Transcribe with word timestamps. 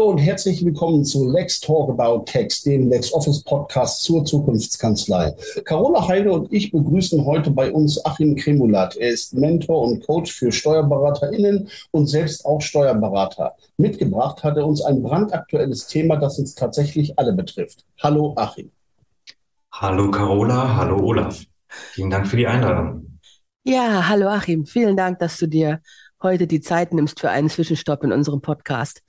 Hallo 0.00 0.12
und 0.12 0.18
herzlich 0.18 0.64
willkommen 0.64 1.04
zu 1.04 1.30
Lex 1.30 1.60
Talk 1.60 1.90
About 1.90 2.24
Tax, 2.24 2.62
dem 2.62 2.88
LexOffice 2.88 3.44
Podcast 3.44 4.02
zur 4.02 4.24
Zukunftskanzlei. 4.24 5.36
Carola 5.66 6.08
Heide 6.08 6.32
und 6.32 6.50
ich 6.50 6.72
begrüßen 6.72 7.22
heute 7.26 7.50
bei 7.50 7.70
uns 7.70 8.02
Achim 8.06 8.34
Kremulat. 8.34 8.96
Er 8.96 9.10
ist 9.10 9.34
Mentor 9.34 9.82
und 9.82 10.06
Coach 10.06 10.32
für 10.32 10.50
SteuerberaterInnen 10.50 11.68
und 11.90 12.06
selbst 12.06 12.46
auch 12.46 12.62
Steuerberater. 12.62 13.54
Mitgebracht 13.76 14.42
hat 14.42 14.56
er 14.56 14.66
uns 14.66 14.80
ein 14.80 15.02
brandaktuelles 15.02 15.86
Thema, 15.86 16.16
das 16.16 16.38
uns 16.38 16.54
tatsächlich 16.54 17.18
alle 17.18 17.34
betrifft. 17.34 17.84
Hallo 18.02 18.32
Achim. 18.38 18.70
Hallo 19.70 20.10
Carola, 20.10 20.76
hallo 20.78 20.96
Olaf. 20.96 21.44
Vielen 21.68 22.08
Dank 22.08 22.26
für 22.26 22.38
die 22.38 22.46
Einladung. 22.46 23.18
Ja, 23.64 24.08
hallo 24.08 24.28
Achim. 24.28 24.64
Vielen 24.64 24.96
Dank, 24.96 25.18
dass 25.18 25.36
du 25.36 25.46
dir 25.46 25.82
heute 26.22 26.46
die 26.46 26.60
Zeit 26.60 26.92
nimmst 26.94 27.20
für 27.20 27.30
einen 27.30 27.50
Zwischenstopp 27.50 28.02
in 28.04 28.12
unserem 28.12 28.40
Podcast. 28.40 29.02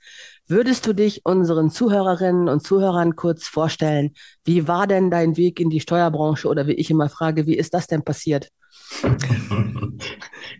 Würdest 0.48 0.86
du 0.86 0.92
dich 0.92 1.24
unseren 1.24 1.70
Zuhörerinnen 1.70 2.48
und 2.48 2.62
Zuhörern 2.62 3.16
kurz 3.16 3.46
vorstellen? 3.46 4.12
Wie 4.44 4.66
war 4.68 4.86
denn 4.86 5.10
dein 5.10 5.36
Weg 5.36 5.60
in 5.60 5.70
die 5.70 5.80
Steuerbranche 5.80 6.48
oder 6.48 6.66
wie 6.66 6.72
ich 6.72 6.90
immer 6.90 7.08
frage, 7.08 7.46
wie 7.46 7.56
ist 7.56 7.74
das 7.74 7.86
denn 7.86 8.02
passiert? 8.02 8.48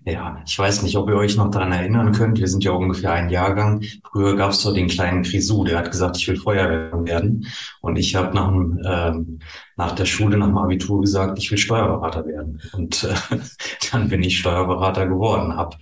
Ja, 0.04 0.42
ich 0.46 0.59
weiß 0.59 0.82
nicht, 0.82 0.96
ob 0.96 1.09
ihr 1.09 1.16
euch 1.16 1.37
noch 1.37 1.50
daran 1.50 1.73
erinnern 1.73 2.12
könnt. 2.12 2.38
Wir 2.40 2.48
sind 2.48 2.64
ja 2.64 2.73
ungefähr 2.73 3.12
ein 3.12 3.30
Jahrgang. 3.30 3.82
Früher 4.10 4.37
gab 4.37 4.50
es 4.50 4.60
so 4.60 4.74
den 4.74 4.88
kleinen 4.88 5.23
Grisou, 5.23 5.64
der 5.64 5.78
hat 5.78 5.90
gesagt, 5.90 6.16
ich 6.16 6.26
will 6.28 6.37
Feuerwehrmann 6.37 7.07
werden. 7.07 7.46
Und 7.80 7.96
ich 7.96 8.16
habe 8.16 8.35
nach, 8.35 8.51
ähm, 8.51 9.38
nach 9.76 9.92
der 9.95 10.04
Schule, 10.07 10.37
nach 10.37 10.46
dem 10.46 10.59
Abitur 10.59 11.01
gesagt, 11.01 11.38
ich 11.38 11.51
will 11.51 11.59
Steuerberater 11.59 12.26
werden. 12.26 12.60
Und 12.73 13.04
äh, 13.04 13.37
dann 13.92 14.09
bin 14.09 14.23
ich 14.23 14.38
Steuerberater 14.38 15.07
geworden, 15.07 15.57
habe 15.57 15.76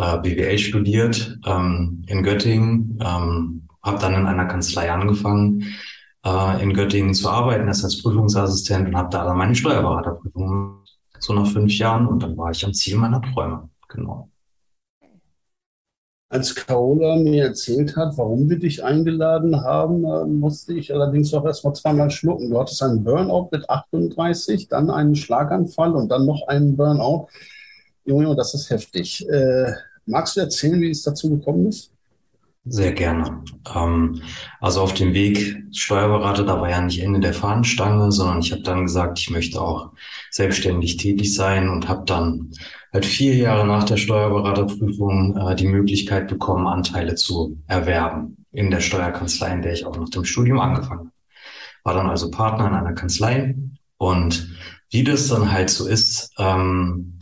äh, 0.00 0.18
BWL 0.18 0.58
studiert 0.58 1.38
ähm, 1.46 2.02
in 2.06 2.22
Göttingen, 2.22 2.98
ähm, 3.02 3.68
habe 3.82 3.98
dann 3.98 4.14
in 4.14 4.26
einer 4.26 4.46
Kanzlei 4.46 4.90
angefangen, 4.90 5.64
äh, 6.24 6.62
in 6.62 6.72
Göttingen 6.72 7.14
zu 7.14 7.28
arbeiten 7.28 7.68
als 7.68 8.02
Prüfungsassistent 8.02 8.88
und 8.88 8.96
habe 8.96 9.10
da 9.10 9.24
dann 9.24 9.36
meine 9.36 9.54
Steuerberaterprüfung 9.54 10.78
so 11.18 11.34
nach 11.34 11.46
fünf 11.46 11.76
Jahren 11.76 12.06
und 12.06 12.22
dann 12.22 12.36
war 12.36 12.50
ich 12.50 12.64
am 12.64 12.72
Ziel 12.72 12.96
meiner 12.96 13.20
Träume. 13.20 13.68
Genau. 13.88 14.30
Als 16.32 16.54
Carola 16.54 17.16
mir 17.16 17.46
erzählt 17.46 17.96
hat, 17.96 18.16
warum 18.16 18.48
wir 18.48 18.58
dich 18.58 18.84
eingeladen 18.84 19.62
haben, 19.62 20.04
äh, 20.04 20.24
musste 20.24 20.74
ich 20.74 20.94
allerdings 20.94 21.34
auch 21.34 21.44
erst 21.44 21.64
mal 21.64 21.74
zweimal 21.74 22.10
schlucken. 22.10 22.50
Du 22.50 22.58
hattest 22.58 22.82
einen 22.82 23.02
Burnout 23.02 23.48
mit 23.50 23.68
38, 23.68 24.68
dann 24.68 24.90
einen 24.90 25.16
Schlaganfall 25.16 25.94
und 25.94 26.08
dann 26.08 26.26
noch 26.26 26.46
einen 26.46 26.76
Burnout. 26.76 27.26
Junge, 28.04 28.34
das 28.36 28.54
ist 28.54 28.70
heftig. 28.70 29.28
Äh, 29.28 29.72
Magst 30.10 30.36
du 30.36 30.40
erzählen, 30.40 30.80
wie 30.80 30.90
es 30.90 31.02
dazu 31.02 31.30
gekommen 31.30 31.68
ist? 31.68 31.90
Sehr 32.66 32.92
gerne. 32.92 33.42
Ähm, 33.74 34.20
also 34.60 34.82
auf 34.82 34.92
dem 34.92 35.14
Weg 35.14 35.64
Steuerberater, 35.72 36.44
da 36.44 36.60
war 36.60 36.68
ja 36.68 36.80
nicht 36.82 37.00
Ende 37.00 37.20
der 37.20 37.32
Fahnenstange, 37.32 38.12
sondern 38.12 38.40
ich 38.40 38.52
habe 38.52 38.62
dann 38.62 38.82
gesagt, 38.82 39.18
ich 39.18 39.30
möchte 39.30 39.60
auch 39.60 39.92
selbstständig 40.30 40.98
tätig 40.98 41.34
sein 41.34 41.70
und 41.70 41.88
habe 41.88 42.04
dann 42.04 42.50
halt 42.92 43.06
vier 43.06 43.34
Jahre 43.36 43.66
nach 43.66 43.84
der 43.84 43.96
Steuerberaterprüfung 43.96 45.36
äh, 45.36 45.56
die 45.56 45.68
Möglichkeit 45.68 46.28
bekommen, 46.28 46.66
Anteile 46.66 47.14
zu 47.14 47.56
erwerben 47.66 48.36
in 48.52 48.70
der 48.70 48.80
Steuerkanzlei, 48.80 49.54
in 49.54 49.62
der 49.62 49.72
ich 49.72 49.86
auch 49.86 49.96
nach 49.96 50.10
dem 50.10 50.24
Studium 50.24 50.60
angefangen 50.60 51.00
habe. 51.00 51.10
War 51.84 51.94
dann 51.94 52.10
also 52.10 52.30
Partner 52.30 52.68
in 52.68 52.74
einer 52.74 52.92
Kanzlei 52.92 53.56
und 53.96 54.50
wie 54.90 55.04
das 55.04 55.28
dann 55.28 55.50
halt 55.50 55.70
so 55.70 55.86
ist, 55.86 56.34
ähm, 56.38 57.18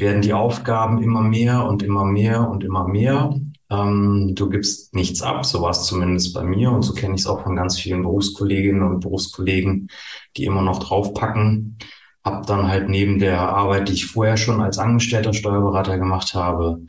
werden 0.00 0.22
die 0.22 0.32
Aufgaben 0.32 1.02
immer 1.02 1.22
mehr 1.22 1.64
und 1.66 1.82
immer 1.82 2.04
mehr 2.04 2.48
und 2.48 2.64
immer 2.64 2.88
mehr. 2.88 3.34
Ähm, 3.70 4.32
du 4.34 4.48
gibst 4.48 4.94
nichts 4.94 5.22
ab, 5.22 5.46
so 5.46 5.62
war 5.62 5.70
es 5.70 5.84
zumindest 5.84 6.34
bei 6.34 6.42
mir 6.42 6.72
und 6.72 6.82
so 6.82 6.92
kenne 6.92 7.14
ich 7.14 7.22
es 7.22 7.26
auch 7.26 7.42
von 7.42 7.56
ganz 7.56 7.78
vielen 7.78 8.02
Berufskolleginnen 8.02 8.82
und 8.82 9.00
Berufskollegen, 9.00 9.88
die 10.36 10.44
immer 10.44 10.62
noch 10.62 10.80
draufpacken. 10.80 11.78
Hab 12.24 12.46
dann 12.46 12.68
halt 12.68 12.88
neben 12.88 13.18
der 13.18 13.40
Arbeit, 13.40 13.88
die 13.88 13.94
ich 13.94 14.06
vorher 14.06 14.36
schon 14.36 14.60
als 14.60 14.78
angestellter 14.78 15.32
Steuerberater 15.32 15.98
gemacht 15.98 16.34
habe, 16.34 16.82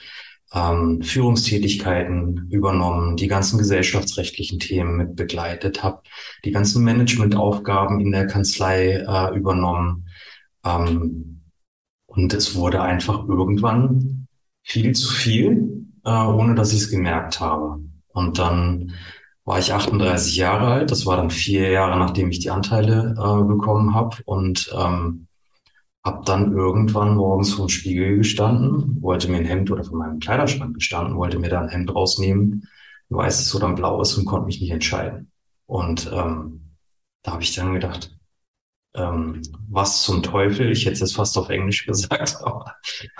ähm, 0.53 1.01
Führungstätigkeiten 1.01 2.47
übernommen, 2.50 3.16
die 3.16 3.27
ganzen 3.27 3.57
gesellschaftsrechtlichen 3.57 4.59
Themen 4.59 4.97
mit 4.97 5.16
begleitet, 5.16 5.83
habe 5.83 6.01
die 6.44 6.51
ganzen 6.51 6.83
Managementaufgaben 6.83 8.00
in 8.01 8.11
der 8.11 8.27
Kanzlei 8.27 9.05
äh, 9.07 9.35
übernommen. 9.35 10.07
Ähm, 10.66 11.41
und 12.13 12.33
es 12.33 12.55
wurde 12.55 12.81
einfach 12.81 13.25
irgendwann 13.27 14.27
viel 14.63 14.94
zu 14.94 15.13
viel, 15.13 15.88
äh, 16.03 16.09
ohne 16.09 16.55
dass 16.55 16.73
ich 16.73 16.81
es 16.81 16.89
gemerkt 16.89 17.39
habe. 17.39 17.79
Und 18.09 18.38
dann 18.38 18.91
war 19.45 19.59
ich 19.59 19.73
38 19.73 20.35
Jahre 20.35 20.67
alt. 20.67 20.91
Das 20.91 21.05
war 21.05 21.16
dann 21.16 21.29
vier 21.29 21.71
Jahre, 21.71 21.97
nachdem 21.97 22.29
ich 22.29 22.39
die 22.39 22.50
Anteile 22.50 23.16
äh, 23.17 23.44
bekommen 23.45 23.95
habe. 23.95 24.17
Und 24.25 24.69
ähm, 24.77 25.27
habe 26.03 26.23
dann 26.25 26.51
irgendwann 26.51 27.16
morgens 27.16 27.53
vor 27.53 27.67
dem 27.67 27.69
Spiegel 27.69 28.17
gestanden, 28.17 29.01
wollte 29.01 29.31
mir 29.31 29.38
ein 29.38 29.45
Hemd 29.45 29.71
oder 29.71 29.85
von 29.85 30.00
meinem 30.00 30.19
Kleiderschrank 30.19 30.73
gestanden, 30.73 31.16
wollte 31.16 31.39
mir 31.39 31.50
da 31.50 31.61
ein 31.61 31.69
Hemd 31.69 31.95
rausnehmen, 31.95 32.67
ein 33.09 33.16
weißes 33.16 33.55
oder 33.55 33.67
ein 33.67 33.75
blaues 33.75 34.17
und 34.17 34.25
konnte 34.25 34.47
mich 34.47 34.59
nicht 34.59 34.71
entscheiden. 34.71 35.31
Und 35.66 36.11
ähm, 36.13 36.75
da 37.23 37.33
habe 37.33 37.44
ich 37.44 37.55
dann 37.55 37.73
gedacht, 37.73 38.11
ähm, 38.94 39.41
was 39.69 40.03
zum 40.03 40.22
Teufel, 40.22 40.72
ich 40.72 40.85
hätte 40.85 41.03
es 41.03 41.13
fast 41.13 41.38
auf 41.38 41.50
Englisch 41.50 41.85
gesagt, 41.88 42.38
aber 42.41 42.75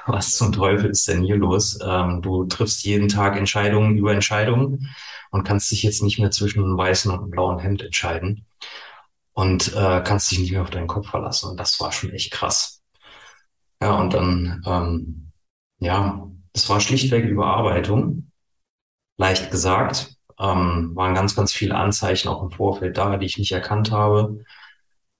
was 0.06 0.36
zum 0.36 0.52
Teufel 0.52 0.90
ist 0.90 1.08
denn 1.08 1.24
hier 1.24 1.38
los? 1.38 1.80
Ähm, 1.84 2.22
du 2.22 2.46
triffst 2.46 2.84
jeden 2.84 3.08
Tag 3.08 3.38
Entscheidungen 3.38 3.98
über 3.98 4.14
Entscheidungen 4.14 4.90
und 5.31 5.44
kannst 5.44 5.72
dich 5.72 5.84
jetzt 5.84 6.04
nicht 6.04 6.20
mehr 6.20 6.31
zwischen 6.31 6.64
einem 6.64 6.78
weißen 6.78 7.12
und 7.12 7.20
einem 7.20 7.31
blauen 7.31 7.60
Hemd 7.60 7.81
entscheiden 7.84 8.46
und 9.34 9.74
äh, 9.76 10.02
kannst 10.06 10.31
dich 10.31 10.40
nicht 10.40 10.52
mehr 10.52 10.62
auf 10.62 10.70
deinen 10.70 10.88
Kopf 10.88 11.10
verlassen. 11.10 11.52
Und 11.52 11.60
das 11.60 11.80
war 11.80 11.92
schon 11.92 12.12
echt 12.12 12.31
krass. 12.31 12.81
Ja, 13.81 13.94
und 14.00 14.14
dann, 14.14 14.62
ähm, 14.66 15.31
ja, 15.80 16.28
es 16.54 16.70
war 16.70 16.81
schlichtweg 16.81 17.26
Überarbeitung. 17.26 18.31
Leicht 19.18 19.52
gesagt, 19.52 20.16
ähm, 20.38 20.92
waren 20.96 21.16
ganz, 21.16 21.36
ganz 21.36 21.54
viele 21.54 21.76
Anzeichen 21.76 22.28
auch 22.28 22.44
im 22.44 22.52
Vorfeld 22.52 22.98
da, 22.98 23.18
die 23.18 23.26
ich 23.26 23.38
nicht 23.38 23.52
erkannt 23.52 23.92
habe 23.92 24.44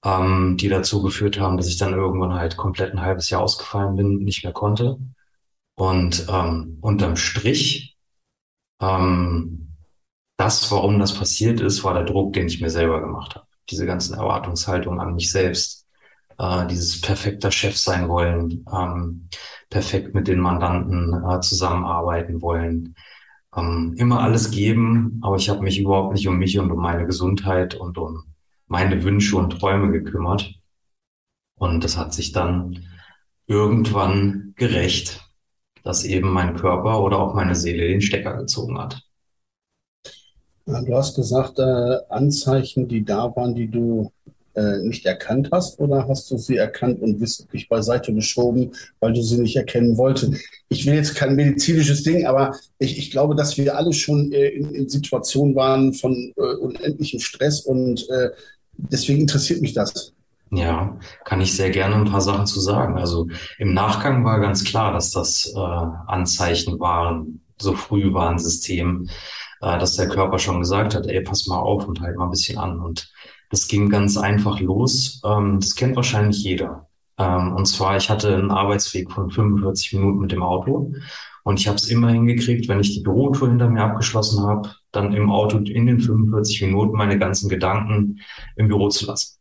ähm, 0.04 0.56
die 0.58 0.68
dazu 0.68 1.02
geführt 1.02 1.38
haben, 1.38 1.56
dass 1.56 1.68
ich 1.68 1.78
dann 1.78 1.94
irgendwann 1.94 2.34
halt 2.34 2.56
komplett 2.56 2.92
ein 2.92 3.02
halbes 3.02 3.30
Jahr 3.30 3.42
ausgefallen 3.42 3.96
bin, 3.96 4.18
nicht 4.18 4.44
mehr 4.44 4.52
konnte. 4.52 4.98
Und 5.74 6.26
ähm, 6.28 6.78
unterm 6.80 7.16
Strich, 7.16 7.96
ähm, 8.80 9.76
das, 10.36 10.70
warum 10.70 10.98
das 10.98 11.14
passiert 11.14 11.60
ist, 11.60 11.84
war 11.84 11.94
der 11.94 12.04
Druck, 12.04 12.32
den 12.32 12.46
ich 12.46 12.60
mir 12.60 12.70
selber 12.70 13.00
gemacht 13.00 13.36
habe. 13.36 13.46
Diese 13.70 13.86
ganzen 13.86 14.14
Erwartungshaltungen 14.14 15.00
an 15.00 15.14
mich 15.14 15.30
selbst, 15.30 15.86
äh, 16.38 16.66
dieses 16.66 17.00
perfekter 17.00 17.50
Chef 17.50 17.76
sein 17.76 18.08
wollen, 18.08 18.64
ähm, 18.72 19.28
perfekt 19.70 20.14
mit 20.14 20.28
den 20.28 20.40
Mandanten 20.40 21.14
äh, 21.24 21.40
zusammenarbeiten 21.40 22.42
wollen, 22.42 22.96
ähm, 23.56 23.94
immer 23.96 24.20
alles 24.20 24.50
geben, 24.50 25.20
aber 25.22 25.36
ich 25.36 25.48
habe 25.48 25.62
mich 25.62 25.78
überhaupt 25.78 26.14
nicht 26.14 26.26
um 26.28 26.38
mich 26.38 26.58
und 26.58 26.70
um 26.70 26.80
meine 26.80 27.06
Gesundheit 27.06 27.74
und 27.74 27.98
um 27.98 28.31
meine 28.72 29.04
Wünsche 29.04 29.36
und 29.36 29.50
Träume 29.50 29.92
gekümmert. 29.92 30.54
Und 31.58 31.84
das 31.84 31.98
hat 31.98 32.14
sich 32.14 32.32
dann 32.32 32.86
irgendwann 33.46 34.54
gerecht, 34.56 35.20
dass 35.84 36.04
eben 36.04 36.30
mein 36.30 36.56
Körper 36.56 37.02
oder 37.02 37.18
auch 37.18 37.34
meine 37.34 37.54
Seele 37.54 37.86
den 37.86 38.00
Stecker 38.00 38.34
gezogen 38.34 38.78
hat. 38.78 39.02
Du 40.64 40.96
hast 40.96 41.16
gesagt, 41.16 41.58
äh, 41.58 41.98
Anzeichen, 42.08 42.88
die 42.88 43.04
da 43.04 43.36
waren, 43.36 43.54
die 43.54 43.68
du 43.68 44.10
äh, 44.54 44.78
nicht 44.78 45.04
erkannt 45.04 45.50
hast, 45.52 45.78
oder 45.78 46.08
hast 46.08 46.30
du 46.30 46.38
sie 46.38 46.56
erkannt 46.56 47.02
und 47.02 47.20
wissentlich 47.20 47.68
beiseite 47.68 48.14
geschoben, 48.14 48.72
weil 49.00 49.12
du 49.12 49.22
sie 49.22 49.38
nicht 49.38 49.56
erkennen 49.56 49.98
wolltest? 49.98 50.32
Ich 50.68 50.86
will 50.86 50.94
jetzt 50.94 51.14
kein 51.14 51.36
medizinisches 51.36 52.04
Ding, 52.04 52.26
aber 52.26 52.56
ich, 52.78 52.96
ich 52.96 53.10
glaube, 53.10 53.34
dass 53.34 53.58
wir 53.58 53.76
alle 53.76 53.92
schon 53.92 54.32
äh, 54.32 54.48
in, 54.48 54.74
in, 54.74 54.88
Situationen 54.88 55.54
waren 55.54 55.92
von 55.92 56.32
äh, 56.36 56.54
unendlichem 56.54 57.20
Stress 57.20 57.60
und 57.60 58.08
äh, 58.08 58.30
deswegen 58.76 59.20
interessiert 59.20 59.60
mich 59.60 59.72
das. 59.72 60.12
Ja, 60.50 60.98
kann 61.24 61.40
ich 61.40 61.56
sehr 61.56 61.70
gerne 61.70 61.94
ein 61.94 62.04
paar 62.04 62.20
Sachen 62.20 62.46
zu 62.46 62.60
sagen. 62.60 62.98
Also 62.98 63.26
im 63.58 63.72
Nachgang 63.72 64.24
war 64.24 64.38
ganz 64.38 64.64
klar, 64.64 64.92
dass 64.92 65.10
das 65.10 65.50
äh, 65.56 65.58
Anzeichen 65.58 66.78
waren, 66.78 67.40
so 67.58 67.74
früh 67.74 68.12
war 68.12 68.28
ein 68.28 68.38
System, 68.38 69.08
äh, 69.62 69.78
dass 69.78 69.96
der 69.96 70.08
Körper 70.08 70.38
schon 70.38 70.60
gesagt 70.60 70.94
hat, 70.94 71.06
ey, 71.06 71.22
pass 71.22 71.46
mal 71.46 71.58
auf 71.58 71.86
und 71.86 72.00
halt 72.02 72.16
mal 72.16 72.24
ein 72.24 72.30
bisschen 72.30 72.58
an. 72.58 72.80
Und 72.80 73.10
das 73.50 73.66
ging 73.66 73.88
ganz 73.88 74.18
einfach 74.18 74.60
los. 74.60 75.22
Ähm, 75.24 75.58
das 75.58 75.74
kennt 75.74 75.96
wahrscheinlich 75.96 76.42
jeder. 76.42 76.88
Ähm, 77.18 77.54
und 77.54 77.66
zwar, 77.66 77.96
ich 77.96 78.10
hatte 78.10 78.34
einen 78.34 78.50
Arbeitsweg 78.50 79.10
von 79.10 79.30
45 79.30 79.94
Minuten 79.94 80.18
mit 80.18 80.32
dem 80.32 80.42
Auto 80.42 80.92
und 81.44 81.58
ich 81.60 81.66
habe 81.66 81.76
es 81.76 81.88
immer 81.88 82.10
hingekriegt, 82.10 82.68
wenn 82.68 82.80
ich 82.80 82.94
die 82.94 83.02
Bürotour 83.02 83.48
hinter 83.48 83.68
mir 83.68 83.82
abgeschlossen 83.82 84.44
habe, 84.44 84.70
dann 84.92 85.12
im 85.12 85.30
Auto 85.30 85.58
in 85.58 85.86
den 85.86 86.00
45 86.00 86.62
Minuten 86.62 86.96
meine 86.96 87.18
ganzen 87.18 87.48
Gedanken 87.48 88.20
im 88.56 88.68
Büro 88.68 88.88
zu 88.88 89.06
lassen. 89.06 89.38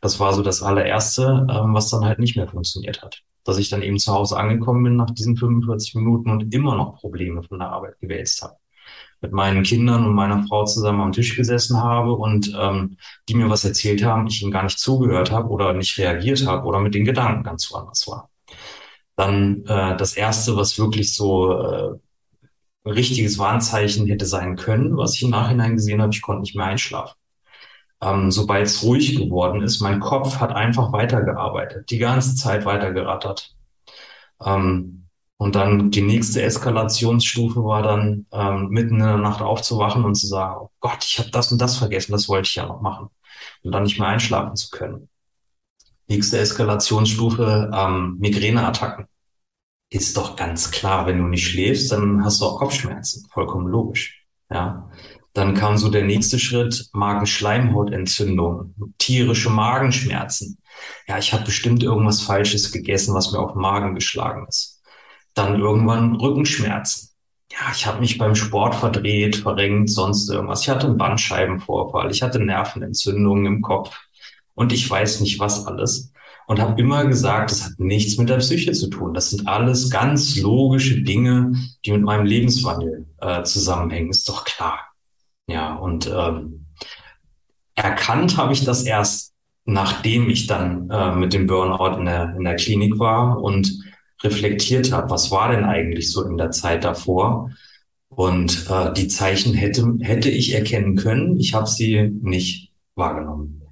Das 0.00 0.20
war 0.20 0.32
so 0.34 0.42
das 0.42 0.62
allererste, 0.62 1.46
ähm, 1.50 1.74
was 1.74 1.90
dann 1.90 2.04
halt 2.04 2.18
nicht 2.18 2.36
mehr 2.36 2.48
funktioniert 2.48 3.02
hat. 3.02 3.22
Dass 3.44 3.58
ich 3.58 3.70
dann 3.70 3.82
eben 3.82 3.98
zu 3.98 4.12
Hause 4.12 4.36
angekommen 4.36 4.84
bin 4.84 4.96
nach 4.96 5.10
diesen 5.10 5.36
45 5.36 5.94
Minuten 5.96 6.30
und 6.30 6.54
immer 6.54 6.76
noch 6.76 7.00
Probleme 7.00 7.42
von 7.42 7.58
der 7.58 7.70
Arbeit 7.70 7.98
gewälzt 8.00 8.42
habe 8.42 8.56
mit 9.24 9.32
meinen 9.32 9.62
Kindern 9.62 10.04
und 10.06 10.14
meiner 10.14 10.46
Frau 10.46 10.66
zusammen 10.66 11.00
am 11.00 11.12
Tisch 11.12 11.34
gesessen 11.34 11.82
habe 11.82 12.12
und 12.12 12.54
ähm, 12.58 12.98
die 13.26 13.34
mir 13.34 13.48
was 13.48 13.64
erzählt 13.64 14.04
haben, 14.04 14.26
ich 14.26 14.42
ihnen 14.42 14.52
gar 14.52 14.64
nicht 14.64 14.78
zugehört 14.78 15.32
habe 15.32 15.48
oder 15.48 15.72
nicht 15.72 15.96
reagiert 15.98 16.46
habe 16.46 16.66
oder 16.66 16.78
mit 16.78 16.94
den 16.94 17.06
Gedanken 17.06 17.42
ganz 17.42 17.70
woanders 17.72 18.06
war. 18.06 18.28
Dann 19.16 19.64
äh, 19.66 19.96
das 19.96 20.14
erste, 20.16 20.56
was 20.56 20.78
wirklich 20.78 21.14
so 21.14 21.52
äh, 21.52 21.98
richtiges 22.86 23.38
Warnzeichen 23.38 24.06
hätte 24.06 24.26
sein 24.26 24.56
können, 24.56 24.96
was 24.96 25.14
ich 25.14 25.22
im 25.22 25.30
Nachhinein 25.30 25.76
gesehen 25.76 26.02
habe, 26.02 26.12
ich 26.12 26.22
konnte 26.22 26.42
nicht 26.42 26.56
mehr 26.56 26.66
einschlafen. 26.66 27.16
Ähm, 28.02 28.30
Sobald 28.30 28.66
es 28.66 28.82
ruhig 28.84 29.16
geworden 29.16 29.62
ist, 29.62 29.80
mein 29.80 30.00
Kopf 30.00 30.38
hat 30.40 30.52
einfach 30.52 30.92
weitergearbeitet, 30.92 31.90
die 31.90 31.98
ganze 31.98 32.36
Zeit 32.36 32.64
weitergerattert. 32.66 33.54
Ähm, 34.44 35.08
und 35.36 35.56
dann 35.56 35.90
die 35.90 36.02
nächste 36.02 36.42
Eskalationsstufe 36.42 37.64
war 37.64 37.82
dann, 37.82 38.26
ähm, 38.32 38.68
mitten 38.68 38.94
in 38.94 39.00
der 39.06 39.16
Nacht 39.18 39.42
aufzuwachen 39.42 40.04
und 40.04 40.14
zu 40.14 40.26
sagen, 40.26 40.56
oh 40.60 40.70
Gott, 40.80 41.04
ich 41.04 41.18
habe 41.18 41.30
das 41.30 41.50
und 41.52 41.60
das 41.60 41.76
vergessen, 41.76 42.12
das 42.12 42.28
wollte 42.28 42.48
ich 42.48 42.54
ja 42.54 42.66
noch 42.66 42.80
machen. 42.80 43.08
Und 43.62 43.72
dann 43.72 43.82
nicht 43.84 43.98
mehr 43.98 44.08
einschlafen 44.08 44.56
zu 44.56 44.70
können. 44.70 45.08
Nächste 46.08 46.38
Eskalationsstufe, 46.38 47.70
ähm, 47.74 48.16
Migräneattacken. 48.18 49.06
Ist 49.90 50.16
doch 50.16 50.36
ganz 50.36 50.70
klar, 50.70 51.06
wenn 51.06 51.18
du 51.18 51.24
nicht 51.24 51.46
schläfst, 51.46 51.92
dann 51.92 52.24
hast 52.24 52.40
du 52.40 52.46
auch 52.46 52.58
Kopfschmerzen. 52.58 53.26
Vollkommen 53.30 53.68
logisch. 53.68 54.24
Ja. 54.50 54.90
Dann 55.32 55.54
kam 55.54 55.76
so 55.78 55.88
der 55.88 56.04
nächste 56.04 56.38
Schritt, 56.38 56.88
Magenschleimhautentzündung, 56.92 58.74
tierische 58.98 59.50
Magenschmerzen. 59.50 60.58
Ja, 61.08 61.18
ich 61.18 61.32
habe 61.32 61.44
bestimmt 61.44 61.82
irgendwas 61.82 62.22
Falsches 62.22 62.70
gegessen, 62.70 63.14
was 63.14 63.32
mir 63.32 63.38
auf 63.38 63.52
den 63.52 63.60
Magen 63.62 63.94
geschlagen 63.94 64.46
ist 64.48 64.74
dann 65.34 65.60
irgendwann 65.60 66.14
Rückenschmerzen. 66.14 67.10
Ja, 67.52 67.70
ich 67.72 67.86
habe 67.86 68.00
mich 68.00 68.18
beim 68.18 68.34
Sport 68.34 68.74
verdreht, 68.74 69.36
verrenkt, 69.36 69.90
sonst 69.90 70.30
irgendwas. 70.30 70.62
Ich 70.62 70.70
hatte 70.70 70.86
einen 70.86 70.96
Bandscheibenvorfall, 70.96 72.10
ich 72.10 72.22
hatte 72.22 72.40
Nervenentzündungen 72.40 73.46
im 73.46 73.60
Kopf 73.60 73.96
und 74.54 74.72
ich 74.72 74.88
weiß 74.88 75.20
nicht 75.20 75.38
was 75.38 75.66
alles. 75.66 76.12
Und 76.46 76.60
habe 76.60 76.78
immer 76.80 77.06
gesagt, 77.06 77.50
das 77.50 77.64
hat 77.64 77.72
nichts 77.78 78.18
mit 78.18 78.28
der 78.28 78.36
Psyche 78.36 78.72
zu 78.72 78.88
tun. 78.88 79.14
Das 79.14 79.30
sind 79.30 79.48
alles 79.48 79.88
ganz 79.88 80.36
logische 80.36 81.00
Dinge, 81.02 81.54
die 81.84 81.92
mit 81.92 82.02
meinem 82.02 82.26
Lebenswandel 82.26 83.06
äh, 83.18 83.42
zusammenhängen. 83.44 84.10
Ist 84.10 84.28
doch 84.28 84.44
klar. 84.44 84.78
Ja, 85.46 85.74
und 85.74 86.06
ähm, 86.06 86.66
erkannt 87.74 88.36
habe 88.36 88.52
ich 88.52 88.64
das 88.64 88.82
erst, 88.82 89.32
nachdem 89.64 90.28
ich 90.28 90.46
dann 90.46 90.90
äh, 90.90 91.14
mit 91.14 91.32
dem 91.32 91.46
Burnout 91.46 91.98
in 91.98 92.04
der, 92.04 92.34
in 92.36 92.44
der 92.44 92.56
Klinik 92.56 92.98
war 92.98 93.42
und 93.42 93.82
reflektiert 94.22 94.92
habe, 94.92 95.10
was 95.10 95.30
war 95.30 95.50
denn 95.50 95.64
eigentlich 95.64 96.10
so 96.10 96.24
in 96.24 96.36
der 96.36 96.50
Zeit 96.50 96.84
davor? 96.84 97.50
Und 98.08 98.70
äh, 98.70 98.92
die 98.92 99.08
Zeichen 99.08 99.54
hätte, 99.54 99.96
hätte 100.00 100.30
ich 100.30 100.54
erkennen 100.54 100.96
können. 100.96 101.38
Ich 101.38 101.54
habe 101.54 101.66
sie 101.66 102.10
nicht 102.22 102.70
wahrgenommen. 102.94 103.63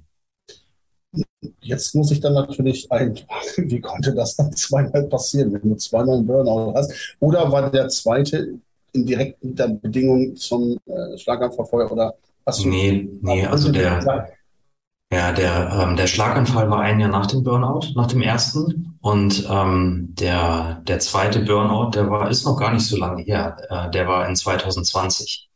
Jetzt 1.61 1.95
muss 1.95 2.11
ich 2.11 2.19
dann 2.19 2.33
natürlich 2.33 2.91
einfragen, 2.91 3.25
wie 3.69 3.81
konnte 3.81 4.13
das 4.13 4.35
dann 4.35 4.51
zweimal 4.53 5.03
passieren, 5.03 5.53
wenn 5.53 5.69
du 5.69 5.75
zweimal 5.75 6.17
einen 6.17 6.27
Burnout 6.27 6.73
hast? 6.75 7.15
Oder 7.19 7.51
war 7.51 7.69
der 7.69 7.89
zweite 7.89 8.59
in 8.93 9.05
direkter 9.05 9.67
Bedingung 9.69 10.35
zum 10.35 10.77
äh, 10.85 11.17
Schlaganfall 11.17 11.87
oder 11.87 12.13
hast 12.45 12.63
du? 12.63 12.69
Nee, 12.69 13.09
nee, 13.21 13.45
also 13.45 13.71
der, 13.71 14.29
ja, 15.13 15.31
der, 15.31 15.71
ähm, 15.79 15.95
der 15.95 16.07
Schlaganfall 16.07 16.71
war 16.71 16.79
ein 16.79 16.99
Jahr 16.99 17.11
nach 17.11 17.27
dem 17.27 17.43
Burnout, 17.43 17.93
nach 17.95 18.07
dem 18.07 18.21
ersten. 18.21 18.97
Und 19.01 19.47
ähm, 19.47 20.07
der, 20.17 20.81
der 20.87 20.99
zweite 20.99 21.41
Burnout, 21.41 21.91
der 21.91 22.09
war, 22.09 22.31
ist 22.31 22.45
noch 22.45 22.57
gar 22.57 22.73
nicht 22.73 22.87
so 22.87 22.97
lange 22.97 23.21
her. 23.21 23.57
Äh, 23.69 23.91
der 23.91 24.07
war 24.07 24.27
in 24.27 24.35
2020. 24.35 25.49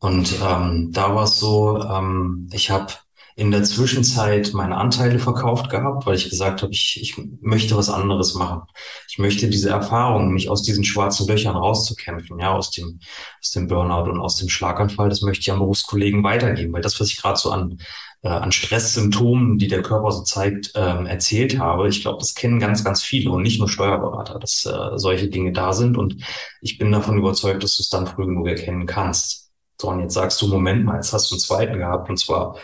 Und 0.00 0.38
ähm, 0.46 0.90
da 0.92 1.14
war 1.14 1.24
es 1.24 1.38
so, 1.38 1.80
ähm, 1.82 2.50
ich 2.52 2.70
habe 2.70 2.92
in 3.36 3.50
der 3.50 3.64
Zwischenzeit 3.64 4.52
meine 4.54 4.76
Anteile 4.76 5.18
verkauft 5.18 5.68
gehabt, 5.68 6.06
weil 6.06 6.14
ich 6.14 6.30
gesagt 6.30 6.62
habe, 6.62 6.72
ich, 6.72 7.00
ich 7.00 7.16
möchte 7.40 7.76
was 7.76 7.90
anderes 7.90 8.34
machen. 8.34 8.62
Ich 9.08 9.18
möchte 9.18 9.48
diese 9.48 9.70
Erfahrung, 9.70 10.32
mich 10.32 10.48
aus 10.48 10.62
diesen 10.62 10.84
schwarzen 10.84 11.26
Löchern 11.26 11.56
rauszukämpfen, 11.56 12.38
ja, 12.38 12.52
aus 12.52 12.70
dem, 12.70 13.00
aus 13.40 13.50
dem 13.50 13.66
Burnout 13.66 14.08
und 14.08 14.20
aus 14.20 14.36
dem 14.36 14.48
Schlaganfall, 14.48 15.08
das 15.08 15.22
möchte 15.22 15.40
ich 15.40 15.50
an 15.50 15.58
Berufskollegen 15.58 16.22
weitergeben, 16.22 16.72
weil 16.72 16.82
das, 16.82 17.00
was 17.00 17.08
ich 17.08 17.20
gerade 17.20 17.38
so 17.38 17.50
an, 17.50 17.78
äh, 18.22 18.28
an 18.28 18.52
Stresssymptomen, 18.52 19.58
die 19.58 19.68
der 19.68 19.82
Körper 19.82 20.12
so 20.12 20.22
zeigt, 20.22 20.70
ähm, 20.76 21.06
erzählt 21.06 21.58
habe. 21.58 21.88
Ich 21.88 22.02
glaube, 22.02 22.18
das 22.18 22.34
kennen 22.34 22.60
ganz, 22.60 22.84
ganz 22.84 23.02
viele 23.02 23.32
und 23.32 23.42
nicht 23.42 23.58
nur 23.58 23.68
Steuerberater, 23.68 24.38
dass 24.38 24.64
äh, 24.64 24.96
solche 24.96 25.28
Dinge 25.28 25.50
da 25.50 25.72
sind. 25.72 25.98
Und 25.98 26.24
ich 26.60 26.78
bin 26.78 26.92
davon 26.92 27.18
überzeugt, 27.18 27.64
dass 27.64 27.76
du 27.76 27.82
es 27.82 27.88
dann 27.88 28.06
früh 28.06 28.26
genug 28.26 28.46
erkennen 28.46 28.86
kannst. 28.86 29.50
So, 29.80 29.88
und 29.88 30.00
jetzt 30.00 30.14
sagst 30.14 30.40
du, 30.40 30.46
Moment 30.46 30.84
mal, 30.84 30.96
jetzt 30.96 31.12
hast 31.12 31.30
du 31.30 31.34
einen 31.34 31.40
zweiten 31.40 31.78
gehabt, 31.78 32.08
und 32.08 32.16
zwar 32.16 32.56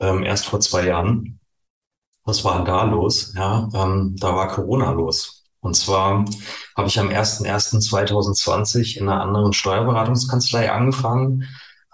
ähm, 0.00 0.22
erst 0.22 0.46
vor 0.46 0.60
zwei 0.60 0.86
Jahren. 0.86 1.40
Was 2.24 2.44
war 2.44 2.64
da 2.64 2.84
los? 2.84 3.32
Ja, 3.36 3.68
ähm, 3.74 4.16
da 4.18 4.34
war 4.34 4.48
Corona 4.48 4.90
los. 4.90 5.44
Und 5.60 5.74
zwar 5.74 6.24
habe 6.76 6.88
ich 6.88 6.98
am 6.98 7.08
01.01.2020 7.08 8.98
in 8.98 9.08
einer 9.08 9.20
anderen 9.22 9.52
Steuerberatungskanzlei 9.52 10.70
angefangen, 10.70 11.44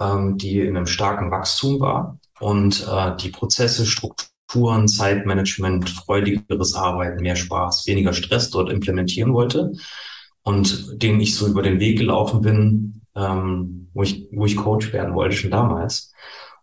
ähm, 0.01 0.37
die 0.37 0.61
in 0.61 0.77
einem 0.77 0.87
starken 0.87 1.31
Wachstum 1.31 1.81
war 1.81 2.19
und 2.41 2.87
äh, 2.87 3.17
die 3.17 3.31
Prozesse, 3.31 3.87
Strukturen, 3.87 4.89
Zeitmanagement, 4.89 5.89
freudigeres 5.89 6.75
Arbeiten, 6.75 7.23
mehr 7.23 7.37
Spaß, 7.37 7.87
weniger 7.87 8.13
Stress 8.13 8.51
dort 8.51 8.71
implementieren 8.71 9.33
wollte 9.33 9.73
und 10.43 11.03
denen 11.03 11.21
ich 11.21 11.35
so 11.35 11.47
über 11.47 11.63
den 11.63 11.81
Weg 11.81 11.99
gelaufen 11.99 12.41
bin, 12.41 13.03
ähm, 13.15 13.89
wo 13.95 14.03
ich, 14.03 14.29
wo 14.33 14.45
ich 14.47 14.57
Coach 14.57 14.93
werden 14.93 15.15
wollte 15.15 15.37
schon 15.37 15.51
damals. 15.51 16.13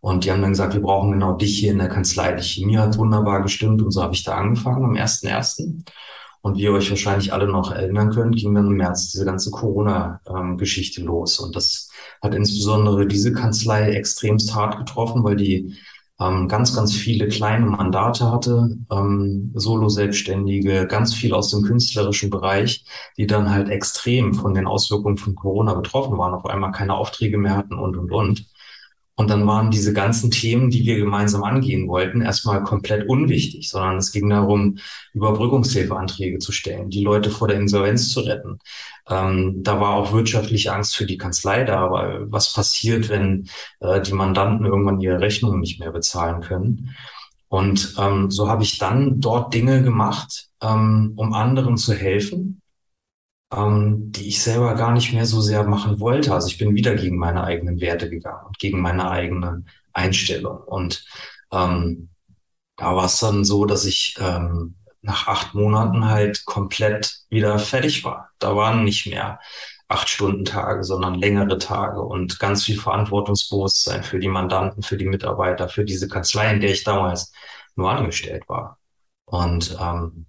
Und 0.02 0.24
die 0.24 0.32
haben 0.32 0.42
dann 0.42 0.52
gesagt, 0.52 0.74
wir 0.74 0.82
brauchen 0.82 1.12
genau 1.12 1.34
dich 1.34 1.60
hier 1.60 1.72
in 1.72 1.80
der 1.80 1.90
Kanzlei. 1.90 2.34
Die 2.34 2.44
Chemie 2.44 2.78
hat 2.78 2.98
wunderbar 2.98 3.42
gestimmt 3.42 3.82
und 3.82 3.92
so 3.92 4.02
habe 4.02 4.14
ich 4.14 4.24
da 4.24 4.36
angefangen 4.36 4.86
am 4.86 4.94
1.1. 4.94 5.84
Und 6.42 6.58
wie 6.58 6.64
ihr 6.64 6.72
euch 6.72 6.90
wahrscheinlich 6.90 7.34
alle 7.34 7.48
noch 7.48 7.72
erinnern 7.72 8.12
könnt, 8.12 8.38
ging 8.38 8.56
dann 8.56 8.68
im 8.68 8.78
März 8.78 9.12
diese 9.12 9.26
ganze 9.26 9.52
Corona-Geschichte 9.52 11.02
los. 11.02 11.40
Und 11.40 11.56
das 11.56 11.90
hat 12.22 12.34
insbesondere 12.34 13.08
diese 13.08 13.34
Kanzlei 13.34 13.92
extremst 13.92 14.56
hart 14.56 14.78
getroffen, 14.78 15.24
weil 15.26 15.36
die 15.36 15.76
ähm, 16.20 16.48
ganz, 16.48 16.74
ganz 16.76 16.94
viele 16.94 17.28
kleine 17.28 17.66
Mandate 17.66 18.32
hatte, 18.32 18.78
ähm, 18.92 19.52
Solo-Selbstständige, 19.54 20.88
ganz 20.88 21.14
viel 21.14 21.34
aus 21.34 21.50
dem 21.50 21.64
künstlerischen 21.64 22.30
Bereich, 22.30 22.86
die 23.18 23.28
dann 23.28 23.50
halt 23.50 23.70
extrem 23.70 24.34
von 24.34 24.54
den 24.54 24.68
Auswirkungen 24.68 25.18
von 25.18 25.36
Corona 25.36 25.74
betroffen 25.74 26.18
waren, 26.18 26.34
auf 26.34 26.46
einmal 26.46 26.72
keine 26.72 26.96
Aufträge 26.96 27.38
mehr 27.38 27.56
hatten 27.58 27.76
und, 27.76 27.98
und, 27.98 28.12
und. 28.12 28.46
Und 29.20 29.30
dann 29.30 29.46
waren 29.46 29.70
diese 29.70 29.92
ganzen 29.92 30.32
Themen, 30.32 30.70
die 30.70 30.86
wir 30.86 30.96
gemeinsam 30.96 31.44
angehen 31.44 31.90
wollten, 31.90 32.22
erstmal 32.22 32.64
komplett 32.64 33.10
unwichtig, 33.10 33.70
sondern 33.70 33.98
es 33.98 34.14
ging 34.14 34.30
darum, 34.30 34.78
Überbrückungshilfeanträge 35.14 36.40
zu 36.40 36.54
stellen, 36.54 36.90
die 36.90 37.04
Leute 37.04 37.30
vor 37.30 37.50
der 37.50 37.58
Insolvenz 37.58 38.14
zu 38.14 38.22
retten. 38.22 38.60
Ähm, 39.10 39.62
da 39.62 39.82
war 39.82 39.96
auch 39.96 40.14
wirtschaftliche 40.14 40.72
Angst 40.72 40.96
für 40.96 41.06
die 41.06 41.18
Kanzlei 41.18 41.66
da, 41.66 41.92
weil 41.92 42.32
was 42.32 42.54
passiert, 42.54 43.10
wenn 43.10 43.50
äh, 43.82 44.00
die 44.00 44.14
Mandanten 44.14 44.66
irgendwann 44.66 45.02
ihre 45.02 45.20
Rechnungen 45.20 45.60
nicht 45.60 45.82
mehr 45.82 45.92
bezahlen 45.92 46.40
können. 46.40 46.96
Und 47.50 47.96
ähm, 48.00 48.32
so 48.32 48.48
habe 48.48 48.64
ich 48.64 48.78
dann 48.78 49.20
dort 49.20 49.54
Dinge 49.54 49.84
gemacht, 49.84 50.48
ähm, 50.62 51.12
um 51.18 51.34
anderen 51.34 51.76
zu 51.76 51.94
helfen, 51.94 52.62
ähm, 53.52 54.12
die 54.12 54.28
ich 54.28 54.44
selber 54.44 54.76
gar 54.76 54.92
nicht 54.92 55.14
mehr 55.14 55.26
so 55.26 55.42
sehr 55.42 55.64
machen 55.64 56.00
wollte. 56.00 56.34
Also 56.34 56.48
ich 56.48 56.58
bin 56.58 56.76
wieder 56.76 56.96
gegen 56.96 57.18
meine 57.18 57.44
eigenen 57.44 57.82
Werte 57.82 58.10
gegangen 58.10 58.46
und 58.48 58.60
gegen 58.60 58.82
meine 58.82 59.10
eigene 59.10 59.64
Einstellung. 59.94 60.60
Und 60.60 61.06
ähm, 61.52 62.10
da 62.78 62.96
war 62.96 63.06
es 63.06 63.20
dann 63.20 63.44
so, 63.44 63.66
dass 63.66 63.86
ich 63.86 64.16
ähm, 64.20 64.76
nach 65.02 65.28
acht 65.28 65.56
Monaten 65.56 66.06
halt 66.06 66.46
komplett 66.46 67.22
wieder 67.30 67.58
fertig 67.60 68.04
war. 68.04 68.30
Da 68.40 68.56
waren 68.56 68.84
nicht 68.84 69.08
mehr 69.08 69.40
acht 69.88 70.08
Stunden 70.10 70.46
Tage, 70.46 70.84
sondern 70.84 71.16
längere 71.16 71.58
Tage 71.58 72.02
und 72.02 72.40
ganz 72.40 72.64
viel 72.64 72.80
Verantwortungsbewusstsein 72.80 74.04
für 74.04 74.20
die 74.20 74.28
Mandanten, 74.28 74.84
für 74.84 74.98
die 74.98 75.08
Mitarbeiter, 75.08 75.68
für 75.68 75.84
diese 75.84 76.08
Kanzlei, 76.08 76.54
in 76.54 76.62
der 76.62 76.72
ich 76.72 76.84
damals 76.84 77.34
nur 77.76 77.90
angestellt 77.92 78.44
war. 78.48 78.78
Und 79.26 79.78
ähm, 79.82 80.28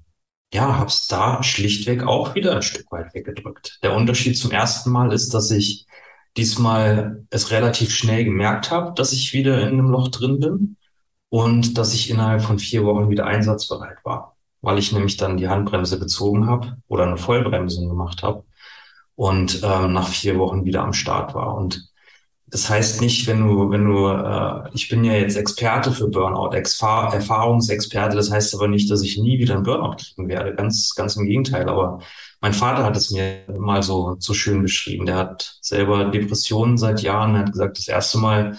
ja, 0.52 0.76
habe 0.76 0.88
es 0.88 1.06
da 1.06 1.42
schlichtweg 1.42 2.02
auch 2.02 2.34
wieder 2.34 2.56
ein 2.56 2.62
Stück 2.62 2.90
weit 2.90 3.14
weggedrückt. 3.14 3.78
Der 3.82 3.94
Unterschied 3.94 4.36
zum 4.36 4.50
ersten 4.50 4.90
Mal 4.90 5.12
ist, 5.12 5.32
dass 5.32 5.50
ich 5.50 5.86
diesmal 6.36 7.24
es 7.30 7.50
relativ 7.50 7.92
schnell 7.94 8.24
gemerkt 8.24 8.70
habe, 8.70 8.92
dass 8.94 9.12
ich 9.12 9.32
wieder 9.32 9.60
in 9.60 9.68
einem 9.68 9.90
Loch 9.90 10.08
drin 10.08 10.40
bin 10.40 10.76
und 11.28 11.78
dass 11.78 11.94
ich 11.94 12.10
innerhalb 12.10 12.42
von 12.42 12.58
vier 12.58 12.84
Wochen 12.84 13.10
wieder 13.10 13.26
einsatzbereit 13.26 14.04
war, 14.04 14.36
weil 14.60 14.78
ich 14.78 14.92
nämlich 14.92 15.16
dann 15.16 15.36
die 15.36 15.48
Handbremse 15.48 15.98
gezogen 15.98 16.46
habe 16.46 16.76
oder 16.88 17.04
eine 17.06 17.16
Vollbremsung 17.16 17.88
gemacht 17.88 18.22
habe 18.22 18.44
und 19.14 19.60
ähm, 19.62 19.92
nach 19.92 20.08
vier 20.08 20.38
Wochen 20.38 20.64
wieder 20.64 20.82
am 20.82 20.92
Start 20.92 21.34
war. 21.34 21.54
Und 21.56 21.89
das 22.50 22.68
heißt 22.68 23.00
nicht, 23.00 23.26
wenn 23.28 23.46
du, 23.46 23.70
wenn 23.70 23.84
du, 23.84 24.08
äh, 24.08 24.68
ich 24.72 24.88
bin 24.88 25.04
ja 25.04 25.12
jetzt 25.12 25.36
Experte 25.36 25.92
für 25.92 26.08
Burnout, 26.08 26.52
Erfahrungsexperte, 26.52 28.16
das 28.16 28.30
heißt 28.30 28.54
aber 28.54 28.66
nicht, 28.66 28.90
dass 28.90 29.02
ich 29.02 29.18
nie 29.18 29.38
wieder 29.38 29.54
einen 29.54 29.62
Burnout 29.62 29.96
kriegen 29.96 30.28
werde. 30.28 30.54
Ganz, 30.54 30.94
ganz 30.94 31.16
im 31.16 31.26
Gegenteil. 31.26 31.68
Aber 31.68 32.00
mein 32.40 32.52
Vater 32.52 32.82
hat 32.82 32.96
es 32.96 33.10
mir 33.10 33.44
mal 33.56 33.82
so, 33.82 34.16
so 34.18 34.34
schön 34.34 34.62
beschrieben. 34.62 35.06
Der 35.06 35.16
hat 35.16 35.58
selber 35.60 36.06
Depressionen 36.06 36.76
seit 36.76 37.02
Jahren, 37.02 37.34
er 37.34 37.40
hat 37.42 37.52
gesagt, 37.52 37.78
das 37.78 37.86
erste 37.86 38.18
Mal, 38.18 38.58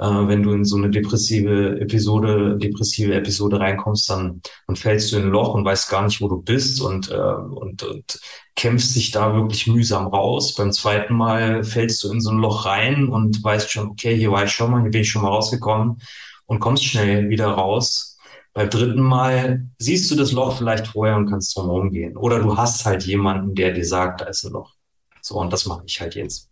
äh, 0.00 0.28
wenn 0.28 0.42
du 0.42 0.52
in 0.52 0.64
so 0.64 0.76
eine 0.76 0.88
depressive 0.88 1.78
Episode, 1.78 2.56
depressive 2.56 3.14
Episode 3.14 3.60
reinkommst, 3.60 4.08
dann, 4.08 4.40
dann 4.66 4.76
fällst 4.76 5.12
du 5.12 5.16
in 5.16 5.24
ein 5.24 5.30
Loch 5.30 5.54
und 5.54 5.64
weißt 5.64 5.90
gar 5.90 6.04
nicht, 6.04 6.22
wo 6.22 6.28
du 6.28 6.40
bist 6.40 6.80
und, 6.80 7.10
äh, 7.10 7.14
und, 7.14 7.82
und 7.82 8.20
kämpfst 8.56 8.96
dich 8.96 9.10
da 9.10 9.34
wirklich 9.34 9.66
mühsam 9.66 10.06
raus. 10.06 10.54
Beim 10.54 10.72
zweiten 10.72 11.14
Mal 11.14 11.64
fällst 11.64 12.02
du 12.02 12.12
in 12.12 12.20
so 12.20 12.30
ein 12.30 12.38
Loch 12.38 12.64
rein 12.64 13.08
und 13.08 13.44
weißt 13.44 13.70
schon, 13.70 13.88
okay, 13.88 14.16
hier 14.16 14.32
war 14.32 14.44
ich 14.44 14.52
schon 14.52 14.70
mal, 14.70 14.80
hier 14.82 14.90
bin 14.90 15.02
ich 15.02 15.10
schon 15.10 15.22
mal 15.22 15.28
rausgekommen 15.28 16.00
und 16.46 16.60
kommst 16.60 16.84
schnell 16.84 17.28
wieder 17.28 17.48
raus. 17.48 18.18
Beim 18.54 18.70
dritten 18.70 19.02
Mal 19.02 19.68
siehst 19.78 20.10
du 20.10 20.16
das 20.16 20.32
Loch 20.32 20.56
vielleicht 20.56 20.88
vorher 20.88 21.16
und 21.16 21.28
kannst 21.28 21.56
drum 21.56 21.68
rumgehen. 21.68 22.16
Oder 22.16 22.40
du 22.40 22.56
hast 22.56 22.86
halt 22.86 23.04
jemanden, 23.04 23.54
der 23.54 23.72
dir 23.72 23.84
sagt, 23.84 24.22
da 24.22 24.24
ist 24.26 24.44
ein 24.44 24.52
Loch. 24.52 24.74
So, 25.20 25.36
und 25.36 25.52
das 25.52 25.66
mache 25.66 25.82
ich 25.86 26.00
halt 26.00 26.14
jetzt. 26.14 26.49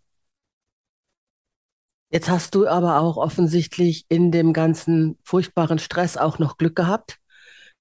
Jetzt 2.11 2.29
hast 2.29 2.55
du 2.55 2.67
aber 2.67 2.99
auch 2.99 3.17
offensichtlich 3.17 4.05
in 4.09 4.31
dem 4.31 4.51
ganzen 4.53 5.17
furchtbaren 5.23 5.77
Stress 5.77 6.17
auch 6.17 6.39
noch 6.39 6.57
Glück 6.57 6.75
gehabt. 6.75 7.17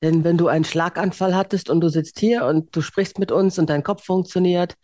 Denn 0.03 0.23
wenn 0.23 0.37
du 0.37 0.49
einen 0.49 0.65
Schlaganfall 0.65 1.35
hattest 1.35 1.71
und 1.71 1.81
du 1.81 1.89
sitzt 1.89 2.21
hier 2.21 2.45
und 2.45 2.75
du 2.77 2.83
sprichst 2.83 3.19
mit 3.19 3.33
uns 3.33 3.59
und 3.59 3.71
dein 3.71 3.83
Kopf 3.83 4.05
funktioniert, 4.05 4.75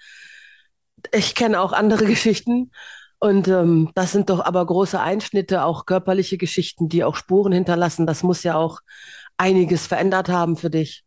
ich 1.13 1.35
kenne 1.35 1.61
auch 1.61 1.73
andere 1.73 2.05
Geschichten. 2.07 2.71
Und 3.19 3.49
ähm, 3.49 3.91
das 3.95 4.13
sind 4.13 4.29
doch 4.29 4.41
aber 4.41 4.65
große 4.67 5.01
Einschnitte, 5.01 5.65
auch 5.65 5.87
körperliche 5.87 6.37
Geschichten, 6.37 6.89
die 6.89 7.05
auch 7.05 7.17
Spuren 7.17 7.53
hinterlassen. 7.53 8.07
Das 8.07 8.23
muss 8.23 8.43
ja 8.43 8.57
auch 8.57 8.81
einiges 9.37 9.87
verändert 9.87 10.29
haben 10.29 10.57
für 10.57 10.71
dich. 10.71 11.05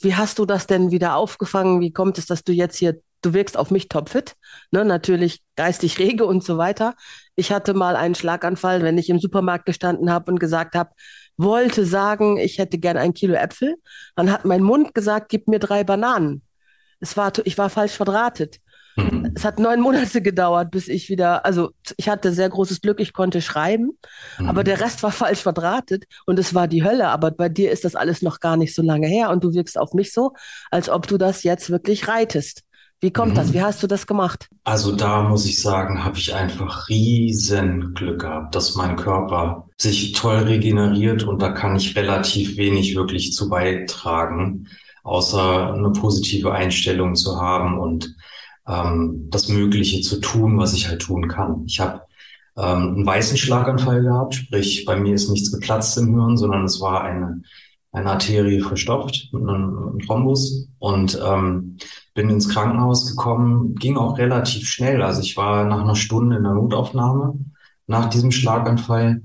Wie 0.00 0.14
hast 0.14 0.38
du 0.38 0.46
das 0.46 0.66
denn 0.66 0.90
wieder 0.90 1.16
aufgefangen? 1.16 1.80
Wie 1.80 1.92
kommt 1.92 2.18
es, 2.18 2.26
dass 2.26 2.44
du 2.44 2.52
jetzt 2.52 2.76
hier 2.76 3.00
du 3.24 3.34
wirkst 3.34 3.56
auf 3.56 3.70
mich 3.70 3.88
topfit, 3.88 4.34
ne, 4.70 4.84
natürlich 4.84 5.42
geistig 5.56 5.98
rege 5.98 6.26
und 6.26 6.44
so 6.44 6.58
weiter. 6.58 6.94
Ich 7.36 7.52
hatte 7.52 7.74
mal 7.74 7.96
einen 7.96 8.14
Schlaganfall, 8.14 8.82
wenn 8.82 8.98
ich 8.98 9.08
im 9.10 9.18
Supermarkt 9.18 9.66
gestanden 9.66 10.10
habe 10.10 10.30
und 10.32 10.38
gesagt 10.38 10.74
habe, 10.74 10.90
wollte 11.36 11.84
sagen, 11.84 12.36
ich 12.36 12.58
hätte 12.58 12.78
gern 12.78 12.96
ein 12.96 13.14
Kilo 13.14 13.34
Äpfel. 13.34 13.76
Dann 14.16 14.30
hat 14.30 14.44
mein 14.44 14.62
Mund 14.62 14.94
gesagt, 14.94 15.28
gib 15.28 15.48
mir 15.48 15.58
drei 15.58 15.84
Bananen. 15.84 16.42
Es 17.00 17.16
war, 17.16 17.32
ich 17.44 17.58
war 17.58 17.70
falsch 17.70 17.92
verdrahtet. 17.92 18.60
Mhm. 18.96 19.32
Es 19.34 19.44
hat 19.44 19.58
neun 19.58 19.80
Monate 19.80 20.22
gedauert, 20.22 20.70
bis 20.70 20.88
ich 20.88 21.08
wieder, 21.08 21.44
also 21.44 21.70
ich 21.96 22.08
hatte 22.08 22.32
sehr 22.32 22.48
großes 22.48 22.80
Glück, 22.80 23.00
ich 23.00 23.12
konnte 23.12 23.42
schreiben, 23.42 23.98
mhm. 24.38 24.48
aber 24.48 24.64
der 24.64 24.80
Rest 24.80 25.02
war 25.02 25.12
falsch 25.12 25.40
verdrahtet 25.40 26.04
und 26.26 26.38
es 26.38 26.54
war 26.54 26.68
die 26.68 26.84
Hölle. 26.84 27.08
Aber 27.08 27.30
bei 27.30 27.48
dir 27.48 27.70
ist 27.70 27.84
das 27.84 27.96
alles 27.96 28.22
noch 28.22 28.40
gar 28.40 28.56
nicht 28.56 28.74
so 28.74 28.82
lange 28.82 29.08
her 29.08 29.30
und 29.30 29.42
du 29.44 29.52
wirkst 29.54 29.78
auf 29.78 29.94
mich 29.94 30.12
so, 30.12 30.32
als 30.70 30.88
ob 30.88 31.06
du 31.06 31.18
das 31.18 31.42
jetzt 31.42 31.70
wirklich 31.70 32.08
reitest. 32.08 32.63
Wie 33.04 33.12
kommt 33.12 33.32
mhm. 33.32 33.36
das? 33.36 33.52
Wie 33.52 33.60
hast 33.60 33.82
du 33.82 33.86
das 33.86 34.06
gemacht? 34.06 34.48
Also 34.64 34.96
da 34.96 35.24
muss 35.24 35.44
ich 35.44 35.60
sagen, 35.60 36.06
habe 36.06 36.16
ich 36.16 36.34
einfach 36.34 36.88
riesen 36.88 37.92
Glück 37.92 38.22
gehabt, 38.22 38.54
dass 38.54 38.76
mein 38.76 38.96
Körper 38.96 39.68
sich 39.76 40.12
toll 40.12 40.38
regeneriert 40.38 41.22
und 41.22 41.42
da 41.42 41.50
kann 41.50 41.76
ich 41.76 41.94
relativ 41.96 42.56
wenig 42.56 42.96
wirklich 42.96 43.34
zu 43.34 43.50
beitragen, 43.50 44.68
außer 45.02 45.74
eine 45.74 45.90
positive 45.90 46.52
Einstellung 46.52 47.14
zu 47.14 47.38
haben 47.38 47.78
und 47.78 48.16
ähm, 48.66 49.26
das 49.28 49.48
Mögliche 49.48 50.00
zu 50.00 50.18
tun, 50.22 50.56
was 50.56 50.72
ich 50.72 50.88
halt 50.88 51.02
tun 51.02 51.28
kann. 51.28 51.64
Ich 51.66 51.80
habe 51.80 52.00
ähm, 52.56 52.94
einen 52.94 53.06
weißen 53.06 53.36
Schlaganfall 53.36 54.00
gehabt, 54.00 54.36
sprich 54.36 54.86
bei 54.86 54.96
mir 54.96 55.14
ist 55.14 55.28
nichts 55.28 55.52
geplatzt 55.52 55.98
im 55.98 56.14
Hirn, 56.14 56.38
sondern 56.38 56.64
es 56.64 56.80
war 56.80 57.04
eine 57.04 57.42
eine 57.94 58.10
Arterie 58.10 58.60
verstopft 58.60 59.28
mit 59.32 59.48
einem 59.48 59.98
Thrombus 60.00 60.68
und 60.80 61.18
ähm, 61.24 61.76
bin 62.12 62.28
ins 62.28 62.48
Krankenhaus 62.48 63.08
gekommen, 63.08 63.76
ging 63.76 63.96
auch 63.96 64.18
relativ 64.18 64.68
schnell. 64.68 65.00
Also 65.00 65.20
ich 65.20 65.36
war 65.36 65.64
nach 65.64 65.80
einer 65.80 65.94
Stunde 65.94 66.36
in 66.36 66.42
der 66.42 66.54
Notaufnahme 66.54 67.38
nach 67.86 68.10
diesem 68.10 68.32
Schlaganfall. 68.32 69.22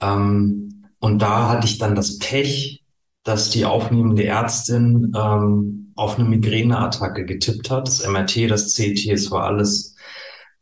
Ähm, 0.00 0.84
und 0.98 1.22
da 1.22 1.48
hatte 1.48 1.68
ich 1.68 1.78
dann 1.78 1.94
das 1.94 2.18
Pech, 2.18 2.84
dass 3.22 3.50
die 3.50 3.64
aufnehmende 3.64 4.24
Ärztin 4.24 5.12
ähm, 5.16 5.92
auf 5.94 6.18
eine 6.18 6.28
Migräneattacke 6.28 7.24
getippt 7.24 7.70
hat. 7.70 7.86
Das 7.86 8.04
MRT, 8.04 8.50
das 8.50 8.74
CT, 8.74 9.06
es 9.12 9.30
war 9.30 9.44
alles 9.44 9.94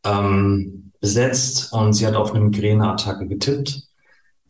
ähm, 0.03 0.91
besetzt 0.99 1.73
und 1.73 1.93
sie 1.93 2.05
hat 2.05 2.15
auf 2.15 2.35
eine 2.35 2.45
Migräneattacke 2.45 3.27
getippt. 3.27 3.81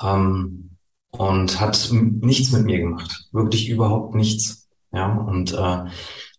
Ähm, 0.02 0.77
und 1.18 1.60
hat 1.60 1.90
nichts 1.92 2.52
mit 2.52 2.66
mir 2.66 2.80
gemacht. 2.80 3.28
Wirklich 3.32 3.70
überhaupt 3.70 4.16
nichts. 4.16 4.68
Ja, 4.92 5.14
und 5.14 5.54
äh, 5.54 5.86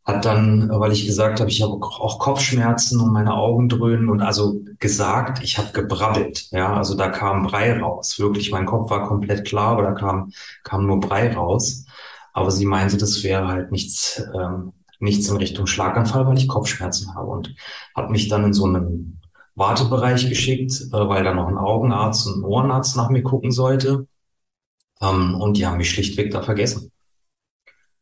hat 0.08 0.24
dann, 0.24 0.70
weil 0.70 0.92
ich 0.92 1.06
gesagt 1.06 1.38
habe, 1.38 1.50
ich 1.50 1.60
habe 1.60 1.74
auch 1.74 2.18
Kopfschmerzen 2.18 2.98
und 3.00 3.12
meine 3.12 3.34
Augen 3.34 3.68
dröhnen 3.68 4.08
und 4.08 4.22
also 4.22 4.62
gesagt, 4.78 5.42
ich 5.44 5.58
habe 5.58 5.72
gebrabbelt. 5.72 6.48
Ja, 6.50 6.74
also 6.74 6.94
da 6.96 7.08
kam 7.10 7.42
Brei 7.42 7.78
raus. 7.78 8.18
Wirklich, 8.18 8.50
mein 8.50 8.64
Kopf 8.64 8.90
war 8.90 9.06
komplett 9.06 9.46
klar, 9.46 9.72
aber 9.72 9.82
da 9.82 9.92
kam, 9.92 10.32
kam 10.64 10.86
nur 10.86 11.00
Brei 11.00 11.34
raus. 11.34 11.84
Aber 12.32 12.50
sie 12.50 12.64
meinte, 12.64 12.96
das 12.96 13.22
wäre 13.22 13.48
halt 13.48 13.70
nichts, 13.70 14.22
ähm, 14.34 14.72
nichts 14.98 15.28
in 15.28 15.36
Richtung 15.36 15.66
Schlaganfall, 15.66 16.26
weil 16.26 16.38
ich 16.38 16.48
Kopfschmerzen 16.48 17.14
habe 17.14 17.28
und 17.28 17.54
hat 17.94 18.10
mich 18.10 18.28
dann 18.28 18.44
in 18.44 18.54
so 18.54 18.64
einen 18.64 19.20
Wartebereich 19.56 20.28
geschickt, 20.28 20.72
äh, 20.92 21.08
weil 21.08 21.22
da 21.22 21.34
noch 21.34 21.48
ein 21.48 21.58
Augenarzt 21.58 22.26
und 22.28 22.40
ein 22.40 22.44
Ohrenarzt 22.44 22.96
nach 22.96 23.10
mir 23.10 23.22
gucken 23.22 23.50
sollte. 23.50 24.06
Ähm, 25.00 25.34
und 25.40 25.56
die 25.56 25.66
haben 25.66 25.78
mich 25.78 25.90
schlichtweg 25.90 26.30
da 26.30 26.42
vergessen. 26.42 26.90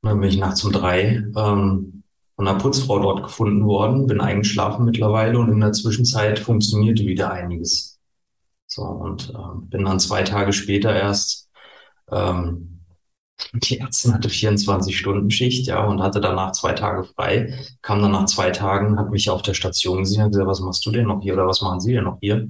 Und 0.00 0.10
dann 0.10 0.20
bin 0.20 0.30
ich 0.30 0.38
nachts 0.38 0.64
um 0.64 0.72
drei 0.72 1.24
ähm, 1.36 2.02
von 2.36 2.46
einer 2.46 2.58
Putzfrau 2.58 2.98
dort 3.00 3.22
gefunden 3.22 3.64
worden, 3.64 4.06
bin 4.06 4.20
eingeschlafen 4.20 4.84
mittlerweile 4.84 5.38
und 5.38 5.50
in 5.50 5.60
der 5.60 5.72
Zwischenzeit 5.72 6.38
funktionierte 6.38 7.04
wieder 7.06 7.32
einiges. 7.32 7.98
So, 8.66 8.82
und 8.82 9.30
äh, 9.30 9.66
bin 9.68 9.84
dann 9.84 10.00
zwei 10.00 10.22
Tage 10.22 10.52
später 10.52 10.94
erst, 10.94 11.48
ähm, 12.10 12.84
die 13.54 13.78
Ärztin 13.80 14.14
hatte 14.14 14.28
24 14.28 14.96
Stunden 14.96 15.30
Schicht, 15.30 15.66
ja, 15.66 15.84
und 15.84 16.02
hatte 16.02 16.20
danach 16.20 16.52
zwei 16.52 16.72
Tage 16.72 17.04
frei, 17.04 17.54
kam 17.82 18.02
dann 18.02 18.12
nach 18.12 18.26
zwei 18.26 18.50
Tagen, 18.50 18.98
hat 18.98 19.10
mich 19.10 19.30
auf 19.30 19.42
der 19.42 19.54
Station 19.54 20.00
gesehen, 20.00 20.22
hat 20.22 20.32
gesagt, 20.32 20.48
was 20.48 20.60
machst 20.60 20.84
du 20.86 20.90
denn 20.90 21.06
noch 21.06 21.22
hier 21.22 21.34
oder 21.34 21.46
was 21.46 21.60
machen 21.62 21.80
Sie 21.80 21.92
denn 21.92 22.04
noch 22.04 22.18
hier? 22.20 22.48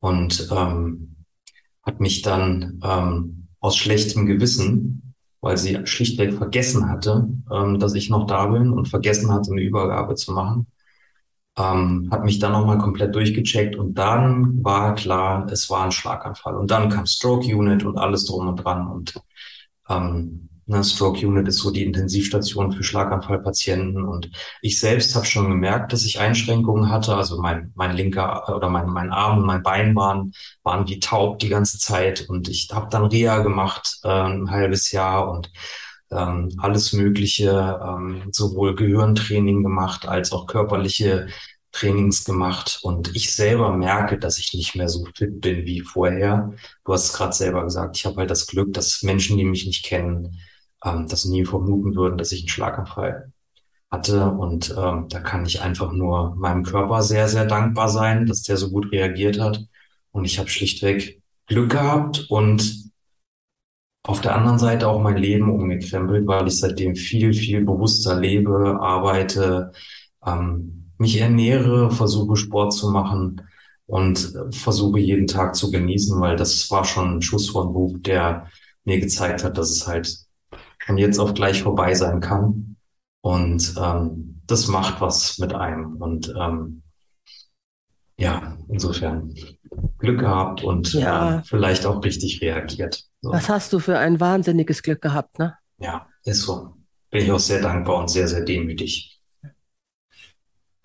Und 0.00 0.48
ähm, 0.52 1.16
hat 1.82 2.00
mich 2.00 2.22
dann 2.22 2.80
ähm, 2.84 3.43
aus 3.64 3.78
schlechtem 3.78 4.26
Gewissen, 4.26 5.14
weil 5.40 5.56
sie 5.56 5.86
schlichtweg 5.86 6.34
vergessen 6.34 6.90
hatte, 6.90 7.26
ähm, 7.50 7.78
dass 7.78 7.94
ich 7.94 8.10
noch 8.10 8.26
da 8.26 8.44
bin 8.48 8.70
und 8.70 8.88
vergessen 8.88 9.32
hatte, 9.32 9.52
eine 9.52 9.62
Übergabe 9.62 10.16
zu 10.16 10.32
machen. 10.32 10.66
Ähm, 11.56 12.08
hat 12.10 12.24
mich 12.24 12.38
dann 12.38 12.52
nochmal 12.52 12.76
komplett 12.76 13.14
durchgecheckt 13.14 13.74
und 13.76 13.94
dann 13.94 14.62
war 14.62 14.94
klar, 14.94 15.46
es 15.50 15.70
war 15.70 15.84
ein 15.84 15.92
Schlaganfall. 15.92 16.56
Und 16.56 16.70
dann 16.70 16.90
kam 16.90 17.06
Stroke 17.06 17.46
Unit 17.56 17.84
und 17.84 17.96
alles 17.96 18.26
drum 18.26 18.48
und 18.48 18.56
dran 18.56 18.86
und 18.86 19.14
ähm, 19.88 20.50
Ne, 20.66 20.82
Stroke 20.82 21.26
Unit 21.26 21.46
ist 21.48 21.58
so 21.58 21.70
die 21.70 21.84
Intensivstation 21.84 22.72
für 22.72 22.82
Schlaganfallpatienten. 22.82 24.04
Und 24.04 24.30
ich 24.62 24.80
selbst 24.80 25.14
habe 25.14 25.26
schon 25.26 25.48
gemerkt, 25.48 25.92
dass 25.92 26.04
ich 26.04 26.20
Einschränkungen 26.20 26.90
hatte. 26.90 27.14
Also 27.14 27.40
mein, 27.40 27.72
mein 27.74 27.94
linker 27.94 28.54
oder 28.56 28.70
mein, 28.70 28.88
mein 28.88 29.12
Arm 29.12 29.38
und 29.38 29.46
mein 29.46 29.62
Bein 29.62 29.94
waren, 29.94 30.32
waren 30.62 30.88
wie 30.88 31.00
taub 31.00 31.38
die 31.38 31.50
ganze 31.50 31.78
Zeit. 31.78 32.26
Und 32.28 32.48
ich 32.48 32.68
habe 32.72 32.88
dann 32.90 33.04
Reha 33.04 33.40
gemacht, 33.40 33.98
äh, 34.04 34.08
ein 34.08 34.50
halbes 34.50 34.90
Jahr 34.90 35.30
und 35.30 35.50
ähm, 36.10 36.50
alles 36.58 36.92
Mögliche, 36.92 37.80
ähm, 37.82 38.28
sowohl 38.32 38.74
Gehirntraining 38.74 39.62
gemacht 39.62 40.06
als 40.06 40.32
auch 40.32 40.46
körperliche 40.46 41.28
Trainings 41.72 42.24
gemacht 42.24 42.78
und 42.82 43.16
ich 43.16 43.34
selber 43.34 43.76
merke, 43.76 44.16
dass 44.16 44.38
ich 44.38 44.54
nicht 44.54 44.76
mehr 44.76 44.88
so 44.88 45.06
fit 45.16 45.40
bin 45.40 45.66
wie 45.66 45.80
vorher. 45.80 46.52
Du 46.84 46.92
hast 46.92 47.06
es 47.06 47.12
gerade 47.12 47.32
selber 47.32 47.64
gesagt, 47.64 47.96
ich 47.96 48.06
habe 48.06 48.16
halt 48.18 48.30
das 48.30 48.46
Glück, 48.46 48.72
dass 48.72 49.02
Menschen, 49.02 49.36
die 49.36 49.44
mich 49.44 49.66
nicht 49.66 49.84
kennen, 49.84 50.38
ähm, 50.84 51.08
das 51.08 51.24
nie 51.24 51.44
vermuten 51.44 51.94
würden, 51.96 52.18
dass 52.18 52.32
ich 52.32 52.42
einen 52.42 52.48
Schlaganfall 52.48 53.32
hatte. 53.90 54.30
Und 54.30 54.74
ähm, 54.76 55.08
da 55.08 55.20
kann 55.20 55.46
ich 55.46 55.62
einfach 55.62 55.92
nur 55.92 56.34
meinem 56.36 56.62
Körper 56.64 57.02
sehr, 57.02 57.28
sehr 57.28 57.46
dankbar 57.46 57.88
sein, 57.88 58.26
dass 58.26 58.42
der 58.42 58.56
so 58.56 58.70
gut 58.70 58.92
reagiert 58.92 59.40
hat. 59.40 59.64
Und 60.12 60.24
ich 60.24 60.38
habe 60.38 60.48
schlichtweg 60.48 61.22
Glück 61.46 61.72
gehabt 61.72 62.26
und 62.30 62.92
auf 64.06 64.20
der 64.20 64.36
anderen 64.36 64.58
Seite 64.58 64.88
auch 64.88 65.00
mein 65.00 65.16
Leben 65.16 65.50
umgekrempelt, 65.50 66.26
weil 66.26 66.46
ich 66.46 66.58
seitdem 66.58 66.94
viel, 66.94 67.32
viel 67.32 67.64
bewusster 67.64 68.18
lebe, 68.18 68.78
arbeite, 68.80 69.72
ähm, 70.24 70.90
mich 70.98 71.20
ernähre, 71.20 71.90
versuche 71.90 72.36
Sport 72.36 72.72
zu 72.74 72.90
machen 72.90 73.42
und 73.86 74.34
versuche 74.50 74.98
jeden 75.00 75.26
Tag 75.26 75.54
zu 75.54 75.70
genießen, 75.70 76.20
weil 76.20 76.36
das 76.36 76.70
war 76.70 76.84
schon 76.84 77.16
ein 77.16 77.22
Schuss 77.22 77.48
von 77.50 77.72
Bug, 77.72 78.02
der 78.04 78.48
mir 78.84 79.00
gezeigt 79.00 79.42
hat, 79.44 79.58
dass 79.58 79.70
es 79.70 79.86
halt 79.86 80.23
von 80.86 80.98
jetzt 80.98 81.18
auf 81.18 81.34
gleich 81.34 81.62
vorbei 81.62 81.94
sein 81.94 82.20
kann. 82.20 82.76
Und 83.22 83.74
ähm, 83.80 84.40
das 84.46 84.68
macht 84.68 85.00
was 85.00 85.38
mit 85.38 85.54
einem. 85.54 85.96
Und 85.96 86.32
ähm, 86.38 86.82
ja, 88.18 88.56
insofern 88.68 89.34
Glück 89.98 90.20
gehabt 90.20 90.62
und 90.62 90.92
Ja. 90.92 91.38
äh, 91.38 91.42
vielleicht 91.44 91.86
auch 91.86 92.04
richtig 92.04 92.40
reagiert. 92.42 93.04
So. 93.22 93.32
Was 93.32 93.48
hast 93.48 93.72
du 93.72 93.78
für 93.78 93.98
ein 93.98 94.20
wahnsinniges 94.20 94.82
Glück 94.82 95.00
gehabt, 95.00 95.38
ne? 95.38 95.56
Ja, 95.78 96.06
ist 96.24 96.42
so. 96.42 96.74
Bin 97.10 97.24
ich 97.24 97.32
auch 97.32 97.38
sehr 97.38 97.60
dankbar 97.62 97.96
und 97.98 98.10
sehr, 98.10 98.28
sehr 98.28 98.42
demütig. 98.42 99.20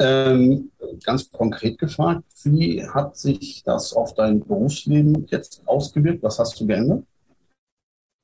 Ähm, 0.02 0.72
ganz 1.04 1.30
konkret 1.30 1.78
gefragt, 1.78 2.24
wie 2.44 2.88
hat 2.88 3.18
sich 3.18 3.64
das 3.64 3.92
auf 3.94 4.14
dein 4.14 4.40
Berufsleben 4.40 5.28
jetzt 5.28 5.68
ausgewirkt? 5.68 6.24
Was 6.24 6.40
hast 6.40 6.60
du 6.60 6.66
geändert? 6.66 7.04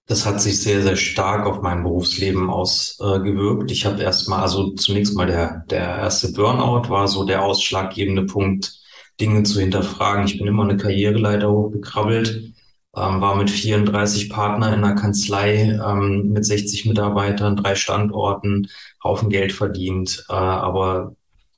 Das 0.07 0.25
hat 0.25 0.39
sich 0.39 0.61
sehr, 0.61 0.83
sehr 0.83 0.95
stark 0.95 1.47
auf 1.47 1.61
mein 1.63 1.81
Berufsleben 1.83 2.49
ausgewirkt. 2.49 3.71
Ich 3.71 3.85
habe 3.85 4.03
erstmal, 4.03 4.41
also 4.41 4.71
zunächst 4.75 5.15
mal 5.15 5.25
der, 5.25 5.65
der 5.69 5.81
erste 5.81 6.31
Burnout 6.31 6.89
war 6.89 7.07
so 7.07 7.23
der 7.23 7.43
ausschlaggebende 7.43 8.23
Punkt, 8.25 8.79
Dinge 9.19 9.43
zu 9.43 9.59
hinterfragen. 9.59 10.25
Ich 10.25 10.37
bin 10.37 10.47
immer 10.47 10.63
eine 10.63 10.77
Karriereleiter 10.77 11.51
hochgekrabbelt, 11.51 12.53
ähm, 12.95 13.21
war 13.21 13.35
mit 13.35 13.49
34 13.49 14.29
Partnern 14.29 14.73
in 14.73 14.83
einer 14.83 14.95
Kanzlei, 14.95 15.79
ähm, 15.83 16.31
mit 16.31 16.45
60 16.45 16.85
Mitarbeitern, 16.85 17.55
drei 17.55 17.75
Standorten, 17.75 18.67
Haufen 19.03 19.29
Geld 19.29 19.53
verdient. 19.53 20.25
Äh, 20.29 20.33
aber 20.33 21.15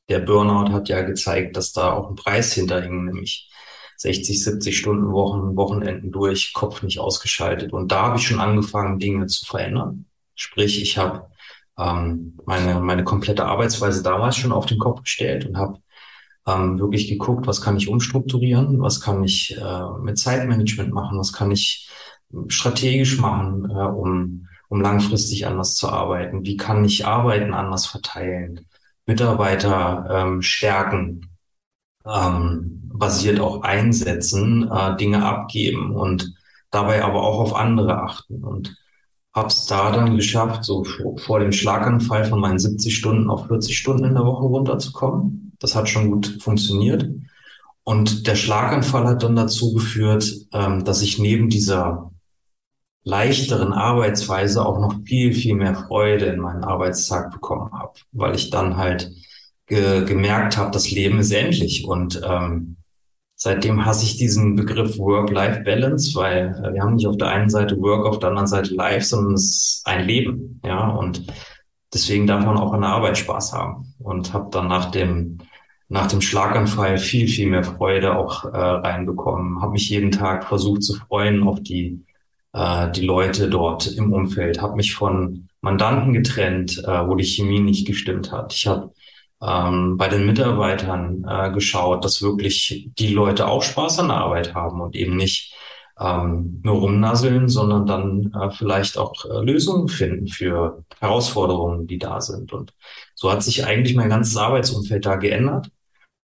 der 0.09 0.19
Burnout 0.19 0.71
hat 0.71 0.87
ja 0.89 1.01
gezeigt, 1.01 1.57
dass 1.57 1.73
da 1.73 1.91
auch 1.91 2.09
ein 2.09 2.15
Preis 2.15 2.53
hinterhing, 2.53 3.05
nämlich 3.05 3.49
60, 3.97 4.43
70 4.43 4.77
Stunden 4.77 5.11
Wochen, 5.11 5.55
Wochenenden 5.55 6.11
durch, 6.11 6.53
Kopf 6.53 6.83
nicht 6.83 6.99
ausgeschaltet. 6.99 7.73
Und 7.73 7.91
da 7.91 8.03
habe 8.03 8.17
ich 8.17 8.27
schon 8.27 8.39
angefangen, 8.39 8.99
Dinge 8.99 9.25
zu 9.27 9.45
verändern. 9.45 10.05
Sprich, 10.35 10.81
ich 10.81 10.97
habe 10.97 11.27
ähm, 11.77 12.37
meine, 12.45 12.79
meine 12.79 13.03
komplette 13.03 13.45
Arbeitsweise 13.45 14.03
damals 14.03 14.37
schon 14.37 14.51
auf 14.51 14.67
den 14.67 14.79
Kopf 14.79 15.03
gestellt 15.03 15.45
und 15.45 15.57
habe 15.57 15.79
ähm, 16.47 16.79
wirklich 16.79 17.07
geguckt, 17.07 17.47
was 17.47 17.61
kann 17.61 17.77
ich 17.77 17.89
umstrukturieren, 17.89 18.81
was 18.81 19.01
kann 19.01 19.23
ich 19.23 19.57
äh, 19.57 19.99
mit 20.01 20.17
Zeitmanagement 20.17 20.93
machen, 20.93 21.17
was 21.17 21.33
kann 21.33 21.51
ich 21.51 21.89
strategisch 22.47 23.19
machen, 23.19 23.69
äh, 23.69 23.73
um, 23.73 24.47
um 24.69 24.81
langfristig 24.81 25.45
anders 25.47 25.75
zu 25.75 25.89
arbeiten, 25.89 26.45
wie 26.45 26.57
kann 26.57 26.85
ich 26.85 27.05
Arbeiten 27.05 27.53
anders 27.53 27.85
verteilen, 27.87 28.67
Mitarbeiter 29.05 30.07
ähm, 30.09 30.41
stärken, 30.41 31.36
ähm, 32.11 32.89
basiert 32.93 33.39
auch 33.39 33.61
einsetzen, 33.61 34.69
äh, 34.71 34.95
Dinge 34.97 35.23
abgeben 35.23 35.95
und 35.95 36.33
dabei 36.71 37.03
aber 37.03 37.23
auch 37.23 37.39
auf 37.39 37.55
andere 37.55 38.01
achten. 38.01 38.43
Und 38.43 38.75
habe 39.33 39.49
es 39.49 39.67
da 39.67 39.91
dann 39.91 40.15
geschafft, 40.15 40.65
so 40.65 40.83
vor 41.17 41.39
dem 41.39 41.51
Schlaganfall 41.51 42.25
von 42.25 42.39
meinen 42.39 42.57
70 42.57 42.95
Stunden 42.95 43.29
auf 43.29 43.47
40 43.47 43.77
Stunden 43.77 44.05
in 44.05 44.15
der 44.15 44.25
Woche 44.25 44.45
runterzukommen. 44.45 45.53
Das 45.59 45.75
hat 45.75 45.87
schon 45.89 46.09
gut 46.09 46.39
funktioniert. 46.41 47.07
Und 47.83 48.27
der 48.27 48.35
Schlaganfall 48.35 49.05
hat 49.05 49.23
dann 49.23 49.35
dazu 49.35 49.73
geführt, 49.73 50.33
ähm, 50.51 50.83
dass 50.83 51.01
ich 51.03 51.19
neben 51.19 51.49
dieser 51.49 52.11
leichteren 53.03 53.73
Arbeitsweise 53.73 54.65
auch 54.65 54.79
noch 54.79 54.95
viel, 55.05 55.33
viel 55.33 55.55
mehr 55.55 55.75
Freude 55.75 56.25
in 56.25 56.41
meinen 56.41 56.63
Arbeitstag 56.63 57.31
bekommen 57.31 57.71
habe, 57.71 57.93
weil 58.11 58.35
ich 58.35 58.49
dann 58.49 58.75
halt 58.75 59.11
ge 59.67 60.05
gemerkt 60.05 60.57
habe, 60.57 60.71
das 60.71 60.89
Leben 60.91 61.19
ist 61.19 61.31
endlich. 61.31 61.85
Und 61.85 62.21
ähm, 62.27 62.77
seitdem 63.35 63.85
hasse 63.85 64.05
ich 64.05 64.17
diesen 64.17 64.55
Begriff 64.55 64.97
Work-Life-Balance, 64.97 66.15
weil 66.15 66.59
äh, 66.63 66.73
wir 66.73 66.81
haben 66.81 66.95
nicht 66.95 67.07
auf 67.07 67.17
der 67.17 67.29
einen 67.29 67.49
Seite 67.49 67.79
Work, 67.79 68.05
auf 68.05 68.19
der 68.19 68.29
anderen 68.29 68.47
Seite 68.47 68.73
Life, 68.73 69.05
sondern 69.05 69.33
es 69.33 69.43
ist 69.43 69.81
ein 69.85 70.05
Leben. 70.05 70.61
Ja, 70.65 70.89
und 70.89 71.27
deswegen 71.93 72.27
darf 72.27 72.45
man 72.45 72.57
auch 72.57 72.73
an 72.73 72.81
der 72.81 72.89
Arbeit 72.89 73.17
Spaß 73.17 73.53
haben. 73.53 73.93
Und 73.99 74.33
habe 74.33 74.49
dann 74.51 74.67
nach 74.67 74.91
dem 74.91 75.39
nach 75.89 76.07
dem 76.07 76.19
Schlaganfall 76.19 76.97
viel, 76.97 77.29
viel 77.29 77.49
mehr 77.49 77.63
Freude 77.63 78.17
auch 78.17 78.43
äh, 78.43 78.57
reinbekommen. 78.57 79.61
Habe 79.61 79.71
mich 79.71 79.89
jeden 79.89 80.11
Tag 80.11 80.45
versucht 80.45 80.83
zu 80.83 80.95
freuen 80.95 81.43
auf 81.43 81.61
die 81.61 82.03
äh, 82.53 82.91
die 82.91 83.05
Leute 83.05 83.49
dort 83.49 83.87
im 83.87 84.11
Umfeld. 84.11 84.61
Habe 84.61 84.75
mich 84.75 84.93
von 84.93 85.47
Mandanten 85.61 86.13
getrennt, 86.13 86.83
äh, 86.85 87.07
wo 87.07 87.15
die 87.15 87.23
Chemie 87.23 87.61
nicht 87.61 87.87
gestimmt 87.87 88.31
hat. 88.31 88.53
Ich 88.53 88.67
habe 88.67 88.91
ähm, 89.41 89.97
bei 89.97 90.07
den 90.07 90.25
Mitarbeitern 90.25 91.25
äh, 91.27 91.51
geschaut, 91.51 92.03
dass 92.03 92.21
wirklich 92.21 92.89
die 92.97 93.13
Leute 93.13 93.47
auch 93.47 93.61
Spaß 93.61 93.99
an 93.99 94.07
der 94.09 94.17
Arbeit 94.17 94.53
haben 94.55 94.81
und 94.81 94.95
eben 94.95 95.15
nicht 95.15 95.53
ähm, 95.99 96.61
nur 96.63 96.75
rumnasseln, 96.79 97.47
sondern 97.47 97.85
dann 97.85 98.33
äh, 98.33 98.51
vielleicht 98.51 98.97
auch 98.97 99.25
äh, 99.25 99.43
Lösungen 99.43 99.87
finden 99.87 100.27
für 100.27 100.83
Herausforderungen, 100.99 101.87
die 101.87 101.97
da 101.97 102.21
sind. 102.21 102.53
Und 102.53 102.73
so 103.15 103.31
hat 103.31 103.43
sich 103.43 103.65
eigentlich 103.65 103.95
mein 103.95 104.09
ganzes 104.09 104.37
Arbeitsumfeld 104.37 105.05
da 105.05 105.15
geändert. 105.15 105.69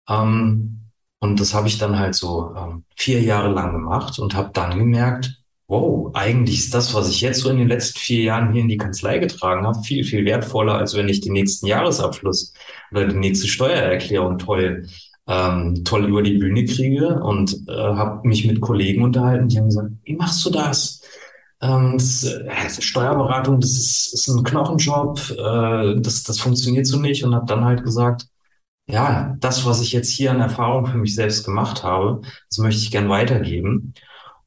Ähm, 0.09 0.90
und 1.20 1.40
das 1.40 1.55
habe 1.55 1.68
ich 1.68 1.79
dann 1.79 1.98
halt 1.98 2.14
so 2.14 2.55
ähm, 2.57 2.85
vier 2.96 3.22
Jahre 3.22 3.51
lang 3.51 3.72
gemacht 3.72 4.18
und 4.18 4.35
habe 4.35 4.51
dann 4.53 4.79
gemerkt, 4.79 5.41
wow, 5.72 6.11
eigentlich 6.12 6.58
ist 6.58 6.74
das, 6.74 6.92
was 6.92 7.08
ich 7.08 7.22
jetzt 7.22 7.40
so 7.40 7.48
in 7.48 7.56
den 7.56 7.66
letzten 7.66 7.98
vier 7.98 8.24
Jahren 8.24 8.52
hier 8.52 8.61
in 8.61 8.68
die 8.68 8.76
Kanzlei 8.76 9.18
getragen 9.18 9.66
habe, 9.66 9.82
viel, 9.82 10.04
viel 10.04 10.22
wertvoller, 10.26 10.74
als 10.74 10.94
wenn 10.94 11.08
ich 11.08 11.22
den 11.22 11.32
nächsten 11.32 11.66
Jahresabschluss 11.66 12.52
oder 12.90 13.06
die 13.08 13.16
nächste 13.16 13.48
Steuererklärung 13.48 14.37
toll, 14.37 14.87
ähm, 15.26 15.82
toll 15.85 16.04
über 16.04 16.22
die 16.22 16.37
Bühne 16.37 16.66
kriege 16.66 17.22
und 17.22 17.56
äh, 17.68 17.72
habe 17.72 18.28
mich 18.28 18.46
mit 18.46 18.61
Kollegen 18.61 19.02
unterhalten, 19.02 19.48
die 19.48 19.56
haben 19.56 19.68
gesagt, 19.70 19.92
wie 20.04 20.14
machst 20.14 20.44
du 20.44 20.50
das? 20.50 21.00
Ähm, 21.62 21.96
äh, 21.96 22.68
Steuerberatung, 22.68 23.58
das 23.58 23.70
ist, 23.70 24.12
ist 24.12 24.28
ein 24.28 24.44
Knochenjob, 24.44 25.20
äh, 25.30 26.00
das, 26.02 26.22
das 26.24 26.38
funktioniert 26.38 26.87
so 26.87 26.98
nicht 26.98 27.24
und 27.24 27.35
habe 27.35 27.46
dann 27.46 27.64
halt 27.64 27.82
gesagt, 27.82 28.26
ja, 28.88 29.37
das, 29.40 29.64
was 29.64 29.80
ich 29.80 29.92
jetzt 29.92 30.11
hier 30.11 30.32
an 30.32 30.40
Erfahrung 30.40 30.85
für 30.85 30.98
mich 30.98 31.14
selbst 31.14 31.46
gemacht 31.46 31.82
habe, 31.82 32.20
das 32.50 32.58
möchte 32.58 32.82
ich 32.82 32.90
gern 32.90 33.08
weitergeben. 33.08 33.94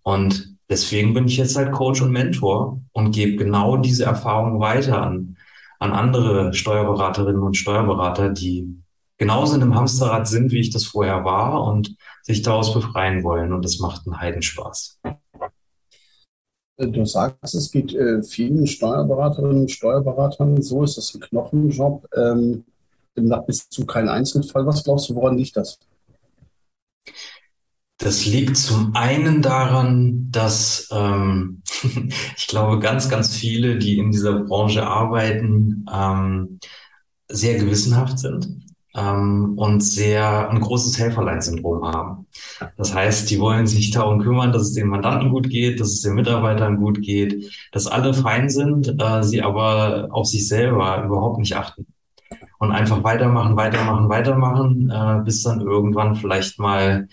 Und 0.03 0.54
deswegen 0.69 1.13
bin 1.13 1.25
ich 1.25 1.37
jetzt 1.37 1.55
halt 1.55 1.71
Coach 1.71 2.01
und 2.01 2.11
Mentor 2.11 2.81
und 2.91 3.11
gebe 3.11 3.43
genau 3.43 3.77
diese 3.77 4.05
Erfahrung 4.05 4.59
weiter 4.59 5.01
an, 5.01 5.37
an 5.79 5.91
andere 5.91 6.53
Steuerberaterinnen 6.53 7.41
und 7.41 7.57
Steuerberater, 7.57 8.29
die 8.29 8.81
genauso 9.17 9.55
in 9.55 9.61
einem 9.61 9.75
Hamsterrad 9.75 10.27
sind, 10.27 10.51
wie 10.51 10.59
ich 10.59 10.71
das 10.71 10.85
vorher 10.85 11.23
war 11.23 11.63
und 11.63 11.95
sich 12.23 12.41
daraus 12.41 12.73
befreien 12.73 13.23
wollen. 13.23 13.53
Und 13.53 13.63
das 13.63 13.79
macht 13.79 14.05
einen 14.05 14.19
Heidenspaß. 14.19 14.99
Du 16.77 17.05
sagst, 17.05 17.55
es 17.55 17.71
geht 17.71 17.93
äh, 17.93 18.21
vielen 18.21 18.67
Steuerberaterinnen 18.67 19.61
und 19.61 19.71
Steuerberatern 19.71 20.61
so, 20.61 20.83
ist 20.83 20.97
das 20.97 21.13
ein 21.13 21.21
Knochenjob. 21.21 22.05
Ähm, 22.15 22.65
bist 23.47 23.77
du 23.77 23.85
kein 23.85 24.09
Einzelfall. 24.09 24.65
Was 24.65 24.83
glaubst 24.83 25.09
du, 25.09 25.15
woran 25.15 25.37
liegt 25.37 25.55
das? 25.55 25.79
Das 27.97 28.25
liegt 28.25 28.57
zum 28.57 28.93
einen 28.95 29.41
daran, 29.41 30.29
dass 30.31 30.89
ähm, 30.91 31.61
ich 32.37 32.47
glaube, 32.47 32.79
ganz, 32.79 33.09
ganz 33.09 33.35
viele, 33.35 33.77
die 33.77 33.97
in 33.97 34.11
dieser 34.11 34.39
Branche 34.41 34.85
arbeiten, 34.85 35.85
ähm, 35.91 36.59
sehr 37.29 37.57
gewissenhaft 37.57 38.19
sind 38.19 38.65
ähm, 38.95 39.53
und 39.57 39.81
sehr 39.81 40.49
ein 40.49 40.59
großes 40.59 40.97
Helferlein-Syndrom 40.99 41.85
haben. 41.85 42.27
Das 42.77 42.93
heißt, 42.93 43.29
die 43.29 43.39
wollen 43.39 43.67
sich 43.67 43.91
darum 43.91 44.21
kümmern, 44.21 44.51
dass 44.51 44.63
es 44.63 44.73
den 44.73 44.87
Mandanten 44.87 45.29
gut 45.29 45.49
geht, 45.49 45.79
dass 45.79 45.89
es 45.89 46.01
den 46.01 46.15
Mitarbeitern 46.15 46.77
gut 46.77 47.01
geht, 47.01 47.51
dass 47.71 47.87
alle 47.87 48.13
fein 48.13 48.49
sind, 48.49 49.01
äh, 49.01 49.23
sie 49.23 49.41
aber 49.41 50.09
auf 50.11 50.27
sich 50.27 50.47
selber 50.47 51.03
überhaupt 51.03 51.39
nicht 51.39 51.55
achten. 51.55 51.85
Und 52.57 52.71
einfach 52.71 53.03
weitermachen, 53.03 53.57
weitermachen, 53.57 54.09
weitermachen, 54.09 54.89
äh, 54.89 55.23
bis 55.23 55.43
dann 55.43 55.61
irgendwann 55.61 56.15
vielleicht 56.15 56.57
mal 56.57 57.07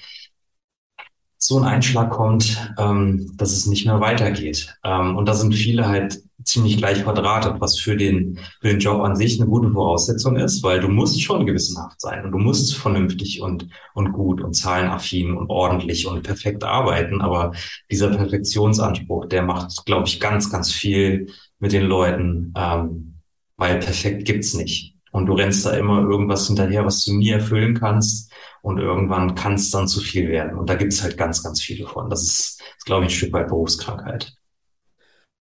so 1.44 1.58
ein 1.58 1.64
Einschlag 1.64 2.10
kommt, 2.10 2.72
ähm, 2.78 3.32
dass 3.36 3.50
es 3.50 3.66
nicht 3.66 3.84
mehr 3.84 3.98
weitergeht. 3.98 4.76
Ähm, 4.84 5.16
und 5.16 5.28
da 5.28 5.34
sind 5.34 5.52
viele 5.52 5.88
halt 5.88 6.22
ziemlich 6.44 6.76
gleich 6.76 7.02
verdrahtet, 7.02 7.56
was 7.58 7.80
für 7.80 7.96
den, 7.96 8.38
für 8.60 8.68
den 8.68 8.78
Job 8.78 9.02
an 9.02 9.16
sich 9.16 9.40
eine 9.40 9.50
gute 9.50 9.68
Voraussetzung 9.72 10.36
ist, 10.36 10.62
weil 10.62 10.78
du 10.78 10.86
musst 10.86 11.20
schon 11.20 11.44
gewissenhaft 11.44 12.00
sein 12.00 12.24
und 12.24 12.30
du 12.30 12.38
musst 12.38 12.76
vernünftig 12.76 13.40
und, 13.42 13.66
und 13.92 14.12
gut 14.12 14.40
und 14.40 14.54
zahlenaffin 14.54 15.36
und 15.36 15.50
ordentlich 15.50 16.06
und 16.06 16.22
perfekt 16.22 16.62
arbeiten. 16.62 17.20
Aber 17.20 17.52
dieser 17.90 18.10
Perfektionsanspruch, 18.10 19.26
der 19.26 19.42
macht, 19.42 19.84
glaube 19.84 20.06
ich, 20.06 20.20
ganz, 20.20 20.48
ganz 20.48 20.70
viel 20.70 21.26
mit 21.58 21.72
den 21.72 21.82
Leuten, 21.82 22.54
ähm, 22.56 23.14
weil 23.56 23.80
perfekt 23.80 24.26
gibt's 24.26 24.54
nicht. 24.54 24.91
Und 25.12 25.26
du 25.26 25.34
rennst 25.34 25.64
da 25.64 25.72
immer 25.72 26.00
irgendwas 26.00 26.46
hinterher, 26.46 26.84
was 26.84 27.04
du 27.04 27.14
nie 27.14 27.30
erfüllen 27.30 27.78
kannst. 27.78 28.32
Und 28.62 28.78
irgendwann 28.78 29.34
kann 29.34 29.54
es 29.54 29.70
dann 29.70 29.86
zu 29.86 30.00
viel 30.00 30.28
werden. 30.28 30.58
Und 30.58 30.68
da 30.68 30.74
gibt 30.74 30.92
es 30.92 31.02
halt 31.02 31.16
ganz, 31.16 31.42
ganz 31.42 31.60
viele 31.60 31.86
von. 31.86 32.10
Das 32.10 32.22
ist, 32.22 32.62
ist 32.76 32.86
glaube 32.86 33.04
ich, 33.04 33.12
ein 33.12 33.16
Stück 33.16 33.32
weit 33.32 33.48
Berufskrankheit. 33.48 34.34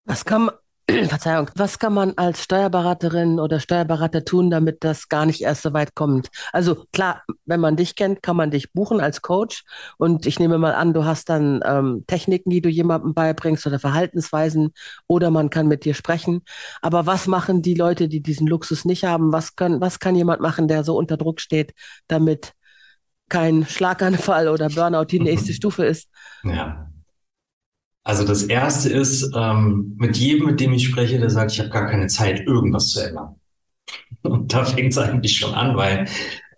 Was 0.04 0.24
kann 0.24 0.50
Verzeihung, 1.09 1.50
was 1.55 1.79
kann 1.79 1.94
man 1.94 2.14
als 2.16 2.42
Steuerberaterin 2.42 3.38
oder 3.38 3.61
Steuerberater 3.61 4.24
tun, 4.24 4.50
damit 4.50 4.85
das 4.85 5.09
gar 5.09 5.26
nicht 5.26 5.42
erst 5.42 5.62
so 5.62 5.72
weit 5.72 5.94
kommt? 5.94 6.29
Also 6.53 6.87
klar, 6.92 7.22
wenn 7.46 7.61
man 7.61 7.76
dich 7.76 7.96
kennt, 7.96 8.22
kann 8.22 8.37
man 8.37 8.50
dich 8.50 8.72
buchen 8.72 9.00
als 9.00 9.22
Coach. 9.22 9.64
Und 9.98 10.26
ich 10.26 10.38
nehme 10.38 10.59
mal 10.59 10.74
an, 10.74 10.92
du 10.92 11.05
hast 11.05 11.29
dann 11.29 11.61
ähm, 11.64 12.05
Techniken, 12.07 12.50
die 12.50 12.61
du 12.61 12.68
jemandem 12.68 13.14
beibringst 13.14 13.66
oder 13.66 13.79
Verhaltensweisen 13.79 14.72
oder 15.07 15.31
man 15.31 15.50
kann 15.50 15.68
mit 15.68 15.85
dir 15.85 15.94
sprechen. 15.94 16.42
Aber 16.83 17.07
was 17.07 17.26
machen 17.26 17.62
die 17.62 17.74
Leute, 17.74 18.09
die 18.09 18.22
diesen 18.22 18.46
Luxus 18.46 18.85
nicht 18.85 19.05
haben? 19.05 19.33
Was 19.33 19.57
können, 19.57 19.81
was 19.81 19.98
kann 19.98 20.14
jemand 20.16 20.40
machen, 20.40 20.68
der 20.68 20.85
so 20.85 20.96
unter 20.96 21.16
Druck 21.16 21.40
steht, 21.40 21.74
damit 22.09 22.53
kein 23.29 23.64
Schlaganfall 23.64 24.48
oder 24.48 24.68
Burnout 24.68 25.07
die 25.07 25.20
nächste 25.20 25.53
Stufe 25.55 25.85
ist? 25.85 26.09
Ja. 26.42 26.89
Also 28.02 28.24
das 28.24 28.44
erste 28.44 28.88
ist, 28.88 29.30
ähm, 29.34 29.94
mit 29.98 30.16
jedem, 30.16 30.46
mit 30.46 30.60
dem 30.60 30.72
ich 30.72 30.86
spreche, 30.86 31.18
der 31.18 31.30
sagt, 31.30 31.52
ich 31.52 31.60
habe 31.60 31.70
gar 31.70 31.86
keine 31.86 32.06
Zeit, 32.06 32.40
irgendwas 32.46 32.88
zu 32.90 33.00
ändern. 33.00 33.36
Und 34.22 34.52
da 34.52 34.64
fängt 34.64 34.92
es 34.92 34.98
eigentlich 34.98 35.36
schon 35.36 35.54
an, 35.54 35.76
weil 35.76 36.06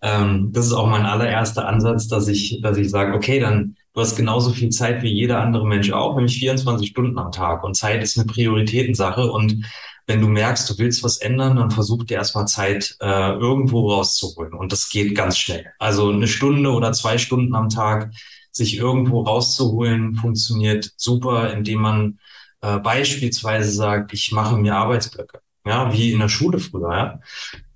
ähm, 0.02 0.50
das 0.52 0.66
ist 0.66 0.72
auch 0.72 0.88
mein 0.88 1.06
allererster 1.06 1.66
Ansatz, 1.66 2.08
dass 2.08 2.28
ich, 2.28 2.60
dass 2.62 2.76
ich 2.76 2.90
sage, 2.90 3.14
okay, 3.14 3.40
dann 3.40 3.76
du 3.94 4.00
hast 4.00 4.16
genauso 4.16 4.50
viel 4.50 4.70
Zeit 4.70 5.02
wie 5.02 5.12
jeder 5.12 5.40
andere 5.40 5.66
Mensch 5.66 5.92
auch, 5.92 6.16
nämlich 6.16 6.38
24 6.38 6.88
Stunden 6.88 7.18
am 7.18 7.32
Tag. 7.32 7.62
Und 7.64 7.76
Zeit 7.76 8.02
ist 8.02 8.18
eine 8.18 8.26
Prioritätensache. 8.26 9.30
Und 9.30 9.64
wenn 10.06 10.20
du 10.20 10.28
merkst, 10.28 10.68
du 10.68 10.78
willst 10.78 11.04
was 11.04 11.18
ändern, 11.18 11.56
dann 11.56 11.70
versuch 11.70 12.04
dir 12.04 12.14
erstmal 12.14 12.46
Zeit 12.46 12.96
äh, 13.00 13.32
irgendwo 13.32 13.90
rauszuholen. 13.92 14.54
Und 14.54 14.72
das 14.72 14.88
geht 14.88 15.14
ganz 15.14 15.38
schnell. 15.38 15.66
Also 15.78 16.10
eine 16.10 16.26
Stunde 16.26 16.70
oder 16.70 16.92
zwei 16.92 17.18
Stunden 17.18 17.54
am 17.54 17.68
Tag 17.68 18.10
sich 18.52 18.76
irgendwo 18.76 19.22
rauszuholen, 19.22 20.14
funktioniert 20.14 20.92
super, 20.96 21.52
indem 21.52 21.80
man 21.80 22.18
äh, 22.60 22.78
beispielsweise 22.78 23.70
sagt, 23.72 24.12
ich 24.12 24.32
mache 24.32 24.56
mir 24.56 24.76
Arbeitsblöcke. 24.76 25.40
Ja, 25.66 25.92
wie 25.92 26.12
in 26.12 26.20
der 26.20 26.28
Schule 26.28 26.58
früher, 26.58 26.92
ja. 26.92 27.20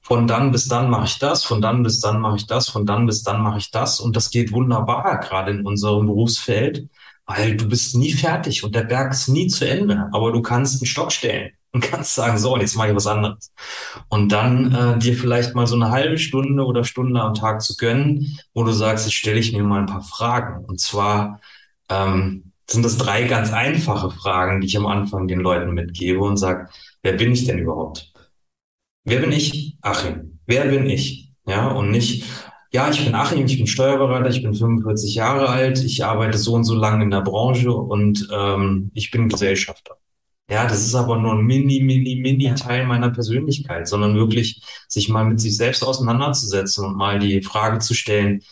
Von 0.03 0.29
dann 0.29 0.53
bis 0.53 0.69
dann 0.69 0.89
mache 0.89 1.07
ich 1.07 1.19
das, 1.19 1.43
von 1.43 1.61
dann 1.61 1.83
bis 1.83 2.01
dann 2.01 2.21
mache 2.21 2.37
ich 2.37 2.47
das, 2.47 2.69
von 2.69 2.87
dann 2.87 3.07
bis 3.07 3.25
dann 3.25 3.43
mache 3.43 3.59
ich 3.59 3.73
das. 3.73 3.99
Und 3.99 4.15
das 4.15 4.31
geht 4.31 4.53
wunderbar, 4.53 5.19
gerade 5.21 5.51
in 5.51 5.67
unserem 5.67 6.07
Berufsfeld, 6.07 6.89
weil 7.27 7.57
du 7.57 7.69
bist 7.69 7.97
nie 7.97 8.13
fertig 8.13 8.63
und 8.63 8.75
der 8.77 8.85
Berg 8.85 9.13
ist 9.13 9.29
nie 9.29 9.49
zu 9.49 9.69
Ende. 9.69 10.09
Aber 10.13 10.31
du 10.31 10.43
kannst 10.43 10.81
einen 10.81 10.87
Stock 10.87 11.11
stellen 11.11 11.51
und 11.77 11.83
kannst 11.83 12.15
sagen, 12.15 12.39
so, 12.39 12.57
jetzt 12.57 12.77
mache 12.77 12.89
ich 12.89 12.97
was 12.97 13.07
anderes. 13.07 13.53
Und 14.09 14.33
dann 14.33 14.75
äh, 14.75 14.99
dir 14.99 15.17
vielleicht 15.17 15.55
mal 15.55 15.67
so 15.67 15.77
eine 15.77 15.91
halbe 15.91 16.19
Stunde 16.19 16.65
oder 16.65 16.85
Stunde 16.85 17.21
am 17.21 17.35
Tag 17.35 17.63
zu 17.63 17.77
gönnen, 17.77 18.39
wo 18.55 18.65
du 18.65 18.73
sagst, 18.73 19.07
jetzt 19.07 19.15
stelle 19.15 19.39
ich 19.39 19.53
mir 19.53 19.63
mal 19.63 19.81
ein 19.81 19.87
paar 19.87 20.03
Fragen. 20.03 20.65
Und 20.65 20.81
zwar 20.81 21.41
ähm, 21.91 22.53
sind 22.69 22.85
das 22.85 22.97
drei 22.97 23.25
ganz 23.25 23.53
einfache 23.53 24.11
Fragen, 24.11 24.61
die 24.61 24.67
ich 24.67 24.77
am 24.77 24.87
Anfang 24.87 25.29
den 25.29 25.41
Leuten 25.41 25.73
mitgebe 25.73 26.21
und 26.21 26.37
sage, 26.39 26.69
wer 27.03 27.13
bin 27.13 27.33
ich 27.33 27.45
denn 27.45 27.59
überhaupt? 27.59 28.13
Wer 29.05 29.21
bin 29.21 29.33
ich? 29.33 29.77
Achim. 29.83 30.39
Wer 30.47 30.65
bin 30.67 30.89
ich? 30.89 31.33
Ja, 31.47 31.69
und 31.69 31.91
nicht, 31.91 32.25
ja, 32.73 32.91
ich 32.91 33.05
bin 33.05 33.15
Achim, 33.15 33.47
ich 33.47 33.59
bin 33.59 33.67
Steuerberater, 33.67 34.31
ich 34.31 34.43
bin 34.43 34.55
45 34.55 35.15
Jahre 35.15 35.49
alt, 35.49 35.83
ich 35.85 36.05
arbeite 36.05 36.39
so 36.39 36.55
und 36.55 36.65
so 36.65 36.75
lange 36.75 37.05
in 37.05 37.11
der 37.11 37.21
Branche 37.21 37.73
und 37.73 38.29
ähm, 38.33 38.91
ich 38.95 39.11
bin 39.11 39.29
Gesellschafter. 39.29 39.97
Ja, 40.49 40.67
das 40.69 40.87
ist 40.87 40.95
aber 40.95 41.19
nur 41.19 41.33
ein 41.33 41.45
mini, 41.45 41.81
mini, 41.81 42.17
mini 42.17 42.55
Teil 42.55 42.87
meiner 42.87 43.11
Persönlichkeit, 43.11 43.89
sondern 43.89 44.15
wirklich 44.15 44.63
sich 44.89 45.09
mal 45.09 45.25
mit 45.25 45.41
sich 45.41 45.57
selbst 45.57 45.83
auseinanderzusetzen 45.83 46.85
und 46.87 46.97
mal 46.97 47.19
die 47.19 47.43
Frage 47.43 47.81
zu 47.81 47.95
stellen, 47.95 48.43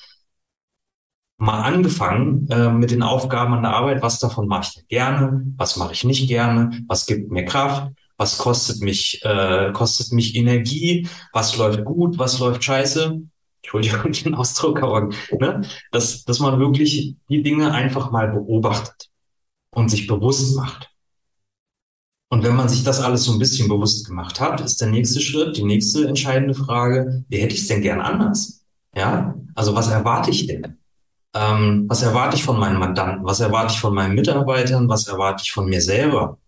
mal 1.36 1.62
angefangen 1.62 2.48
äh, 2.48 2.70
mit 2.70 2.90
den 2.90 3.02
Aufgaben 3.02 3.54
an 3.54 3.62
der 3.62 3.72
Arbeit, 3.74 4.02
was 4.02 4.18
davon 4.18 4.48
mache 4.48 4.70
ich 4.76 4.88
gerne, 4.88 5.44
was 5.56 5.76
mache 5.76 5.92
ich 5.92 6.04
nicht 6.04 6.28
gerne, 6.28 6.84
was 6.88 7.06
gibt 7.06 7.30
mir 7.30 7.44
Kraft, 7.44 7.92
was 8.16 8.38
kostet 8.38 8.80
mich, 8.80 9.20
äh, 9.24 9.72
kostet 9.72 10.12
mich 10.12 10.36
Energie, 10.36 11.08
was 11.32 11.56
läuft 11.56 11.84
gut, 11.84 12.18
was 12.18 12.38
läuft 12.38 12.64
scheiße. 12.64 13.20
Entschuldigung 13.62 14.12
den 14.24 14.34
Ausdruck, 14.34 14.82
aber 14.82 15.10
ne, 15.38 15.62
dass, 15.90 16.24
dass 16.24 16.38
man 16.40 16.58
wirklich 16.60 17.16
die 17.28 17.42
Dinge 17.42 17.72
einfach 17.72 18.10
mal 18.10 18.28
beobachtet 18.28 19.10
und 19.70 19.90
sich 19.90 20.06
bewusst 20.06 20.56
macht. 20.56 20.93
Und 22.34 22.42
wenn 22.42 22.56
man 22.56 22.68
sich 22.68 22.82
das 22.82 23.00
alles 23.00 23.22
so 23.22 23.32
ein 23.32 23.38
bisschen 23.38 23.68
bewusst 23.68 24.08
gemacht 24.08 24.40
hat, 24.40 24.60
ist 24.60 24.80
der 24.80 24.88
nächste 24.88 25.20
Schritt, 25.20 25.56
die 25.56 25.62
nächste 25.62 26.08
entscheidende 26.08 26.52
Frage, 26.52 27.24
wie 27.28 27.36
hätte 27.36 27.54
ich 27.54 27.60
es 27.60 27.68
denn 27.68 27.80
gern 27.80 28.00
anders? 28.00 28.64
Ja, 28.92 29.36
also 29.54 29.76
was 29.76 29.86
erwarte 29.86 30.32
ich 30.32 30.48
denn? 30.48 30.78
Ähm, 31.32 31.84
was 31.86 32.02
erwarte 32.02 32.34
ich 32.34 32.42
von 32.42 32.58
meinen 32.58 32.80
Mandanten? 32.80 33.24
Was 33.24 33.38
erwarte 33.38 33.74
ich 33.74 33.78
von 33.78 33.94
meinen 33.94 34.16
Mitarbeitern? 34.16 34.88
Was 34.88 35.06
erwarte 35.06 35.44
ich 35.44 35.52
von 35.52 35.66
mir 35.66 35.80
selber? 35.80 36.38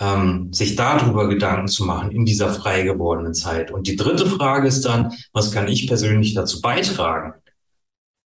Ähm, 0.00 0.52
sich 0.52 0.74
darüber 0.74 1.28
Gedanken 1.28 1.68
zu 1.68 1.84
machen 1.84 2.10
in 2.10 2.24
dieser 2.24 2.52
frei 2.52 2.82
gewordenen 2.82 3.34
Zeit. 3.34 3.70
Und 3.70 3.86
die 3.86 3.94
dritte 3.94 4.26
Frage 4.26 4.66
ist 4.66 4.84
dann, 4.84 5.12
was 5.32 5.52
kann 5.52 5.68
ich 5.68 5.86
persönlich 5.86 6.34
dazu 6.34 6.60
beitragen, 6.60 7.34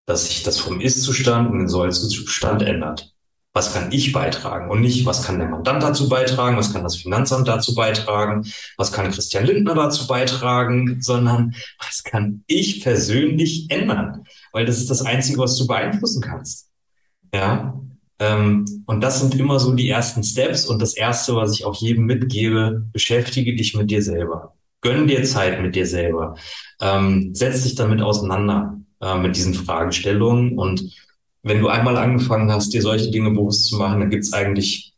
dass 0.05 0.27
sich 0.27 0.43
das 0.43 0.59
vom 0.59 0.83
Ist-Zustand 0.83 1.51
in 1.51 1.61
den 1.61 1.69
Soll-Zustand 1.69 2.61
ändert? 2.61 3.16
Was 3.57 3.73
kann 3.73 3.91
ich 3.91 4.13
beitragen? 4.13 4.71
Und 4.71 4.83
nicht, 4.83 5.07
was 5.07 5.23
kann 5.23 5.39
der 5.39 5.49
Mandant 5.49 5.83
dazu 5.83 6.11
beitragen, 6.11 6.59
was 6.59 6.75
kann 6.75 6.83
das 6.83 6.97
Finanzamt 6.97 7.49
dazu 7.49 7.75
beitragen, 7.75 8.45
was 8.77 8.93
kann 8.93 9.11
Christian 9.11 9.47
Lindner 9.47 9.75
dazu 9.75 10.07
beitragen, 10.07 11.01
sondern 11.01 11.55
was 11.79 12.05
kann 12.05 12.45
ich 12.47 12.83
persönlich 12.83 13.71
ändern, 13.71 14.25
weil 14.53 14.67
das 14.67 14.77
ist 14.77 14.91
das 14.91 15.01
Einzige, 15.01 15.39
was 15.39 15.57
du 15.57 15.67
beeinflussen 15.67 16.21
kannst. 16.21 16.69
Ja, 17.33 17.81
ähm, 18.19 18.85
und 18.85 19.01
das 19.01 19.21
sind 19.21 19.35
immer 19.35 19.59
so 19.59 19.73
die 19.73 19.89
ersten 19.89 20.23
Steps. 20.23 20.67
Und 20.67 20.83
das 20.83 20.95
Erste, 20.95 21.35
was 21.35 21.55
ich 21.55 21.65
auch 21.65 21.77
jedem 21.77 22.05
mitgebe, 22.05 22.85
beschäftige 22.93 23.57
dich 23.57 23.75
mit 23.75 23.91
dir 23.91 24.03
selber. 24.03 24.55
Gönn 24.83 25.09
dir 25.09 25.25
Zeit 25.25 25.63
mit 25.63 25.75
dir 25.75 25.87
selber. 25.87 26.37
Ähm, 26.79 27.35
setz 27.35 27.63
dich 27.63 27.75
damit 27.75 28.03
auseinander, 28.03 28.79
äh, 29.01 29.17
mit 29.17 29.35
diesen 29.35 29.55
Fragestellungen. 29.55 30.59
Und 30.59 30.95
wenn 31.47 31.61
du 31.61 31.69
einmal 31.69 31.97
angefangen 31.97 32.51
hast, 32.51 32.75
dir 32.75 32.83
solche 32.83 33.11
Dinge 33.11 33.31
bewusst 33.31 33.67
zu 33.67 33.77
machen, 33.77 34.01
dann 34.01 34.11
gibt's 34.11 34.33
eigentlich 34.33 34.95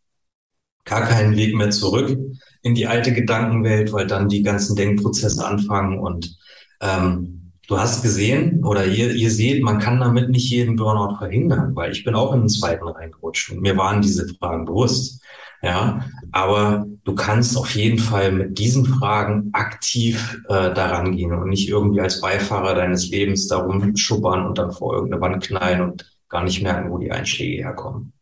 gar 0.87 1.03
keinen 1.03 1.37
Weg 1.37 1.55
mehr 1.55 1.71
zurück 1.71 2.19
in 2.63 2.75
die 2.75 2.87
alte 2.87 3.13
Gedankenwelt, 3.13 3.93
weil 3.93 4.07
dann 4.07 4.31
die 4.31 4.43
ganzen 4.43 4.75
Denkprozesse 4.75 5.47
anfangen 5.47 5.99
und 5.99 6.39
ähm, 6.81 7.53
du 7.67 7.79
hast 7.79 8.03
gesehen 8.03 8.65
oder 8.65 8.87
ihr, 8.87 9.15
ihr 9.15 9.31
seht, 9.31 9.63
man 9.63 9.79
kann 9.79 10.01
damit 10.01 10.31
nicht 10.31 10.51
jeden 10.51 10.77
Burnout 10.77 11.19
verhindern, 11.19 11.77
weil 11.77 11.93
ich 11.93 12.03
bin 12.03 12.15
auch 12.15 12.33
in 12.33 12.41
den 12.41 12.49
zweiten 12.49 12.89
reingerutscht 12.89 13.53
und 13.53 13.61
mir 13.61 13.77
waren 13.77 14.01
diese 14.01 14.27
Fragen 14.27 14.65
bewusst. 14.65 15.23
Ja, 15.61 16.05
aber 16.31 16.87
du 17.03 17.17
kannst 17.17 17.59
auf 17.59 17.75
jeden 17.75 17.99
Fall 17.99 18.31
mit 18.31 18.59
diesen 18.59 18.87
Fragen 18.87 19.51
aktiv 19.53 20.41
äh, 20.49 20.73
daran 20.73 21.17
gehen 21.17 21.33
und 21.33 21.49
nicht 21.49 21.69
irgendwie 21.69 22.01
als 22.01 22.21
Beifahrer 22.21 22.75
deines 22.75 23.11
Lebens 23.11 23.49
darum 23.49 23.97
schuppern 23.97 24.47
und 24.47 24.57
dann 24.57 24.71
vor 24.71 24.95
irgendeine 24.95 25.21
Wand 25.21 25.43
knallen 25.43 25.81
und 25.81 26.18
gar 26.29 26.45
nicht 26.45 26.63
merken, 26.63 26.91
wo 26.91 26.99
die 26.99 27.11
Einschläge 27.11 27.63
herkommen. 27.63 28.13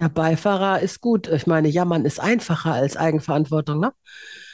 Ja, 0.00 0.08
Beifahrer 0.08 0.80
ist 0.80 1.00
gut. 1.00 1.28
Ich 1.28 1.46
meine, 1.46 1.68
jammern 1.68 2.04
ist 2.04 2.20
einfacher 2.20 2.72
als 2.72 2.96
Eigenverantwortung, 2.96 3.80
ne? 3.80 3.92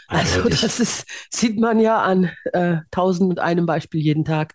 Also 0.07 0.49
das 0.49 0.81
ist, 0.81 1.07
sieht 1.31 1.59
man 1.59 1.81
ja 1.81 2.03
an 2.03 2.31
äh, 2.53 2.77
tausend 2.91 3.31
und 3.31 3.39
einem 3.39 3.67
Beispiel 3.67 4.01
jeden 4.01 4.25
Tag. 4.25 4.55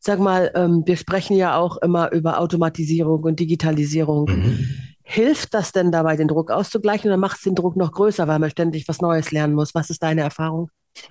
Sag 0.00 0.20
mal, 0.20 0.52
ähm, 0.54 0.82
wir 0.86 0.96
sprechen 0.96 1.36
ja 1.36 1.56
auch 1.56 1.76
immer 1.78 2.12
über 2.12 2.38
Automatisierung 2.38 3.22
und 3.24 3.40
Digitalisierung. 3.40 4.26
Mhm. 4.26 4.68
Hilft 5.02 5.52
das 5.52 5.72
denn 5.72 5.92
dabei, 5.92 6.16
den 6.16 6.28
Druck 6.28 6.50
auszugleichen 6.50 7.10
oder 7.10 7.18
macht 7.18 7.36
es 7.38 7.42
den 7.42 7.54
Druck 7.54 7.76
noch 7.76 7.92
größer, 7.92 8.26
weil 8.26 8.38
man 8.38 8.50
ständig 8.50 8.88
was 8.88 9.00
Neues 9.00 9.32
lernen 9.32 9.54
muss? 9.54 9.74
Was 9.74 9.90
ist 9.90 10.02
deine 10.02 10.22
Erfahrung? 10.22 10.70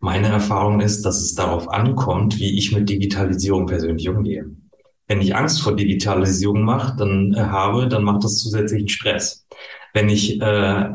Meine 0.00 0.28
Erfahrung 0.28 0.80
ist, 0.80 1.02
dass 1.02 1.20
es 1.20 1.34
darauf 1.34 1.68
ankommt, 1.68 2.38
wie 2.38 2.56
ich 2.56 2.72
mit 2.72 2.88
Digitalisierung 2.88 3.66
persönlich 3.66 4.08
umgehe 4.08 4.50
wenn 5.08 5.20
ich 5.20 5.34
Angst 5.34 5.62
vor 5.62 5.76
Digitalisierung 5.76 6.62
mache, 6.62 6.96
dann 6.96 7.34
äh, 7.34 7.40
habe, 7.40 7.88
dann 7.88 8.04
macht 8.04 8.24
das 8.24 8.38
zusätzlichen 8.38 8.88
Stress. 8.88 9.46
Wenn 9.94 10.08
ich 10.08 10.40
äh, 10.40 10.88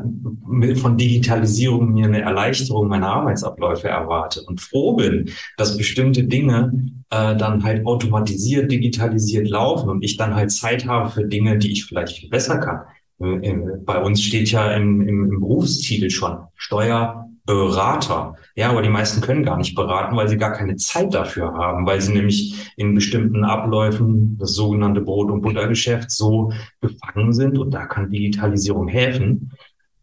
von 0.74 0.96
Digitalisierung 0.96 1.92
mir 1.92 2.06
eine 2.06 2.20
Erleichterung 2.20 2.88
meiner 2.88 3.08
Arbeitsabläufe 3.08 3.88
erwarte 3.88 4.42
und 4.42 4.60
froh 4.60 4.94
bin, 4.96 5.30
dass 5.56 5.76
bestimmte 5.76 6.24
Dinge 6.24 6.72
äh, 7.10 7.36
dann 7.36 7.62
halt 7.62 7.86
automatisiert, 7.86 8.72
digitalisiert 8.72 9.48
laufen 9.48 9.88
und 9.88 10.02
ich 10.02 10.16
dann 10.16 10.34
halt 10.34 10.50
Zeit 10.50 10.86
habe 10.86 11.10
für 11.10 11.24
Dinge, 11.24 11.58
die 11.58 11.70
ich 11.70 11.84
vielleicht 11.84 12.18
viel 12.18 12.28
besser 12.28 12.58
kann. 12.58 12.80
Äh, 13.20 13.56
bei 13.84 14.02
uns 14.02 14.22
steht 14.22 14.50
ja 14.50 14.72
im, 14.72 15.00
im, 15.00 15.30
im 15.32 15.40
Berufstitel 15.40 16.10
schon 16.10 16.38
Steuer, 16.56 17.28
Berater. 17.48 18.34
Ja, 18.56 18.68
aber 18.68 18.82
die 18.82 18.90
meisten 18.90 19.22
können 19.22 19.42
gar 19.42 19.56
nicht 19.56 19.74
beraten, 19.74 20.14
weil 20.14 20.28
sie 20.28 20.36
gar 20.36 20.52
keine 20.52 20.76
Zeit 20.76 21.14
dafür 21.14 21.54
haben, 21.54 21.86
weil 21.86 21.98
sie 21.98 22.12
nämlich 22.12 22.70
in 22.76 22.94
bestimmten 22.94 23.42
Abläufen, 23.42 24.36
das 24.36 24.52
sogenannte 24.52 25.00
Brot- 25.00 25.30
und 25.30 25.40
Buttergeschäft, 25.40 26.10
so 26.10 26.52
gefangen 26.82 27.32
sind 27.32 27.56
und 27.56 27.70
da 27.70 27.86
kann 27.86 28.10
Digitalisierung 28.10 28.86
helfen. 28.86 29.52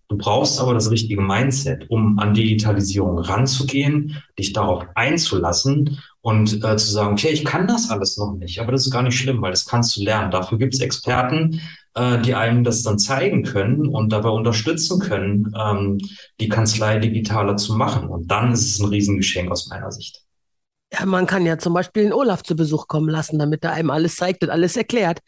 Du 0.07 0.17
brauchst 0.17 0.59
aber 0.59 0.73
das 0.73 0.89
richtige 0.89 1.21
Mindset, 1.21 1.87
um 1.91 2.17
an 2.17 2.33
Digitalisierung 2.33 3.19
ranzugehen, 3.19 4.23
dich 4.39 4.51
darauf 4.51 4.87
einzulassen 4.95 5.99
und 6.21 6.63
äh, 6.63 6.77
zu 6.77 6.91
sagen, 6.91 7.13
okay, 7.13 7.29
ich 7.29 7.45
kann 7.45 7.67
das 7.67 7.91
alles 7.91 8.17
noch 8.17 8.33
nicht, 8.33 8.59
aber 8.59 8.71
das 8.71 8.87
ist 8.87 8.91
gar 8.91 9.03
nicht 9.03 9.19
schlimm, 9.19 9.43
weil 9.43 9.51
das 9.51 9.67
kannst 9.67 9.95
du 9.95 10.03
lernen. 10.03 10.31
Dafür 10.31 10.57
gibt 10.57 10.73
es 10.73 10.79
Experten, 10.79 11.61
äh, 11.95 12.21
die 12.21 12.35
einem 12.35 12.63
das 12.63 12.83
dann 12.83 12.99
zeigen 12.99 13.43
können 13.43 13.87
und 13.87 14.09
dabei 14.11 14.29
unterstützen 14.29 14.99
können, 14.99 15.53
ähm, 15.59 15.97
die 16.39 16.49
Kanzlei 16.49 16.99
digitaler 16.99 17.57
zu 17.57 17.75
machen. 17.75 18.09
Und 18.09 18.29
dann 18.29 18.51
ist 18.51 18.65
es 18.65 18.79
ein 18.79 18.89
Riesengeschenk 18.89 19.51
aus 19.51 19.67
meiner 19.67 19.91
Sicht. 19.91 20.25
Ja, 20.93 21.05
man 21.05 21.25
kann 21.25 21.45
ja 21.45 21.57
zum 21.57 21.73
Beispiel 21.73 22.03
den 22.03 22.13
Olaf 22.13 22.43
zu 22.43 22.55
Besuch 22.55 22.87
kommen 22.87 23.09
lassen, 23.09 23.39
damit 23.39 23.63
er 23.63 23.73
einem 23.73 23.89
alles 23.89 24.15
zeigt 24.15 24.43
und 24.43 24.49
alles 24.49 24.77
erklärt. 24.77 25.19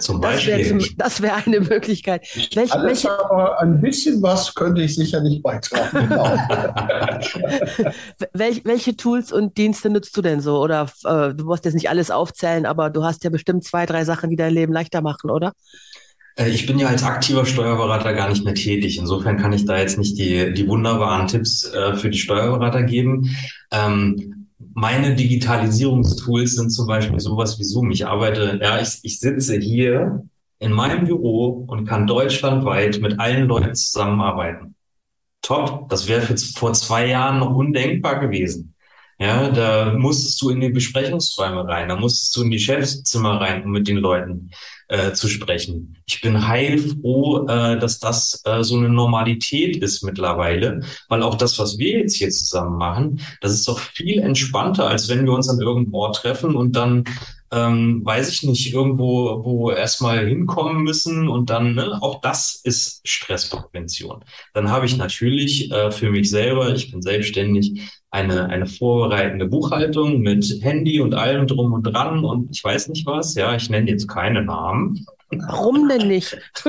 Zum 0.00 0.20
Das 0.22 0.46
wäre 0.46 0.58
Beispiel. 0.74 0.94
das 0.96 1.20
wäre 1.20 1.34
eine 1.44 1.60
Möglichkeit. 1.60 2.26
Welch, 2.54 2.72
Alles, 2.72 3.04
welche, 3.04 3.10
aber 3.10 3.60
ein 3.60 3.80
bisschen 3.80 4.20
was 4.22 4.54
könnte 4.54 4.82
ich 4.82 4.96
sicherlich 4.96 5.42
beitragen. 5.42 6.08
Genau. 6.08 6.24
welch, 8.32 8.64
welche 8.64 8.96
Tools 8.96 9.30
und 9.30 9.56
Dienste 9.58 9.90
nutzt 9.90 10.16
du 10.16 10.22
denn 10.22 10.40
so? 10.40 10.58
Oder 10.58 10.90
äh, 11.04 11.34
du 11.34 11.44
musst 11.44 11.64
jetzt 11.66 11.74
nicht 11.74 11.90
alles 11.90 12.10
aufzählen, 12.10 12.64
aber 12.66 12.90
du 12.90 13.04
hast 13.04 13.22
ja 13.24 13.30
bestimmt 13.30 13.64
zwei, 13.64 13.84
drei 13.86 14.04
Sachen, 14.04 14.30
die 14.30 14.36
dein 14.36 14.54
Leben 14.54 14.72
leichter 14.72 15.02
machen, 15.02 15.30
oder? 15.30 15.52
Äh, 16.38 16.48
Ich 16.50 16.66
bin 16.66 16.78
ja 16.78 16.88
als 16.88 17.02
aktiver 17.02 17.44
Steuerberater 17.44 18.14
gar 18.14 18.28
nicht 18.30 18.44
mehr 18.44 18.54
tätig. 18.54 18.98
Insofern 18.98 19.36
kann 19.36 19.52
ich 19.52 19.66
da 19.66 19.78
jetzt 19.78 19.98
nicht 19.98 20.16
die, 20.18 20.52
die 20.54 20.66
wunderbaren 20.68 21.26
Tipps 21.26 21.64
äh, 21.64 21.94
für 21.94 22.10
die 22.10 22.18
Steuerberater 22.18 22.82
geben. 22.84 23.36
Ähm, 23.70 24.46
meine 24.74 25.14
Digitalisierungstools 25.14 26.54
sind 26.54 26.70
zum 26.70 26.86
Beispiel 26.86 27.20
sowas 27.20 27.58
wie 27.58 27.64
Zoom. 27.64 27.90
Ich 27.90 28.06
arbeite, 28.06 28.58
ja, 28.62 28.80
ich, 28.80 29.00
ich 29.02 29.18
sitze 29.20 29.58
hier 29.58 30.24
in 30.60 30.72
meinem 30.72 31.04
Büro 31.04 31.64
und 31.68 31.84
kann 31.84 32.06
deutschlandweit 32.06 33.00
mit 33.00 33.20
allen 33.20 33.46
Leuten 33.46 33.74
zusammenarbeiten. 33.74 34.74
Top. 35.42 35.88
Das 35.88 36.08
wäre 36.08 36.36
vor 36.56 36.72
zwei 36.72 37.06
Jahren 37.06 37.38
noch 37.38 37.54
undenkbar 37.54 38.20
gewesen. 38.20 38.74
Ja, 39.20 39.50
da 39.50 39.94
musstest 39.94 40.40
du 40.40 40.50
in 40.50 40.60
die 40.60 40.68
Besprechungsräume 40.68 41.66
rein, 41.66 41.88
da 41.88 41.96
musstest 41.96 42.36
du 42.36 42.42
in 42.42 42.52
die 42.52 42.60
Chefzimmer 42.60 43.40
rein, 43.40 43.64
um 43.64 43.72
mit 43.72 43.88
den 43.88 43.96
Leuten 43.96 44.50
äh, 44.86 45.12
zu 45.12 45.26
sprechen. 45.28 45.96
Ich 46.06 46.20
bin 46.20 46.46
heilfroh, 46.46 47.48
äh, 47.48 47.78
dass 47.80 47.98
das 47.98 48.40
äh, 48.44 48.62
so 48.62 48.76
eine 48.76 48.88
Normalität 48.88 49.76
ist 49.78 50.04
mittlerweile, 50.04 50.82
weil 51.08 51.24
auch 51.24 51.34
das, 51.34 51.58
was 51.58 51.78
wir 51.78 51.98
jetzt 51.98 52.14
hier 52.14 52.30
zusammen 52.30 52.78
machen, 52.78 53.20
das 53.40 53.52
ist 53.54 53.66
doch 53.66 53.80
viel 53.80 54.20
entspannter, 54.20 54.88
als 54.88 55.08
wenn 55.08 55.24
wir 55.24 55.32
uns 55.32 55.48
an 55.48 55.58
irgendeinem 55.58 55.94
Ort 55.94 56.16
treffen 56.16 56.54
und 56.54 56.76
dann 56.76 57.02
ähm, 57.50 58.04
weiß 58.04 58.28
ich 58.28 58.42
nicht, 58.42 58.72
irgendwo, 58.72 59.42
wo 59.44 59.70
erstmal 59.70 60.26
hinkommen 60.26 60.82
müssen 60.82 61.28
und 61.28 61.50
dann, 61.50 61.74
ne, 61.74 61.98
auch 62.02 62.20
das 62.20 62.60
ist 62.62 63.00
Stressprävention. 63.08 64.24
Dann 64.52 64.70
habe 64.70 64.86
ich 64.86 64.96
natürlich 64.96 65.70
äh, 65.70 65.90
für 65.90 66.10
mich 66.10 66.30
selber, 66.30 66.74
ich 66.74 66.90
bin 66.90 67.00
selbstständig, 67.00 67.80
eine, 68.10 68.48
eine 68.48 68.66
vorbereitende 68.66 69.46
Buchhaltung 69.46 70.20
mit 70.20 70.44
Handy 70.62 71.00
und 71.00 71.14
allem 71.14 71.46
drum 71.46 71.72
und 71.72 71.82
dran 71.82 72.24
und 72.24 72.50
ich 72.50 72.64
weiß 72.64 72.88
nicht 72.88 73.06
was, 73.06 73.34
ja, 73.34 73.54
ich 73.54 73.68
nenne 73.68 73.90
jetzt 73.90 74.08
keine 74.08 74.42
Namen. 74.42 75.06
Warum 75.30 75.88
denn 75.88 76.08
nicht? 76.08 76.38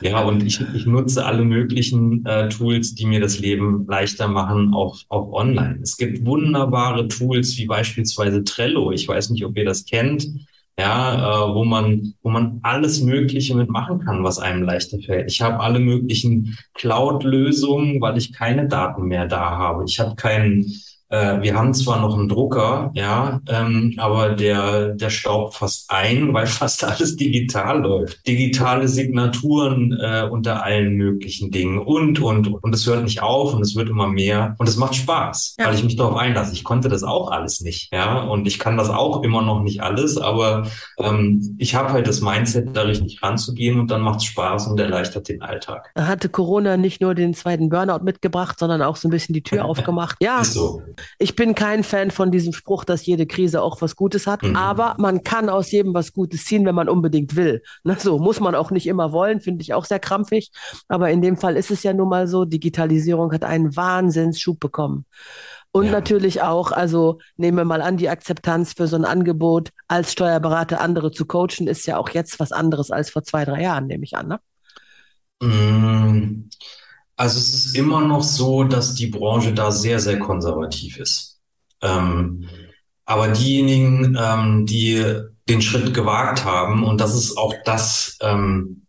Ja, 0.00 0.22
und 0.22 0.44
ich, 0.44 0.60
ich 0.74 0.86
nutze 0.86 1.24
alle 1.24 1.44
möglichen 1.44 2.24
äh, 2.24 2.48
Tools, 2.48 2.94
die 2.94 3.06
mir 3.06 3.20
das 3.20 3.38
Leben 3.38 3.86
leichter 3.88 4.28
machen, 4.28 4.72
auch, 4.72 4.98
auch 5.08 5.32
online. 5.32 5.80
Es 5.82 5.96
gibt 5.96 6.24
wunderbare 6.24 7.08
Tools 7.08 7.56
wie 7.58 7.66
beispielsweise 7.66 8.44
Trello. 8.44 8.92
Ich 8.92 9.08
weiß 9.08 9.30
nicht, 9.30 9.44
ob 9.44 9.56
ihr 9.56 9.64
das 9.64 9.86
kennt. 9.86 10.28
Ja, 10.78 11.48
äh, 11.50 11.54
wo 11.54 11.64
man, 11.64 12.14
wo 12.22 12.30
man 12.30 12.60
alles 12.62 13.00
Mögliche 13.02 13.56
mitmachen 13.56 13.98
kann, 13.98 14.22
was 14.22 14.38
einem 14.38 14.62
leichter 14.62 14.98
fällt. 15.00 15.30
Ich 15.30 15.40
habe 15.40 15.58
alle 15.58 15.80
möglichen 15.80 16.56
Cloud-Lösungen, 16.74 18.00
weil 18.00 18.16
ich 18.16 18.32
keine 18.32 18.68
Daten 18.68 19.06
mehr 19.06 19.26
da 19.26 19.50
habe. 19.58 19.84
Ich 19.88 19.98
habe 19.98 20.14
keinen 20.14 20.72
äh, 21.10 21.40
wir 21.40 21.54
haben 21.56 21.72
zwar 21.74 22.00
noch 22.00 22.16
einen 22.18 22.28
Drucker, 22.28 22.90
ja, 22.94 23.40
ähm, 23.48 23.94
aber 23.98 24.30
der, 24.30 24.90
der 24.90 25.10
staubt 25.10 25.54
fast 25.54 25.90
ein, 25.90 26.32
weil 26.34 26.46
fast 26.46 26.84
alles 26.84 27.16
digital 27.16 27.80
läuft. 27.82 28.26
Digitale 28.26 28.88
Signaturen 28.88 29.92
äh, 30.00 30.28
unter 30.30 30.62
allen 30.64 30.94
möglichen 30.94 31.50
Dingen 31.50 31.78
und, 31.78 32.20
und, 32.20 32.48
und. 32.62 32.74
es 32.74 32.86
hört 32.86 33.04
nicht 33.04 33.22
auf 33.22 33.54
und 33.54 33.62
es 33.62 33.74
wird 33.76 33.88
immer 33.88 34.08
mehr 34.08 34.54
und 34.58 34.68
es 34.68 34.76
macht 34.76 34.94
Spaß, 34.94 35.56
Ja. 35.58 35.66
weil 35.66 35.74
ich 35.74 35.84
mich 35.84 35.96
darauf 35.96 36.16
einlasse. 36.16 36.52
Ich 36.52 36.64
konnte 36.64 36.88
das 36.88 37.02
auch 37.02 37.30
alles 37.30 37.60
nicht, 37.60 37.92
ja, 37.92 38.20
und 38.20 38.46
ich 38.46 38.58
kann 38.58 38.76
das 38.76 38.90
auch 38.90 39.22
immer 39.22 39.42
noch 39.42 39.62
nicht 39.62 39.82
alles, 39.82 40.18
aber 40.18 40.66
ähm, 40.98 41.56
ich 41.58 41.74
habe 41.74 41.90
halt 41.92 42.06
das 42.06 42.20
Mindset, 42.20 42.76
da 42.76 42.82
richtig 42.82 43.22
ranzugehen 43.22 43.80
und 43.80 43.90
dann 43.90 44.02
macht 44.02 44.18
es 44.18 44.24
Spaß 44.24 44.66
und 44.68 44.78
erleichtert 44.80 45.28
den 45.28 45.42
Alltag. 45.42 45.90
Hatte 45.96 46.28
Corona 46.28 46.76
nicht 46.76 47.00
nur 47.00 47.14
den 47.14 47.34
zweiten 47.34 47.68
Burnout 47.68 48.04
mitgebracht, 48.04 48.58
sondern 48.58 48.82
auch 48.82 48.96
so 48.96 49.08
ein 49.08 49.10
bisschen 49.10 49.32
die 49.32 49.42
Tür 49.42 49.64
aufgemacht. 49.64 50.16
Ja, 50.20 50.40
Ist 50.40 50.52
so. 50.54 50.82
Ich 51.18 51.36
bin 51.36 51.54
kein 51.54 51.82
Fan 51.84 52.10
von 52.10 52.30
diesem 52.30 52.52
Spruch, 52.52 52.84
dass 52.84 53.06
jede 53.06 53.26
Krise 53.26 53.62
auch 53.62 53.80
was 53.82 53.96
Gutes 53.96 54.26
hat, 54.26 54.42
Mhm. 54.42 54.56
aber 54.56 54.94
man 54.98 55.22
kann 55.22 55.48
aus 55.48 55.70
jedem 55.70 55.94
was 55.94 56.12
Gutes 56.12 56.44
ziehen, 56.44 56.64
wenn 56.66 56.74
man 56.74 56.88
unbedingt 56.88 57.36
will. 57.36 57.62
Ne, 57.84 57.96
so 57.98 58.18
muss 58.18 58.40
man 58.40 58.54
auch 58.54 58.70
nicht 58.70 58.86
immer 58.86 59.12
wollen, 59.12 59.40
finde 59.40 59.62
ich 59.62 59.74
auch 59.74 59.84
sehr 59.84 59.98
krampfig. 60.00 60.50
Aber 60.88 61.10
in 61.10 61.22
dem 61.22 61.36
Fall 61.36 61.56
ist 61.56 61.70
es 61.70 61.82
ja 61.82 61.92
nun 61.92 62.08
mal 62.08 62.26
so, 62.26 62.44
Digitalisierung 62.44 63.32
hat 63.32 63.44
einen 63.44 63.76
Wahnsinnsschub 63.76 64.58
bekommen. 64.60 65.04
Und 65.70 65.86
Ja. 65.86 65.92
natürlich 65.92 66.40
auch, 66.42 66.72
also 66.72 67.18
nehmen 67.36 67.58
wir 67.58 67.64
mal 67.64 67.82
an, 67.82 67.98
die 67.98 68.08
Akzeptanz 68.08 68.72
für 68.72 68.86
so 68.86 68.96
ein 68.96 69.04
Angebot 69.04 69.68
als 69.86 70.12
Steuerberater 70.12 70.80
andere 70.80 71.10
zu 71.12 71.26
coachen, 71.26 71.66
ist 71.68 71.86
ja 71.86 71.98
auch 71.98 72.08
jetzt 72.08 72.40
was 72.40 72.52
anderes 72.52 72.90
als 72.90 73.10
vor 73.10 73.22
zwei, 73.22 73.44
drei 73.44 73.62
Jahren, 73.62 73.86
nehme 73.86 74.04
ich 74.04 74.16
an. 74.16 74.28
Ne? 74.28 74.40
Mm, 75.42 76.48
Also 77.18 77.38
es 77.38 77.52
ist 77.52 77.76
immer 77.76 78.00
noch 78.00 78.22
so, 78.22 78.62
dass 78.62 78.94
die 78.94 79.08
Branche 79.08 79.52
da 79.52 79.72
sehr, 79.72 79.98
sehr 79.98 80.20
konservativ 80.20 80.98
ist. 80.98 81.40
Ähm, 81.82 82.48
aber 83.04 83.28
diejenigen, 83.28 84.16
ähm, 84.20 84.66
die 84.66 85.04
den 85.48 85.60
Schritt 85.60 85.94
gewagt 85.94 86.44
haben, 86.44 86.84
und 86.84 87.00
das 87.00 87.16
ist 87.16 87.36
auch 87.36 87.54
das, 87.64 88.18
ähm, 88.22 88.86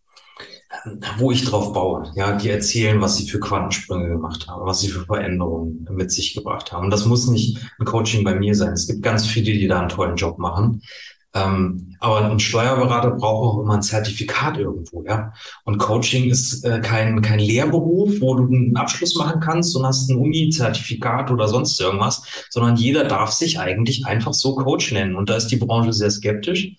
wo 1.17 1.31
ich 1.31 1.43
drauf 1.43 1.73
baue, 1.73 2.11
ja, 2.15 2.37
die 2.37 2.49
erzählen, 2.49 3.01
was 3.01 3.17
sie 3.17 3.27
für 3.27 3.39
Quantensprünge 3.39 4.09
gemacht 4.09 4.47
haben, 4.47 4.65
was 4.65 4.81
sie 4.81 4.89
für 4.89 5.05
Veränderungen 5.05 5.87
mit 5.89 6.11
sich 6.11 6.35
gebracht 6.35 6.71
haben. 6.71 6.85
Und 6.85 6.91
das 6.91 7.05
muss 7.05 7.27
nicht 7.27 7.57
ein 7.79 7.85
Coaching 7.85 8.23
bei 8.23 8.35
mir 8.35 8.53
sein. 8.53 8.73
Es 8.73 8.85
gibt 8.85 9.01
ganz 9.01 9.25
viele, 9.25 9.53
die 9.53 9.67
da 9.67 9.79
einen 9.79 9.89
tollen 9.89 10.15
Job 10.15 10.37
machen. 10.37 10.83
Ähm, 11.35 11.95
aber 11.99 12.25
ein 12.25 12.39
Steuerberater 12.39 13.11
braucht 13.11 13.45
auch 13.45 13.61
immer 13.61 13.75
ein 13.75 13.83
Zertifikat 13.83 14.57
irgendwo, 14.57 15.03
ja. 15.03 15.31
Und 15.63 15.77
Coaching 15.77 16.29
ist 16.29 16.63
äh, 16.63 16.79
kein, 16.79 17.21
kein 17.21 17.39
Lehrberuf, 17.39 18.19
wo 18.19 18.35
du 18.35 18.45
einen 18.47 18.75
Abschluss 18.75 19.15
machen 19.15 19.39
kannst 19.39 19.75
und 19.75 19.85
hast 19.85 20.09
ein 20.09 20.17
Uni-Zertifikat 20.17 21.29
oder 21.29 21.47
sonst 21.47 21.79
irgendwas, 21.79 22.23
sondern 22.49 22.77
jeder 22.77 23.03
darf 23.03 23.31
sich 23.31 23.59
eigentlich 23.59 24.07
einfach 24.07 24.33
so 24.33 24.55
Coach 24.55 24.91
nennen. 24.91 25.15
Und 25.15 25.29
da 25.29 25.35
ist 25.35 25.47
die 25.47 25.57
Branche 25.57 25.93
sehr 25.93 26.09
skeptisch. 26.09 26.75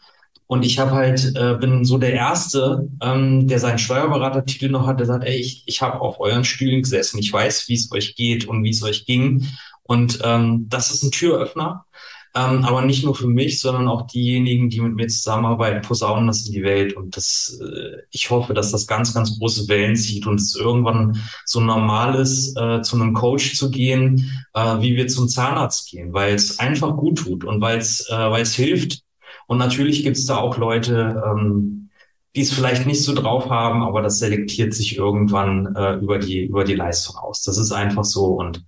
Und 0.49 0.65
ich 0.65 0.81
habe 0.81 0.91
halt, 0.91 1.37
äh, 1.37 1.55
bin 1.61 1.85
so 1.85 1.97
der 1.97 2.13
Erste, 2.13 2.89
ähm, 3.01 3.47
der 3.47 3.61
seinen 3.61 3.79
Steuerberatertitel 3.79 4.69
noch 4.69 4.85
hat, 4.85 4.99
der 4.99 5.07
sagt, 5.07 5.23
ey, 5.25 5.37
ich, 5.37 5.63
ich 5.67 5.81
habe 5.81 6.01
auf 6.01 6.19
euren 6.19 6.43
Stühlen 6.43 6.83
gesessen, 6.83 7.19
ich 7.21 7.33
weiß, 7.33 7.69
wie 7.69 7.75
es 7.75 7.93
euch 7.93 8.17
geht 8.17 8.49
und 8.49 8.65
wie 8.65 8.71
es 8.71 8.83
euch 8.83 9.07
ging. 9.07 9.47
Und 9.85 10.19
ähm, 10.25 10.67
das 10.69 10.91
ist 10.91 11.05
ein 11.05 11.13
Türöffner. 11.13 11.85
Ähm, 12.33 12.65
aber 12.65 12.83
nicht 12.83 13.05
nur 13.05 13.17
für 13.17 13.27
mich, 13.27 13.59
sondern 13.59 13.89
auch 13.89 14.07
diejenigen, 14.07 14.71
die 14.71 14.81
mit 14.81 14.95
mir 14.95 15.09
zusammenarbeiten, 15.09 15.83
posaunen 15.83 16.29
das 16.29 16.47
in 16.47 16.53
die 16.53 16.63
Welt. 16.63 16.93
Und 16.93 17.17
das, 17.17 17.59
äh, 17.61 18.03
ich 18.13 18.31
hoffe, 18.31 18.55
dass 18.55 18.71
das 18.71 18.87
ganz, 18.87 19.13
ganz 19.13 19.37
große 19.39 19.69
Wellen 19.69 19.97
zieht 19.97 20.27
und 20.27 20.41
es 20.41 20.55
irgendwann 20.55 21.21
so 21.45 21.61
normal 21.61 22.15
ist, 22.15 22.57
äh, 22.57 22.83
zu 22.83 22.97
einem 22.97 23.15
Coach 23.15 23.57
zu 23.57 23.71
gehen, 23.71 24.45
äh, 24.55 24.81
wie 24.81 24.95
wir 24.95 25.09
zum 25.09 25.29
Zahnarzt 25.29 25.91
gehen, 25.91 26.13
weil 26.13 26.35
es 26.35 26.61
einfach 26.61 26.97
gut 26.97 27.19
tut 27.19 27.45
und 27.45 27.61
weil 27.61 27.79
es, 27.79 28.09
äh, 28.09 28.31
weil 28.31 28.43
es 28.43 28.55
hilft. 28.55 29.03
Und 29.49 29.59
natürlich 29.59 30.05
gibt 30.05 30.17
es 30.17 30.27
da 30.27 30.37
auch 30.37 30.57
Leute, 30.57 31.21
ähm, 31.27 31.91
die 32.37 32.43
es 32.43 32.53
vielleicht 32.53 32.87
nicht 32.87 33.03
so 33.03 33.13
drauf 33.13 33.51
haben, 33.51 33.83
aber 33.83 34.03
das 34.03 34.21
selektiert 34.21 34.73
sich 34.73 34.97
irgendwann 34.97 35.75
äh, 35.75 35.95
über 35.95 36.19
die 36.19 36.45
über 36.45 36.63
die 36.63 36.77
Leistung 36.77 37.17
aus. 37.17 37.43
Das 37.43 37.59
ist 37.59 37.73
einfach 37.73 38.05
so 38.05 38.27
und 38.27 38.65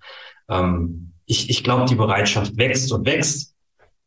ähm, 0.49 1.13
ich, 1.27 1.51
ich 1.51 1.65
glaube, 1.65 1.87
die 1.87 1.95
Bereitschaft 1.95 2.57
wächst 2.57 2.93
und 2.93 3.07
wächst. 3.07 3.52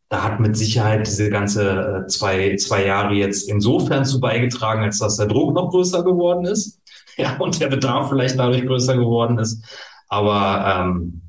Da 0.10 0.24
hat 0.24 0.40
mit 0.40 0.56
Sicherheit 0.56 1.08
diese 1.08 1.30
ganze 1.30 2.04
äh, 2.04 2.08
zwei, 2.08 2.56
zwei 2.58 2.86
Jahre 2.86 3.14
jetzt 3.16 3.50
insofern 3.50 4.06
zu 4.06 4.20
beigetragen, 4.20 4.84
als 4.84 5.00
dass 5.00 5.18
der 5.18 5.26
Druck 5.28 5.54
noch 5.54 5.72
größer 5.72 6.04
geworden 6.04 6.46
ist. 6.46 6.82
Ja, 7.18 7.38
und 7.38 7.62
der 7.62 7.70
Bedarf 7.70 8.10
vielleicht 8.10 8.38
dadurch 8.38 8.66
größer 8.66 8.98
geworden 8.98 9.40
ist. 9.40 9.64
Aber 10.10 10.66
ähm, 10.68 11.22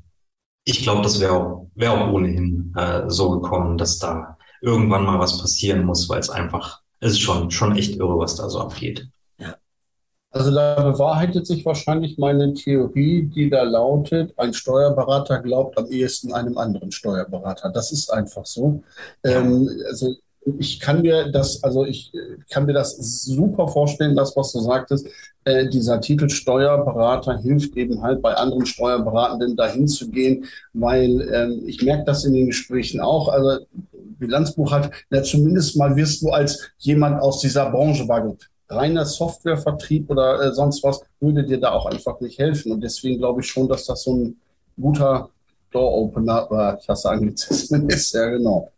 ich 0.65 0.83
glaube, 0.83 1.01
das 1.01 1.21
wäre 1.21 1.31
auch, 1.31 1.67
wär 1.75 1.93
auch 1.93 2.11
ohnehin 2.11 2.73
äh, 2.75 3.03
so 3.07 3.39
gekommen, 3.39 3.77
dass 3.77 3.97
da 3.97 4.37
irgendwann 4.61 5.05
mal 5.05 5.17
was 5.17 5.39
passieren 5.39 5.85
muss, 5.85 6.09
weil 6.09 6.19
es 6.19 6.29
einfach, 6.29 6.81
es 6.99 7.13
ist 7.13 7.21
schon, 7.21 7.51
schon 7.51 7.77
echt 7.77 7.95
irre, 7.95 8.19
was 8.19 8.35
da 8.35 8.49
so 8.49 8.59
abgeht. 8.59 9.07
Also 10.31 10.51
da 10.53 10.91
bewahrheitet 10.91 11.47
sich 11.47 11.65
wahrscheinlich 11.65 12.17
meine 12.17 12.53
Theorie, 12.53 13.23
die 13.23 13.49
da 13.49 13.63
lautet, 13.63 14.33
ein 14.37 14.53
Steuerberater 14.53 15.39
glaubt 15.39 15.77
am 15.77 15.87
ehesten 15.87 16.33
einem 16.33 16.57
anderen 16.57 16.91
Steuerberater. 16.91 17.69
Das 17.69 17.91
ist 17.91 18.11
einfach 18.11 18.45
so. 18.45 18.83
Ja. 19.23 19.39
Ähm, 19.39 19.69
also 19.87 20.15
ich 20.59 20.79
kann 20.79 21.01
mir 21.01 21.31
das, 21.31 21.63
also 21.63 21.85
ich 21.85 22.13
äh, 22.13 22.37
kann 22.49 22.65
mir 22.65 22.73
das 22.73 22.97
super 22.97 23.67
vorstellen, 23.67 24.15
das, 24.15 24.35
was 24.35 24.51
du 24.51 24.59
sagtest. 24.59 25.07
Äh, 25.43 25.69
dieser 25.69 26.01
Titel 26.01 26.29
Steuerberater 26.29 27.37
hilft 27.39 27.75
eben 27.75 28.01
halt 28.01 28.21
bei 28.21 28.33
anderen 28.33 28.65
Steuerberatenden 28.65 29.55
dahin 29.55 29.87
zu 29.87 30.09
gehen, 30.09 30.45
weil 30.73 31.21
ähm, 31.33 31.63
ich 31.65 31.81
merke 31.81 32.05
das 32.05 32.25
in 32.25 32.33
den 32.33 32.47
Gesprächen 32.47 32.99
auch. 32.99 33.29
Also 33.29 33.65
Bilanzbuch 34.19 34.71
hat, 34.71 34.91
na, 35.09 35.23
zumindest 35.23 35.77
mal 35.77 35.95
wirst 35.95 36.21
du 36.21 36.29
als 36.29 36.69
jemand 36.77 37.21
aus 37.21 37.39
dieser 37.39 37.69
Branche 37.69 38.07
wahrgenommen. 38.07 38.39
Reiner 38.69 39.05
Softwarevertrieb 39.05 40.09
oder 40.09 40.41
äh, 40.41 40.53
sonst 40.53 40.83
was 40.83 41.01
würde 41.19 41.43
dir 41.43 41.59
da 41.59 41.71
auch 41.71 41.85
einfach 41.85 42.19
nicht 42.19 42.37
helfen. 42.37 42.71
Und 42.71 42.81
deswegen 42.81 43.17
glaube 43.17 43.41
ich 43.41 43.47
schon, 43.47 43.67
dass 43.67 43.85
das 43.85 44.03
so 44.03 44.15
ein 44.15 44.35
guter 44.79 45.29
Door-Opener, 45.71 46.51
oder 46.51 46.77
ich 46.79 46.87
hasse 46.87 47.09
Anglizismen, 47.09 47.89
ist 47.89 48.13
ja 48.13 48.29
genau. 48.29 48.71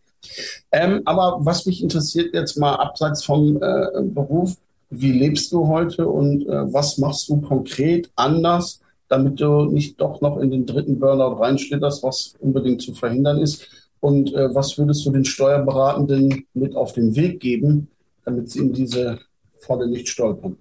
Ähm, 0.72 1.02
aber 1.06 1.38
was 1.40 1.66
mich 1.66 1.82
interessiert 1.82 2.34
jetzt 2.34 2.58
mal 2.58 2.76
abseits 2.76 3.24
vom 3.24 3.58
äh, 3.62 4.02
Beruf, 4.04 4.58
wie 4.90 5.12
lebst 5.12 5.52
du 5.52 5.68
heute 5.68 6.08
und 6.08 6.48
äh, 6.48 6.74
was 6.74 6.98
machst 6.98 7.30
du 7.30 7.42
konkret 7.42 8.10
anders, 8.16 8.82
damit 9.08 9.40
du 9.40 9.66
nicht 9.66 10.00
doch 10.02 10.22
noch 10.22 10.38
in 10.38 10.52
den 10.52 10.66
dritten 10.66 11.00
Burnout 11.00 11.40
reinschlitterst, 11.40 12.04
was 12.04 12.34
unbedingt 12.40 12.82
zu 12.82 12.94
verhindern 12.94 13.40
ist? 13.40 13.68
Und 14.02 14.34
äh, 14.34 14.54
was 14.54 14.78
würdest 14.78 15.06
du 15.06 15.12
den 15.12 15.26
Steuerberatenden 15.26 16.46
mit 16.54 16.76
auf 16.76 16.94
den 16.94 17.16
Weg 17.16 17.40
geben, 17.40 17.90
damit 18.26 18.50
sie 18.50 18.60
in 18.60 18.74
diese 18.74 19.20
Falle 19.60 19.88
nicht 19.88 20.10
stolpern? 20.10 20.58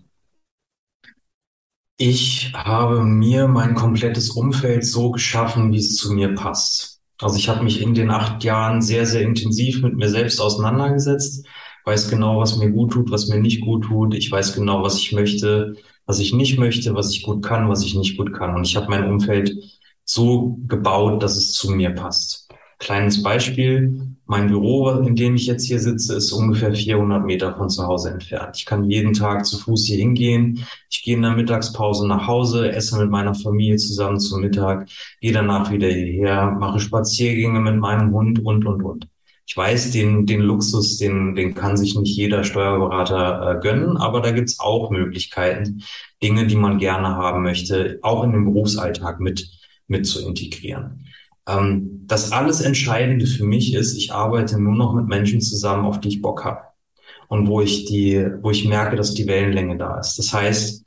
Ich 1.96 2.52
habe 2.54 3.02
mir 3.04 3.48
mein 3.48 3.74
komplettes 3.74 4.30
Umfeld 4.30 4.84
so 4.84 5.10
geschaffen, 5.10 5.72
wie 5.72 5.78
es 5.78 5.96
zu 5.96 6.12
mir 6.12 6.34
passt. 6.34 7.00
Also 7.20 7.36
ich 7.36 7.48
habe 7.48 7.64
mich 7.64 7.80
in 7.82 7.94
den 7.94 8.10
acht 8.10 8.44
Jahren 8.44 8.80
sehr, 8.82 9.04
sehr 9.06 9.22
intensiv 9.22 9.82
mit 9.82 9.96
mir 9.96 10.08
selbst 10.08 10.40
auseinandergesetzt, 10.40 11.46
weiß 11.84 12.08
genau, 12.08 12.38
was 12.38 12.56
mir 12.56 12.70
gut 12.70 12.92
tut, 12.92 13.10
was 13.10 13.26
mir 13.28 13.40
nicht 13.40 13.62
gut 13.62 13.84
tut. 13.86 14.14
Ich 14.14 14.30
weiß 14.30 14.54
genau, 14.54 14.82
was 14.82 14.98
ich 14.98 15.12
möchte, 15.12 15.74
was 16.06 16.20
ich 16.20 16.32
nicht 16.32 16.58
möchte, 16.58 16.94
was 16.94 17.10
ich 17.10 17.22
gut 17.24 17.44
kann, 17.44 17.68
was 17.68 17.82
ich 17.84 17.96
nicht 17.96 18.16
gut 18.16 18.32
kann. 18.32 18.54
Und 18.54 18.64
ich 18.66 18.76
habe 18.76 18.88
mein 18.88 19.10
Umfeld 19.10 19.52
so 20.04 20.58
gebaut, 20.68 21.22
dass 21.22 21.36
es 21.36 21.52
zu 21.52 21.70
mir 21.72 21.90
passt. 21.90 22.37
Kleines 22.78 23.22
Beispiel. 23.22 24.14
Mein 24.26 24.48
Büro, 24.48 24.90
in 24.90 25.16
dem 25.16 25.34
ich 25.34 25.46
jetzt 25.46 25.64
hier 25.64 25.80
sitze, 25.80 26.14
ist 26.14 26.32
ungefähr 26.32 26.74
400 26.74 27.24
Meter 27.24 27.56
von 27.56 27.70
zu 27.70 27.84
Hause 27.86 28.10
entfernt. 28.10 28.56
Ich 28.56 28.66
kann 28.66 28.84
jeden 28.84 29.14
Tag 29.14 29.46
zu 29.46 29.58
Fuß 29.58 29.86
hier 29.86 29.96
hingehen. 29.96 30.64
Ich 30.90 31.02
gehe 31.02 31.16
in 31.16 31.22
der 31.22 31.34
Mittagspause 31.34 32.06
nach 32.06 32.26
Hause, 32.26 32.70
esse 32.70 32.98
mit 32.98 33.10
meiner 33.10 33.34
Familie 33.34 33.78
zusammen 33.78 34.20
zum 34.20 34.42
Mittag, 34.42 34.88
gehe 35.20 35.32
danach 35.32 35.72
wieder 35.72 35.88
hierher, 35.88 36.50
mache 36.50 36.78
Spaziergänge 36.78 37.60
mit 37.60 37.76
meinem 37.76 38.12
Hund 38.12 38.44
und, 38.44 38.66
und, 38.66 38.82
und. 38.82 39.08
Ich 39.46 39.56
weiß, 39.56 39.92
den, 39.92 40.26
den 40.26 40.42
Luxus, 40.42 40.98
den, 40.98 41.34
den 41.34 41.54
kann 41.54 41.78
sich 41.78 41.96
nicht 41.96 42.14
jeder 42.14 42.44
Steuerberater 42.44 43.56
äh, 43.56 43.60
gönnen, 43.60 43.96
aber 43.96 44.20
da 44.20 44.30
gibt's 44.30 44.60
auch 44.60 44.90
Möglichkeiten, 44.90 45.82
Dinge, 46.22 46.46
die 46.46 46.56
man 46.56 46.78
gerne 46.78 47.16
haben 47.16 47.42
möchte, 47.42 47.98
auch 48.02 48.22
in 48.24 48.32
den 48.32 48.44
Berufsalltag 48.44 49.20
mit, 49.20 49.48
mit 49.86 50.06
zu 50.06 50.20
integrieren. 50.28 51.06
Ähm, 51.48 52.04
das 52.06 52.30
alles 52.32 52.60
Entscheidende 52.60 53.26
für 53.26 53.44
mich 53.44 53.74
ist, 53.74 53.96
ich 53.96 54.12
arbeite 54.12 54.60
nur 54.60 54.76
noch 54.76 54.94
mit 54.94 55.08
Menschen 55.08 55.40
zusammen, 55.40 55.86
auf 55.86 56.00
die 56.00 56.08
ich 56.08 56.22
Bock 56.22 56.44
habe. 56.44 56.60
Und 57.28 57.48
wo 57.48 57.60
ich 57.60 57.86
die, 57.86 58.24
wo 58.42 58.50
ich 58.50 58.66
merke, 58.66 58.96
dass 58.96 59.14
die 59.14 59.26
Wellenlänge 59.26 59.76
da 59.76 59.98
ist. 59.98 60.18
Das 60.18 60.32
heißt, 60.32 60.84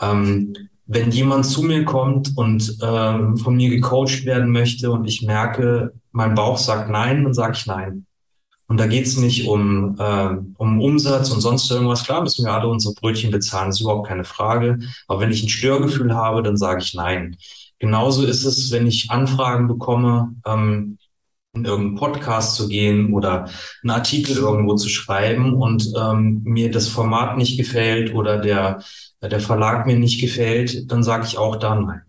ähm, 0.00 0.54
wenn 0.86 1.10
jemand 1.10 1.46
zu 1.46 1.62
mir 1.62 1.84
kommt 1.84 2.36
und 2.36 2.76
ähm, 2.82 3.36
von 3.36 3.56
mir 3.56 3.70
gecoacht 3.70 4.24
werden 4.24 4.50
möchte 4.50 4.90
und 4.90 5.06
ich 5.06 5.22
merke, 5.22 5.92
mein 6.12 6.34
Bauch 6.34 6.58
sagt 6.58 6.90
nein, 6.90 7.24
dann 7.24 7.34
sage 7.34 7.54
ich 7.56 7.66
nein. 7.66 8.06
Und 8.66 8.78
da 8.78 8.86
geht's 8.86 9.16
nicht 9.16 9.48
um, 9.48 9.96
äh, 9.98 10.36
um 10.58 10.80
Umsatz 10.80 11.30
und 11.30 11.40
sonst 11.40 11.68
irgendwas. 11.70 12.04
Klar 12.04 12.22
müssen 12.22 12.44
wir 12.44 12.52
alle 12.52 12.68
unsere 12.68 12.94
Brötchen 12.94 13.32
bezahlen, 13.32 13.70
ist 13.70 13.80
überhaupt 13.80 14.06
keine 14.06 14.24
Frage. 14.24 14.78
Aber 15.08 15.20
wenn 15.20 15.32
ich 15.32 15.42
ein 15.42 15.48
Störgefühl 15.48 16.14
habe, 16.14 16.42
dann 16.42 16.56
sage 16.56 16.80
ich 16.82 16.94
nein. 16.94 17.36
Genauso 17.80 18.24
ist 18.24 18.44
es, 18.44 18.70
wenn 18.70 18.86
ich 18.86 19.10
Anfragen 19.10 19.66
bekomme, 19.66 20.36
ähm, 20.46 20.98
in 21.52 21.64
irgendeinen 21.64 21.96
Podcast 21.96 22.54
zu 22.54 22.68
gehen 22.68 23.12
oder 23.12 23.48
einen 23.82 23.90
Artikel 23.90 24.36
irgendwo 24.36 24.76
zu 24.76 24.88
schreiben 24.88 25.54
und 25.54 25.92
ähm, 25.98 26.42
mir 26.44 26.70
das 26.70 26.86
Format 26.86 27.38
nicht 27.38 27.56
gefällt 27.56 28.14
oder 28.14 28.38
der, 28.38 28.82
der 29.20 29.40
Verlag 29.40 29.86
mir 29.86 29.98
nicht 29.98 30.20
gefällt, 30.20 30.92
dann 30.92 31.02
sage 31.02 31.24
ich 31.26 31.38
auch 31.38 31.56
da 31.56 31.74
nein. 31.74 32.02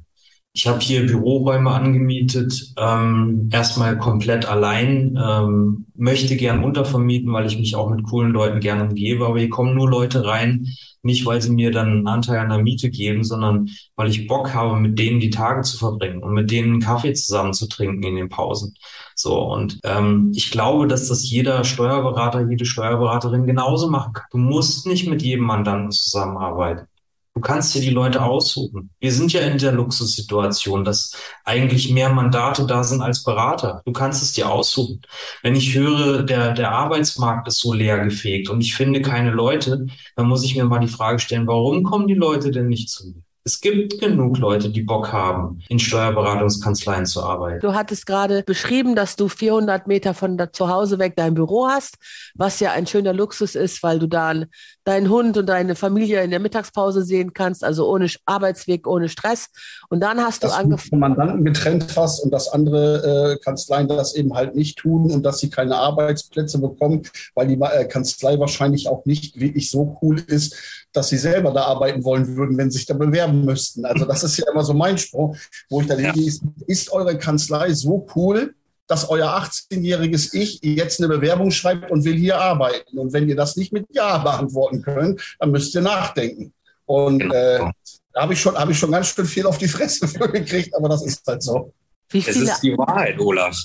Ich 0.54 0.68
habe 0.68 0.82
hier 0.82 1.06
Büroräume 1.06 1.72
angemietet, 1.72 2.74
ähm, 2.78 3.50
erstmal 3.54 3.98
komplett 3.98 4.46
allein, 4.46 5.18
ähm, 5.18 5.86
möchte 5.96 6.36
gern 6.36 6.62
untervermieten, 6.62 7.32
weil 7.32 7.46
ich 7.46 7.58
mich 7.58 7.76
auch 7.78 7.90
mit 7.90 8.04
coolen 8.04 8.32
Leuten 8.34 8.60
gerne 8.60 8.84
umgebe, 8.84 9.26
aber 9.26 9.40
hier 9.40 9.50
kommen 9.50 9.76
nur 9.76 9.90
Leute 9.90 10.26
rein, 10.26 10.68
nicht 11.04 11.26
weil 11.26 11.42
sie 11.42 11.52
mir 11.52 11.72
dann 11.72 11.88
einen 11.88 12.08
Anteil 12.08 12.40
an 12.40 12.50
der 12.50 12.58
Miete 12.58 12.90
geben, 12.90 13.24
sondern 13.24 13.70
weil 13.96 14.10
ich 14.10 14.28
Bock 14.28 14.54
habe, 14.54 14.78
mit 14.78 15.00
denen 15.00 15.22
die 15.22 15.30
Tage 15.30 15.62
zu 15.62 15.78
verbringen 15.78 16.22
und 16.22 16.34
mit 16.34 16.52
denen 16.52 16.74
einen 16.74 16.82
Kaffee 16.82 17.14
zusammen 17.14 17.54
zu 17.54 17.70
trinken 17.70 18.04
in 18.04 18.18
den 18.18 18.30
Pausen. 18.30 18.76
So, 19.16 19.40
und 19.40 19.80
ähm, 19.86 20.34
ich 20.36 20.52
glaube, 20.52 20.88
dass 20.88 21.08
das 21.08 21.30
jeder 21.30 21.64
Steuerberater, 21.64 22.50
jede 22.50 22.66
Steuerberaterin 22.66 23.46
genauso 23.48 23.90
machen 23.90 24.14
kann. 24.14 24.26
Du 24.32 24.38
musst 24.38 24.86
nicht 24.86 25.08
mit 25.08 25.22
jedem 25.22 25.46
Mandanten 25.46 25.92
zusammenarbeiten. 25.92 26.91
Du 27.34 27.40
kannst 27.42 27.74
dir 27.74 27.82
die 27.82 27.90
Leute 27.90 28.22
aussuchen. 28.24 28.92
Wir 29.00 29.12
sind 29.14 29.32
ja 29.32 29.42
in 29.42 29.58
der 29.58 29.72
Luxussituation, 29.72 30.84
dass 30.84 31.14
eigentlich 31.46 31.90
mehr 31.92 32.10
Mandate 32.10 32.66
da 32.68 32.84
sind 32.84 33.02
als 33.02 33.24
Berater. 33.24 33.82
Du 33.86 33.94
kannst 33.94 34.22
es 34.22 34.34
dir 34.34 34.50
aussuchen. 34.50 35.02
Wenn 35.42 35.56
ich 35.56 35.74
höre, 35.74 36.24
der, 36.24 36.54
der 36.54 36.72
Arbeitsmarkt 36.72 37.48
ist 37.48 37.60
so 37.60 37.74
leer 37.74 38.00
gefegt 38.04 38.50
und 38.50 38.62
ich 38.62 38.76
finde 38.76 39.02
keine 39.02 39.32
Leute, 39.32 39.86
dann 40.16 40.28
muss 40.28 40.44
ich 40.44 40.56
mir 40.56 40.66
mal 40.66 40.80
die 40.80 40.88
Frage 40.90 41.20
stellen, 41.20 41.48
warum 41.48 41.84
kommen 41.84 42.08
die 42.08 42.16
Leute 42.16 42.52
denn 42.52 42.68
nicht 42.68 42.90
zu 42.90 43.08
mir? 43.08 43.24
Es 43.44 43.60
gibt 43.60 44.00
genug 44.00 44.38
Leute, 44.38 44.70
die 44.70 44.84
Bock 44.84 45.12
haben, 45.12 45.62
in 45.68 45.80
Steuerberatungskanzleien 45.80 47.08
zu 47.08 47.24
arbeiten. 47.24 47.60
Du 47.60 47.74
hattest 47.74 48.06
gerade 48.06 48.44
beschrieben, 48.44 48.96
dass 48.96 49.16
du 49.16 49.28
400 49.28 49.88
Meter 49.88 50.14
von 50.14 50.38
zu 50.54 50.70
Hause 50.70 51.00
weg 51.00 51.14
dein 51.16 51.34
Büro 51.34 51.68
hast, 51.68 51.96
was 52.36 52.60
ja 52.60 52.72
ein 52.72 52.86
schöner 52.86 53.14
Luxus 53.14 53.56
ist, 53.56 53.82
weil 53.82 53.98
du 53.98 54.08
dann 54.08 54.46
deinen 54.84 55.10
Hund 55.10 55.38
und 55.38 55.48
deine 55.48 55.76
Familie 55.76 56.24
in 56.24 56.30
der 56.30 56.40
Mittagspause 56.40 57.04
sehen 57.04 57.34
kannst, 57.34 57.64
also 57.64 57.90
ohne 57.90 58.08
Arbeitsweg, 58.26 58.86
ohne 58.86 59.10
Stress. 59.10 59.50
Und 59.92 60.00
dann 60.00 60.22
hast 60.22 60.42
dass 60.42 60.54
du 60.54 60.58
angefangen. 60.58 60.90
Du 60.90 60.98
Mandanten 60.98 61.44
getrennt 61.44 61.98
hast 61.98 62.22
und 62.22 62.32
dass 62.32 62.48
andere 62.48 63.34
äh, 63.34 63.44
Kanzleien 63.44 63.90
das 63.90 64.16
eben 64.16 64.34
halt 64.34 64.56
nicht 64.56 64.80
tun 64.80 65.12
und 65.12 65.24
dass 65.24 65.40
sie 65.40 65.50
keine 65.50 65.76
Arbeitsplätze 65.76 66.60
bekommen, 66.60 67.02
weil 67.36 67.48
die 67.48 67.60
äh, 67.60 67.84
Kanzlei 67.84 68.40
wahrscheinlich 68.40 68.88
auch 68.88 69.04
nicht 69.04 69.38
wirklich 69.38 69.70
so 69.70 69.98
cool 70.02 70.22
ist, 70.28 70.56
dass 70.94 71.10
sie 71.10 71.18
selber 71.18 71.52
da 71.52 71.64
arbeiten 71.64 72.06
wollen 72.06 72.38
würden, 72.38 72.58
wenn 72.58 72.72
sie 72.72 72.78
sich 72.78 72.88
da 72.88 72.94
bewerben 72.94 73.44
müssten. 73.44 73.84
Also 73.84 74.06
das 74.06 74.24
ist 74.24 74.38
ja 74.38 74.46
immer 74.50 74.64
so 74.64 74.74
mein 74.74 74.98
Spruch, 74.98 75.36
wo 75.70 75.82
ich 75.82 75.88
dann 75.88 76.00
ja. 76.00 76.14
ist, 76.14 76.42
ist 76.68 76.94
eure 76.94 77.18
Kanzlei 77.18 77.74
so 77.74 78.08
cool, 78.16 78.56
dass 78.88 79.10
euer 79.10 79.28
18-jähriges 79.28 80.34
Ich 80.34 80.62
jetzt 80.62 81.02
eine 81.02 81.10
Bewerbung 81.10 81.52
schreibt 81.52 81.92
und 81.92 82.06
will 82.06 82.16
hier 82.16 82.40
arbeiten. 82.40 82.98
Und 82.98 83.12
wenn 83.12 83.28
ihr 83.28 83.36
das 83.36 83.58
nicht 83.58 83.74
mit 83.74 83.88
Ja 83.90 84.20
beantworten 84.20 84.84
könnt, 84.84 85.36
dann 85.38 85.52
müsst 85.52 85.76
ihr 85.76 85.82
nachdenken. 85.82 86.54
Und 86.86 87.20
genau. 87.20 87.34
äh, 87.34 87.72
da 88.14 88.24
habe 88.24 88.34
ich, 88.34 88.42
schon, 88.42 88.56
hab 88.56 88.70
ich 88.70 88.78
schon 88.78 88.92
ganz 88.92 89.08
schön 89.08 89.26
viel 89.26 89.46
auf 89.46 89.58
die 89.58 89.68
Fresse 89.68 90.08
für 90.08 90.30
gekriegt, 90.30 90.76
aber 90.76 90.90
das 90.90 91.04
ist 91.06 91.26
halt 91.26 91.44
so. 91.44 91.74
Wie 92.10 92.22
viele, 92.22 92.46
es 92.46 92.52
ist 92.52 92.62
die 92.62 92.78
Wahrheit, 92.78 93.20
Olaf. 93.20 93.58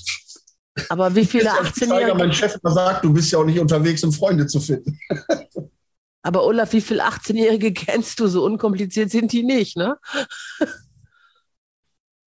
Aber 0.89 1.13
wie 1.15 1.25
viele 1.25 1.51
18-Jährige. 1.51 2.15
Mein 2.15 2.31
Chef 2.31 2.55
sagt, 2.63 3.03
du 3.03 3.11
bist 3.11 3.31
ja 3.31 3.39
auch 3.39 3.45
nicht 3.45 3.59
unterwegs, 3.59 4.03
um 4.03 4.13
Freunde 4.13 4.47
zu 4.47 4.59
finden. 4.59 4.99
Aber 6.21 6.45
Olaf, 6.45 6.73
wie 6.73 6.81
viele 6.81 7.05
18-Jährige 7.05 7.73
kennst 7.73 8.19
du? 8.19 8.27
So 8.27 8.45
unkompliziert 8.45 9.11
sind 9.11 9.31
die 9.31 9.43
nicht, 9.43 9.77
ne? 9.77 9.97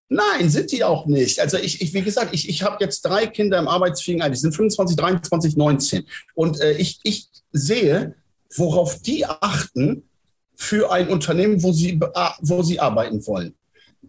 Nein, 0.09 0.49
sind 0.49 0.71
die 0.71 0.83
auch 0.83 1.05
nicht. 1.05 1.39
Also 1.39 1.57
ich, 1.57 1.81
ich 1.81 1.93
wie 1.93 2.01
gesagt, 2.01 2.33
ich, 2.33 2.47
ich 2.47 2.63
habe 2.63 2.77
jetzt 2.79 3.01
drei 3.01 3.27
Kinder 3.27 3.59
im 3.59 3.67
arbeitsfähigen 3.67 4.21
Alter. 4.21 4.35
Die 4.35 4.39
sind 4.39 4.55
25, 4.55 4.95
23, 4.95 5.57
19. 5.57 6.07
Und 6.33 6.61
äh, 6.61 6.73
ich, 6.73 6.99
ich 7.03 7.27
sehe, 7.51 8.15
worauf 8.55 9.01
die 9.01 9.25
achten 9.25 10.06
für 10.57 10.91
ein 10.91 11.07
Unternehmen, 11.07 11.61
wo 11.61 11.71
sie, 11.71 11.99
wo 12.41 12.63
sie 12.63 12.79
arbeiten 12.79 13.25
wollen. 13.27 13.53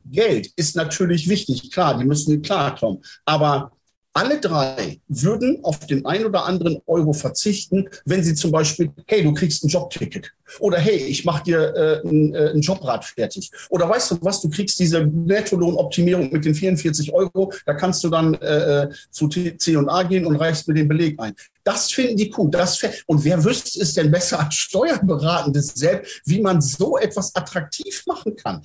Geld 0.07 0.51
ist 0.57 0.75
natürlich 0.75 1.29
wichtig, 1.29 1.71
klar, 1.71 1.97
die 1.99 2.05
müssen 2.05 2.41
klarkommen. 2.41 3.03
Aber 3.27 3.73
alle 4.19 4.41
drei 4.41 4.99
würden 5.07 5.61
auf 5.63 5.79
den 5.87 6.05
ein 6.05 6.27
oder 6.27 6.45
anderen 6.45 6.83
Euro 6.87 7.13
verzichten, 7.13 7.89
wenn 8.05 8.25
sie 8.25 8.35
zum 8.35 8.51
Beispiel, 8.51 8.91
hey, 9.07 9.23
du 9.23 9.33
kriegst 9.33 9.63
ein 9.63 9.69
Jobticket. 9.69 10.33
Oder 10.59 10.79
hey, 10.79 10.97
ich 10.97 11.25
mache 11.25 11.45
dir 11.45 11.73
äh, 11.77 12.09
ein, 12.09 12.35
äh, 12.35 12.51
ein 12.51 12.61
Jobrad 12.61 13.05
fertig. 13.05 13.53
Oder 13.71 13.89
weißt 13.89 14.11
du 14.11 14.19
was, 14.21 14.41
du 14.41 14.51
kriegst 14.51 14.81
diese 14.81 15.05
Nettolohnoptimierung 15.05 16.33
mit 16.33 16.45
den 16.45 16.55
44 16.55 17.13
Euro, 17.13 17.53
da 17.65 17.75
kannst 17.75 18.03
du 18.03 18.09
dann 18.09 18.35
äh, 18.35 18.83
äh 18.83 18.91
zu 19.11 19.29
C&A 19.29 20.03
gehen 20.03 20.27
und 20.27 20.35
reichst 20.35 20.67
mir 20.67 20.75
den 20.75 20.89
Beleg 20.89 21.21
ein. 21.21 21.35
Das 21.63 21.93
finden 21.93 22.17
die 22.17 22.35
cool. 22.37 22.51
Das 22.51 22.81
und 23.07 23.23
wer 23.25 23.45
wüsste 23.45 23.81
es 23.81 23.95
denn 23.95 24.11
besser 24.11 24.41
als 24.41 24.55
Steuerberatendes 24.57 25.69
selbst, 25.75 26.23
wie 26.25 26.41
man 26.41 26.61
so 26.61 26.99
etwas 26.99 27.35
attraktiv 27.37 28.03
machen 28.07 28.35
kann? 28.35 28.63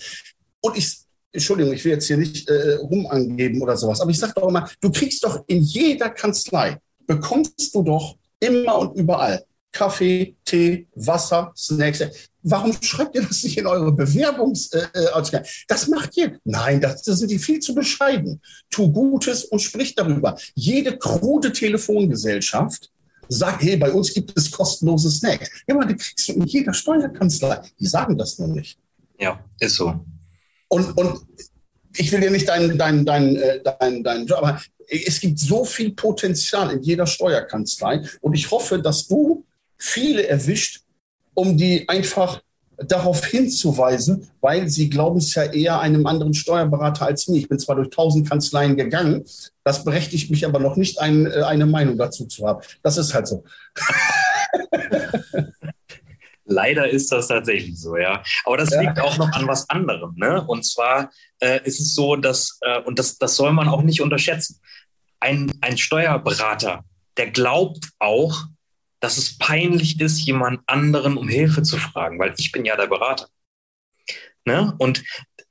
Und 0.62 0.78
ich 0.78 1.04
Entschuldigung, 1.34 1.74
ich 1.74 1.84
will 1.84 1.94
jetzt 1.94 2.08
hier 2.08 2.18
nicht 2.18 2.48
äh, 2.48 2.76
rumangeben 2.76 3.62
oder 3.62 3.76
sowas, 3.76 4.00
aber 4.00 4.12
ich 4.12 4.20
sage 4.20 4.34
doch 4.36 4.48
immer, 4.48 4.70
du 4.80 4.92
kriegst 4.92 5.24
doch 5.24 5.44
in 5.48 5.62
jeder 5.62 6.10
Kanzlei, 6.10 6.78
bekommst 7.08 7.74
du 7.74 7.84
doch 7.84 8.16
immer 8.40 8.78
und 8.78 8.96
überall 8.96 9.44
Kaffee, 9.74 10.36
Tee, 10.46 10.88
Wasser, 10.96 11.52
Snacks. 11.58 12.04
Warum 12.44 12.74
schreibt 12.82 13.16
ihr 13.16 13.24
das 13.24 13.44
nicht 13.44 13.58
in 13.58 13.66
eure 13.66 13.92
Bewerbungs... 13.92 14.72
Äh, 14.72 14.88
äh 14.94 15.42
das 15.68 15.88
macht 15.88 16.16
ihr. 16.16 16.40
Nein, 16.44 16.80
das, 16.80 17.02
das 17.02 17.20
sind 17.20 17.32
die 17.32 17.40
viel 17.40 17.60
zu 17.60 17.74
bescheiden. 17.74 18.40
Tu 18.70 18.92
Gutes 18.92 19.46
und 19.46 19.60
sprich 19.60 19.96
darüber. 19.96 20.38
Jede 20.54 20.98
krude 20.98 21.52
Telefongesellschaft 21.52 22.92
sagt, 23.30 23.64
hey, 23.64 23.78
bei 23.78 23.92
uns 23.92 24.14
gibt 24.14 24.38
es 24.38 24.52
kostenlose 24.52 25.10
Snacks. 25.10 25.50
Aber 25.68 25.86
die 25.86 25.96
kriegst 25.96 26.28
du 26.28 26.34
in 26.34 26.44
jeder 26.44 26.74
Steuerkanzlei. 26.74 27.62
Die 27.80 27.88
sagen 27.88 28.18
das 28.18 28.38
nur 28.38 28.50
nicht. 28.50 28.78
Ja, 29.18 29.44
ist 29.60 29.76
so. 29.76 30.06
Und, 30.74 30.98
und 30.98 31.20
ich 31.96 32.12
will 32.12 32.20
dir 32.20 32.32
nicht 32.32 32.50
deinen 32.50 32.80
dein, 32.80 33.06
dein, 33.06 33.36
äh, 33.36 33.60
dein, 33.80 34.04
dein 34.04 34.26
Job, 34.26 34.40
aber 34.40 34.60
es 34.88 35.20
gibt 35.20 35.38
so 35.38 35.66
viel 35.66 35.92
Potenzial 35.92 36.72
in 36.72 36.82
jeder 36.82 37.06
Steuerkanzlei 37.06 38.02
und 38.22 38.34
ich 38.34 38.50
hoffe, 38.50 38.82
dass 38.82 39.08
du 39.08 39.46
viele 39.78 40.28
erwischt, 40.28 40.82
um 41.36 41.58
die 41.58 41.88
einfach 41.88 42.42
darauf 42.78 43.24
hinzuweisen, 43.24 44.32
weil 44.42 44.68
sie 44.68 44.90
glauben 44.90 45.20
es 45.20 45.36
ja 45.36 45.44
eher 45.44 45.80
einem 45.80 46.08
anderen 46.08 46.34
Steuerberater 46.34 47.06
als 47.06 47.28
mir. 47.28 47.38
Ich 47.38 47.48
bin 47.48 47.60
zwar 47.60 47.76
durch 47.76 47.92
tausend 47.92 48.28
Kanzleien 48.28 48.76
gegangen, 48.76 49.26
das 49.64 49.84
berechtigt 49.84 50.32
mich 50.32 50.44
aber 50.44 50.58
noch 50.58 50.76
nicht, 50.76 51.00
ein, 51.00 51.28
äh, 51.28 51.44
eine 51.44 51.68
Meinung 51.68 52.00
dazu 52.00 52.26
zu 52.26 52.48
haben. 52.48 52.64
Das 52.82 52.98
ist 52.98 53.14
halt 53.14 53.28
so. 53.28 53.44
Leider 56.46 56.90
ist 56.90 57.12
das 57.12 57.30
tatsächlich 57.30 57.80
so, 57.80 57.96
ja. 57.96 58.22
Aber 58.46 58.58
das 58.58 58.72
ja. 58.72 58.82
liegt 58.82 59.00
auch 59.00 59.18
noch 59.18 59.32
an 59.32 59.48
was 59.48 59.70
anderem. 59.70 60.14
Ne? 60.18 60.44
Und 60.46 60.64
zwar 60.64 61.12
äh, 61.40 61.62
ist 61.64 61.80
es 61.80 61.94
so, 61.94 62.16
dass, 62.16 62.60
äh, 62.62 62.82
und 62.82 63.00
das, 63.00 63.18
das 63.18 63.36
soll 63.36 63.54
man 63.54 63.70
auch 63.70 63.82
nicht 63.82 64.02
unterschätzen, 64.02 64.60
ein, 65.20 65.52
ein 65.62 65.78
Steuerberater, 65.78 66.84
der 67.16 67.32
glaubt 67.32 67.90
auch, 68.00 68.46
dass 69.00 69.18
es 69.18 69.38
peinlich 69.38 70.00
ist, 70.00 70.20
jemand 70.22 70.62
anderen 70.66 71.18
um 71.18 71.28
Hilfe 71.28 71.64
zu 71.64 71.78
fragen, 71.78 72.20
weil 72.20 72.34
ich 72.38 72.52
bin 72.52 72.66
ja 72.66 72.76
der 72.76 72.88
Berater. 72.88 73.28
Ne? 74.46 74.74
Und 74.80 75.04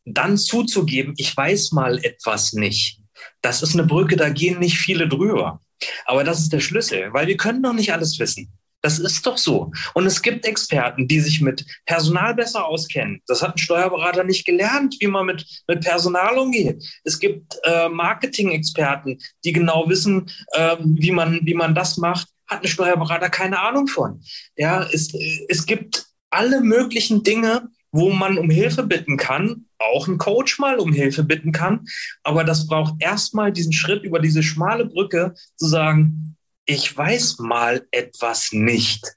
dann 0.04 0.36
zuzugeben, 0.36 1.14
ich 1.16 1.34
weiß 1.34 1.72
mal 1.72 2.04
etwas 2.04 2.52
nicht, 2.52 3.00
das 3.40 3.62
ist 3.62 3.74
eine 3.74 3.84
Brücke, 3.84 4.16
da 4.16 4.28
gehen 4.28 4.58
nicht 4.58 4.78
viele 4.78 5.08
drüber. 5.08 5.60
Aber 6.04 6.24
das 6.24 6.40
ist 6.40 6.52
der 6.52 6.60
Schlüssel, 6.60 7.12
weil 7.12 7.26
wir 7.26 7.36
können 7.36 7.62
doch 7.62 7.72
nicht 7.72 7.92
alles 7.92 8.18
wissen. 8.18 8.52
Das 8.82 8.98
ist 8.98 9.24
doch 9.26 9.38
so. 9.38 9.70
Und 9.94 10.06
es 10.06 10.20
gibt 10.20 10.44
Experten, 10.44 11.06
die 11.06 11.20
sich 11.20 11.40
mit 11.40 11.64
Personal 11.86 12.34
besser 12.34 12.66
auskennen. 12.66 13.22
Das 13.26 13.40
hat 13.40 13.54
ein 13.54 13.58
Steuerberater 13.58 14.24
nicht 14.24 14.44
gelernt, 14.44 14.96
wie 15.00 15.06
man 15.06 15.26
mit, 15.26 15.46
mit 15.68 15.82
Personal 15.82 16.36
umgeht. 16.36 16.84
Es 17.04 17.20
gibt 17.20 17.56
äh, 17.62 17.88
Marketing-Experten, 17.88 19.18
die 19.44 19.52
genau 19.52 19.88
wissen, 19.88 20.28
äh, 20.52 20.76
wie, 20.80 21.12
man, 21.12 21.40
wie 21.44 21.54
man 21.54 21.74
das 21.74 21.96
macht. 21.96 22.28
Hat 22.48 22.62
ein 22.62 22.68
Steuerberater 22.68 23.30
keine 23.30 23.60
Ahnung 23.60 23.86
von. 23.86 24.20
Ja, 24.56 24.82
es, 24.92 25.14
es 25.48 25.64
gibt 25.64 26.06
alle 26.30 26.60
möglichen 26.60 27.22
Dinge, 27.22 27.68
wo 27.92 28.10
man 28.10 28.38
um 28.38 28.50
Hilfe 28.50 28.82
bitten 28.82 29.16
kann, 29.16 29.66
auch 29.78 30.08
ein 30.08 30.18
Coach 30.18 30.58
mal 30.58 30.78
um 30.78 30.92
Hilfe 30.92 31.22
bitten 31.22 31.52
kann. 31.52 31.86
Aber 32.24 32.42
das 32.42 32.66
braucht 32.66 32.94
erstmal 33.00 33.52
diesen 33.52 33.72
Schritt 33.72 34.02
über 34.02 34.18
diese 34.18 34.42
schmale 34.42 34.86
Brücke 34.86 35.34
zu 35.56 35.66
sagen, 35.66 36.36
ich 36.66 36.96
weiß 36.96 37.38
mal 37.38 37.86
etwas 37.90 38.52
nicht 38.52 39.16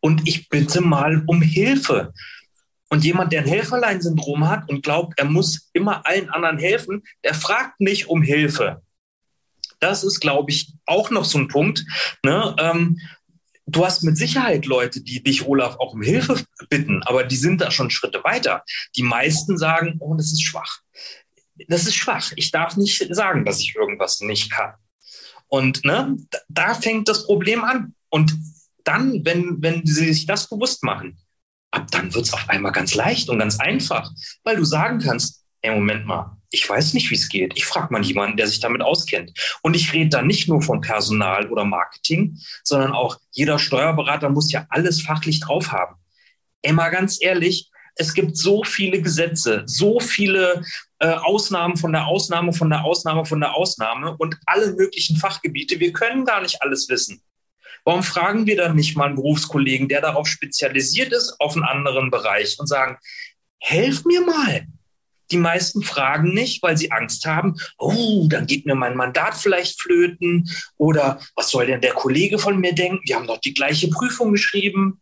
und 0.00 0.26
ich 0.26 0.48
bitte 0.48 0.80
mal 0.80 1.22
um 1.26 1.42
Hilfe. 1.42 2.12
Und 2.88 3.04
jemand, 3.04 3.32
der 3.32 3.42
ein 3.42 3.48
Helferlein-Syndrom 3.48 4.48
hat 4.48 4.68
und 4.68 4.82
glaubt, 4.82 5.18
er 5.18 5.24
muss 5.24 5.70
immer 5.72 6.06
allen 6.06 6.30
anderen 6.30 6.58
helfen, 6.58 7.02
der 7.24 7.34
fragt 7.34 7.80
nicht 7.80 8.08
um 8.08 8.22
Hilfe. 8.22 8.82
Das 9.80 10.04
ist, 10.04 10.20
glaube 10.20 10.52
ich, 10.52 10.72
auch 10.86 11.10
noch 11.10 11.24
so 11.24 11.38
ein 11.38 11.48
Punkt. 11.48 11.84
Ne? 12.22 12.54
Ähm, 12.58 13.00
du 13.66 13.84
hast 13.84 14.04
mit 14.04 14.16
Sicherheit 14.16 14.66
Leute, 14.66 15.02
die 15.02 15.22
dich, 15.22 15.46
Olaf, 15.46 15.76
auch 15.80 15.94
um 15.94 16.02
Hilfe 16.02 16.40
bitten, 16.70 17.02
aber 17.02 17.24
die 17.24 17.36
sind 17.36 17.60
da 17.60 17.70
schon 17.70 17.90
Schritte 17.90 18.22
weiter. 18.22 18.62
Die 18.94 19.02
meisten 19.02 19.58
sagen, 19.58 19.96
oh, 19.98 20.14
das 20.14 20.32
ist 20.32 20.42
schwach. 20.42 20.80
Das 21.68 21.86
ist 21.86 21.96
schwach. 21.96 22.32
Ich 22.36 22.52
darf 22.52 22.76
nicht 22.76 23.04
sagen, 23.14 23.44
dass 23.44 23.60
ich 23.60 23.74
irgendwas 23.74 24.20
nicht 24.20 24.50
kann. 24.50 24.74
Und 25.48 25.84
ne, 25.84 26.16
da 26.48 26.74
fängt 26.74 27.08
das 27.08 27.26
Problem 27.26 27.64
an. 27.64 27.94
Und 28.08 28.36
dann, 28.84 29.24
wenn, 29.24 29.62
wenn 29.62 29.86
sie 29.86 30.12
sich 30.12 30.26
das 30.26 30.48
bewusst 30.48 30.82
machen, 30.82 31.18
ab 31.70 31.90
dann 31.90 32.14
wird 32.14 32.26
es 32.26 32.32
auf 32.32 32.48
einmal 32.48 32.72
ganz 32.72 32.94
leicht 32.94 33.28
und 33.28 33.38
ganz 33.38 33.58
einfach, 33.60 34.10
weil 34.44 34.56
du 34.56 34.64
sagen 34.64 34.98
kannst, 34.98 35.44
ey, 35.62 35.74
Moment 35.74 36.06
mal, 36.06 36.36
ich 36.50 36.68
weiß 36.68 36.94
nicht, 36.94 37.10
wie 37.10 37.16
es 37.16 37.28
geht. 37.28 37.52
Ich 37.56 37.66
frage 37.66 37.92
mal 37.92 38.04
jemanden, 38.04 38.36
der 38.36 38.46
sich 38.46 38.60
damit 38.60 38.80
auskennt. 38.80 39.32
Und 39.62 39.74
ich 39.74 39.92
rede 39.92 40.10
da 40.10 40.22
nicht 40.22 40.48
nur 40.48 40.62
von 40.62 40.80
Personal 40.80 41.50
oder 41.50 41.64
Marketing, 41.64 42.38
sondern 42.62 42.92
auch 42.92 43.18
jeder 43.32 43.58
Steuerberater 43.58 44.30
muss 44.30 44.52
ja 44.52 44.66
alles 44.70 45.02
fachlich 45.02 45.40
drauf 45.40 45.72
haben. 45.72 45.96
Ey, 46.62 46.74
ganz 46.74 47.18
ehrlich, 47.20 47.70
es 47.96 48.14
gibt 48.14 48.36
so 48.36 48.62
viele 48.62 49.00
Gesetze, 49.00 49.62
so 49.66 50.00
viele 50.00 50.62
äh, 50.98 51.08
Ausnahmen 51.08 51.76
von 51.76 51.92
der 51.92 52.06
Ausnahme, 52.06 52.52
von 52.52 52.70
der 52.70 52.84
Ausnahme, 52.84 53.24
von 53.24 53.40
der 53.40 53.54
Ausnahme 53.54 54.16
und 54.18 54.36
alle 54.46 54.74
möglichen 54.74 55.16
Fachgebiete. 55.16 55.80
Wir 55.80 55.92
können 55.92 56.24
gar 56.24 56.42
nicht 56.42 56.62
alles 56.62 56.88
wissen. 56.88 57.22
Warum 57.84 58.02
fragen 58.02 58.46
wir 58.46 58.56
dann 58.56 58.76
nicht 58.76 58.96
mal 58.96 59.06
einen 59.06 59.14
Berufskollegen, 59.14 59.88
der 59.88 60.00
darauf 60.00 60.26
spezialisiert 60.26 61.12
ist, 61.12 61.36
auf 61.38 61.54
einen 61.54 61.64
anderen 61.64 62.10
Bereich 62.10 62.58
und 62.58 62.66
sagen, 62.66 62.98
helf 63.58 64.04
mir 64.04 64.22
mal. 64.22 64.66
Die 65.30 65.38
meisten 65.38 65.82
fragen 65.82 66.34
nicht, 66.34 66.62
weil 66.62 66.76
sie 66.76 66.92
Angst 66.92 67.26
haben, 67.26 67.56
oh, 67.78 68.26
dann 68.28 68.46
geht 68.46 68.66
mir 68.66 68.74
mein 68.74 68.96
Mandat 68.96 69.34
vielleicht 69.34 69.80
flöten 69.80 70.48
oder 70.76 71.20
was 71.34 71.50
soll 71.50 71.66
denn 71.66 71.80
der 71.80 71.94
Kollege 71.94 72.38
von 72.38 72.60
mir 72.60 72.74
denken? 72.74 73.00
Wir 73.04 73.16
haben 73.16 73.26
doch 73.26 73.40
die 73.40 73.54
gleiche 73.54 73.88
Prüfung 73.88 74.32
geschrieben. 74.32 75.00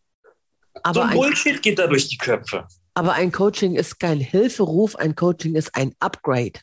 Aber 0.83 0.95
so 0.95 1.01
ein 1.03 1.15
Bullshit 1.15 1.63
geht 1.63 1.79
da 1.79 1.87
durch 1.87 2.09
die 2.09 2.17
Köpfe. 2.17 2.67
Aber 2.95 3.15
ein 3.15 3.33
Coaching 3.33 3.75
ist 3.75 3.99
kein 3.99 4.21
Hilferuf, 4.21 4.95
ein 4.97 5.17
Coaching 5.17 5.57
ist 5.57 5.75
ein 5.75 5.95
Upgrade. 5.99 6.61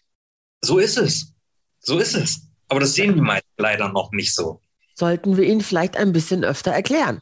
So 0.62 0.80
ist 0.80 0.98
es. 0.98 1.34
So 1.80 2.00
ist 2.00 2.16
es. 2.16 2.42
Aber 2.70 2.80
das 2.80 2.94
sehen 2.94 3.14
die 3.16 3.22
meisten 3.22 3.50
leider 3.58 3.92
noch 3.92 4.12
nicht 4.12 4.34
so. 4.34 4.62
Sollten 4.96 5.36
wir 5.36 5.44
ihnen 5.44 5.62
vielleicht 5.62 5.98
ein 5.98 6.14
bisschen 6.14 6.46
öfter 6.46 6.72
erklären. 6.72 7.22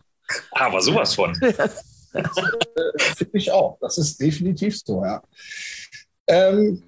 Aber 0.52 0.82
sowas 0.82 1.16
von. 1.16 1.34
Finde 3.16 3.38
ich 3.38 3.52
auch. 3.52 3.78
Das 3.82 3.98
ist 3.98 4.20
definitiv 4.20 4.80
so, 4.80 5.04
ja. 5.04 5.24
Ähm, 6.28 6.84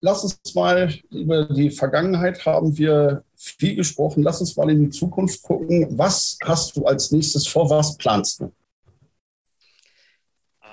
lass 0.00 0.22
uns 0.22 0.54
mal 0.54 0.94
über 1.10 1.44
die 1.46 1.70
Vergangenheit 1.70 2.46
haben 2.46 2.76
wir 2.78 3.24
viel 3.36 3.76
gesprochen. 3.76 4.22
Lass 4.22 4.40
uns 4.40 4.56
mal 4.56 4.70
in 4.70 4.84
die 4.84 4.90
Zukunft 4.90 5.42
gucken. 5.42 5.86
Was 5.98 6.38
hast 6.44 6.76
du 6.76 6.86
als 6.86 7.10
nächstes 7.10 7.46
vor? 7.46 7.68
Was 7.68 7.96
planst 7.98 8.40
du? 8.40 8.52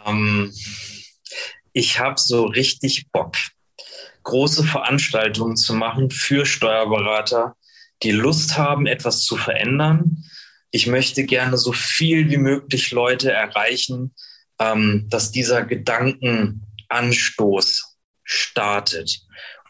Ähm, 0.05 0.53
ich 1.73 1.99
habe 1.99 2.19
so 2.19 2.45
richtig 2.45 3.07
Bock, 3.11 3.35
große 4.23 4.63
Veranstaltungen 4.63 5.55
zu 5.55 5.73
machen 5.73 6.11
für 6.11 6.45
Steuerberater, 6.45 7.55
die 8.03 8.11
Lust 8.11 8.57
haben, 8.57 8.85
etwas 8.85 9.23
zu 9.23 9.37
verändern. 9.37 10.23
Ich 10.71 10.85
möchte 10.87 11.25
gerne 11.25 11.57
so 11.57 11.73
viel 11.73 12.29
wie 12.29 12.37
möglich 12.37 12.91
Leute 12.91 13.31
erreichen, 13.31 14.13
ähm, 14.59 15.07
dass 15.09 15.31
dieser 15.31 15.63
Gedankenanstoß 15.63 17.97
startet. 18.23 19.21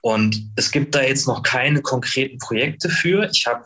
Und 0.01 0.51
es 0.55 0.71
gibt 0.71 0.95
da 0.95 1.01
jetzt 1.01 1.27
noch 1.27 1.43
keine 1.43 1.82
konkreten 1.82 2.38
Projekte 2.38 2.89
für. 2.89 3.30
Ich 3.32 3.45
habe 3.45 3.65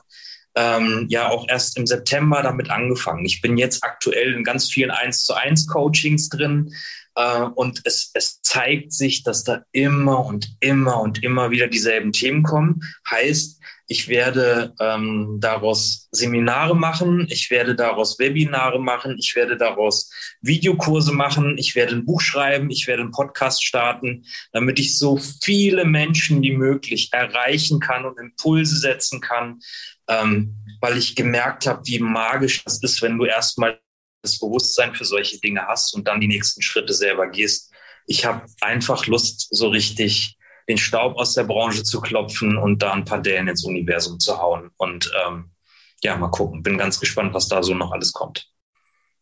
ähm, 0.56 1.08
ja 1.10 1.30
auch 1.30 1.47
erst 1.47 1.78
im 1.78 1.88
September 1.88 2.41
damit 2.43 2.70
angefangen. 2.70 3.26
Ich 3.26 3.41
bin 3.41 3.58
jetzt 3.58 3.84
aktuell 3.84 4.34
in 4.34 4.43
ganz 4.43 4.70
vielen 4.70 4.91
1 4.91 5.26
zu 5.26 5.34
1 5.34 5.68
Coachings 5.68 6.30
drin. 6.30 6.74
Äh, 7.16 7.41
und 7.56 7.82
es, 7.86 8.12
es 8.14 8.41
zeigt 8.41 8.93
sich, 8.93 9.24
dass 9.24 9.43
da 9.43 9.64
immer 9.72 10.26
und 10.26 10.56
immer 10.60 11.01
und 11.01 11.24
immer 11.24 11.51
wieder 11.51 11.68
dieselben 11.68 12.12
Themen 12.12 12.43
kommen. 12.43 12.82
Heißt, 13.10 13.60
ich 13.88 14.08
werde 14.08 14.74
ähm, 14.80 15.38
daraus 15.40 16.08
Seminare 16.12 16.76
machen, 16.76 17.28
ich 17.30 17.50
werde 17.50 17.76
daraus 17.76 18.18
Webinare 18.18 18.80
machen, 18.80 19.18
ich 19.20 19.36
werde 19.36 19.58
daraus 19.58 20.10
Videokurse 20.42 21.12
machen, 21.12 21.58
ich 21.58 21.76
werde 21.76 21.96
ein 21.96 22.06
Buch 22.06 22.22
schreiben, 22.22 22.70
ich 22.70 22.88
werde 22.88 23.04
einen 23.04 23.12
Podcast 23.12 23.64
starten, 23.64 24.26
damit 24.54 24.80
ich 24.80 24.98
so 24.98 25.18
viele 25.18 25.86
Menschen 25.86 26.42
wie 26.42 26.56
möglich 26.56 27.10
erreichen 27.12 27.80
kann 27.80 28.06
und 28.06 28.20
Impulse 28.20 28.78
setzen 28.78 29.20
kann, 29.20 29.60
ähm, 30.08 30.56
weil 30.80 30.98
ich 30.98 31.16
gemerkt 31.16 31.68
habe, 31.68 31.82
wie 31.86 32.00
magisch 32.00 32.64
das 32.64 32.82
ist, 32.82 33.02
wenn 33.02 33.18
du 33.18 33.26
erstmal 33.26 33.80
das 34.22 34.40
Bewusstsein 34.40 34.96
für 34.96 35.06
solche 35.06 35.40
Dinge 35.40 35.68
hast 35.68 35.94
und 35.94 36.08
dann 36.08 36.22
die 36.22 36.28
nächsten 36.28 36.62
Schritte 36.62 36.94
selber 36.94 37.28
gehst. 37.28 37.72
Ich 38.08 38.26
habe 38.26 38.46
einfach 38.62 39.08
Lust, 39.08 39.48
so 39.52 39.68
richtig 39.68 40.38
den 40.68 40.78
Staub 40.78 41.18
aus 41.18 41.34
der 41.34 41.43
Branche 41.43 41.84
zu 41.84 42.01
klopfen 42.01 42.57
und 42.57 42.82
da 42.82 42.93
ein 42.93 43.05
paar 43.05 43.22
Dellen 43.22 43.47
ins 43.47 43.66
Universum 43.66 44.20
zu 44.20 44.38
hauen. 44.41 44.70
Und 44.78 45.11
ähm, 45.26 45.51
ja, 46.03 46.18
mal 46.18 46.30
gucken. 46.30 46.64
Bin 46.64 46.78
ganz 46.78 46.99
gespannt, 46.99 47.34
was 47.34 47.47
da 47.47 47.64
so 47.64 47.74
noch 47.74 47.91
alles 47.91 48.14
kommt. 48.14 48.49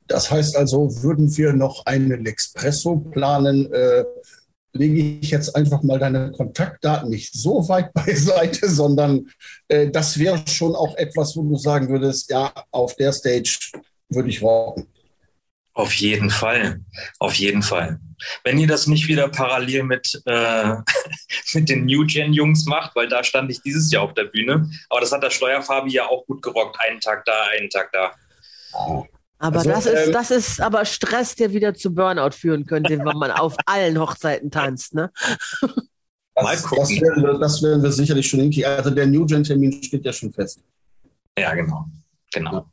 Das 0.08 0.30
heißt 0.30 0.58
also, 0.58 1.04
würden 1.04 1.36
wir 1.38 1.54
noch 1.54 1.86
einen 1.86 2.26
Expresso 2.26 2.98
planen, 2.98 3.72
äh, 3.72 4.04
lege 4.74 5.20
ich 5.22 5.32
jetzt 5.32 5.56
einfach 5.56 5.84
mal 5.84 6.00
deine 6.00 6.32
Kontaktdaten 6.32 7.10
nicht 7.10 7.34
so 7.34 7.68
weit 7.70 7.94
beiseite, 7.94 8.70
sondern 8.70 9.30
äh, 9.68 9.90
das 9.90 10.18
wäre 10.18 10.44
schon 10.48 10.76
auch 10.76 10.96
etwas, 10.98 11.36
wo 11.36 11.44
du 11.44 11.56
sagen 11.56 11.90
würdest, 11.90 12.30
ja, 12.30 12.54
auf 12.72 12.96
der 12.96 13.14
Stage 13.14 13.72
würde 14.10 14.30
ich 14.30 14.42
rocken. 14.42 14.88
Auf 15.74 15.94
jeden 15.94 16.30
Fall, 16.30 16.82
auf 17.20 17.34
jeden 17.36 17.64
Fall. 17.64 18.00
Wenn 18.44 18.60
ihr 18.60 18.68
das 18.68 18.88
nicht 18.88 19.08
wieder 19.08 19.30
parallel 19.30 19.84
mit, 19.84 20.22
äh, 20.26 20.76
mit 21.54 21.70
den 21.70 21.86
New 21.86 22.06
Gen 22.06 22.34
Jungs 22.34 22.66
macht, 22.66 22.96
weil 22.96 23.08
da 23.08 23.24
stand 23.24 23.50
ich 23.52 23.62
dieses 23.62 23.92
Jahr 23.92 24.04
auf 24.04 24.14
der 24.14 24.26
Bühne, 24.26 24.70
aber 24.90 25.00
das 25.00 25.12
hat 25.12 25.24
der 25.24 25.30
Steuerfabi 25.30 25.92
ja 25.92 26.08
auch 26.08 26.26
gut 26.26 26.42
gerockt, 26.42 26.78
einen 26.82 27.00
Tag 27.00 27.26
da, 27.26 27.46
einen 27.58 27.70
Tag 27.70 27.92
da. 27.94 28.14
Aber 29.40 29.58
also, 29.58 29.70
das, 29.70 29.86
ist, 29.86 30.08
ähm, 30.08 30.14
das 30.14 30.32
ist 30.32 30.62
aber 30.62 30.86
Stress, 30.86 31.36
der 31.36 31.52
wieder 31.52 31.74
zu 31.74 31.94
Burnout 31.96 32.32
führen 32.32 32.66
könnte, 32.66 33.00
wenn 33.00 33.18
man 33.18 33.32
auf 33.32 33.56
allen 33.66 34.00
Hochzeiten 34.00 34.52
tanzt, 34.52 34.94
ne? 34.94 35.10
Mal 36.36 36.58
gucken. 36.58 36.78
Das 36.80 37.02
werden, 37.02 37.24
wir, 37.24 37.34
das 37.40 37.62
werden 37.64 37.84
wir 37.84 37.92
sicherlich 37.92 38.28
schon 38.30 38.40
hinkriegen. 38.40 38.70
Also 38.70 38.90
der 38.90 39.08
New 39.08 39.26
Gen-Termin 39.26 39.82
steht 39.84 40.06
ja 40.06 40.14
schon 40.14 40.32
fest. 40.32 40.62
Ja, 41.38 41.54
genau. 41.54 41.86
Genau. 42.34 42.72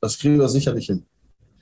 Das 0.00 0.18
kriegen 0.18 0.38
wir 0.38 0.48
sicherlich 0.48 0.86
hin. 0.86 1.04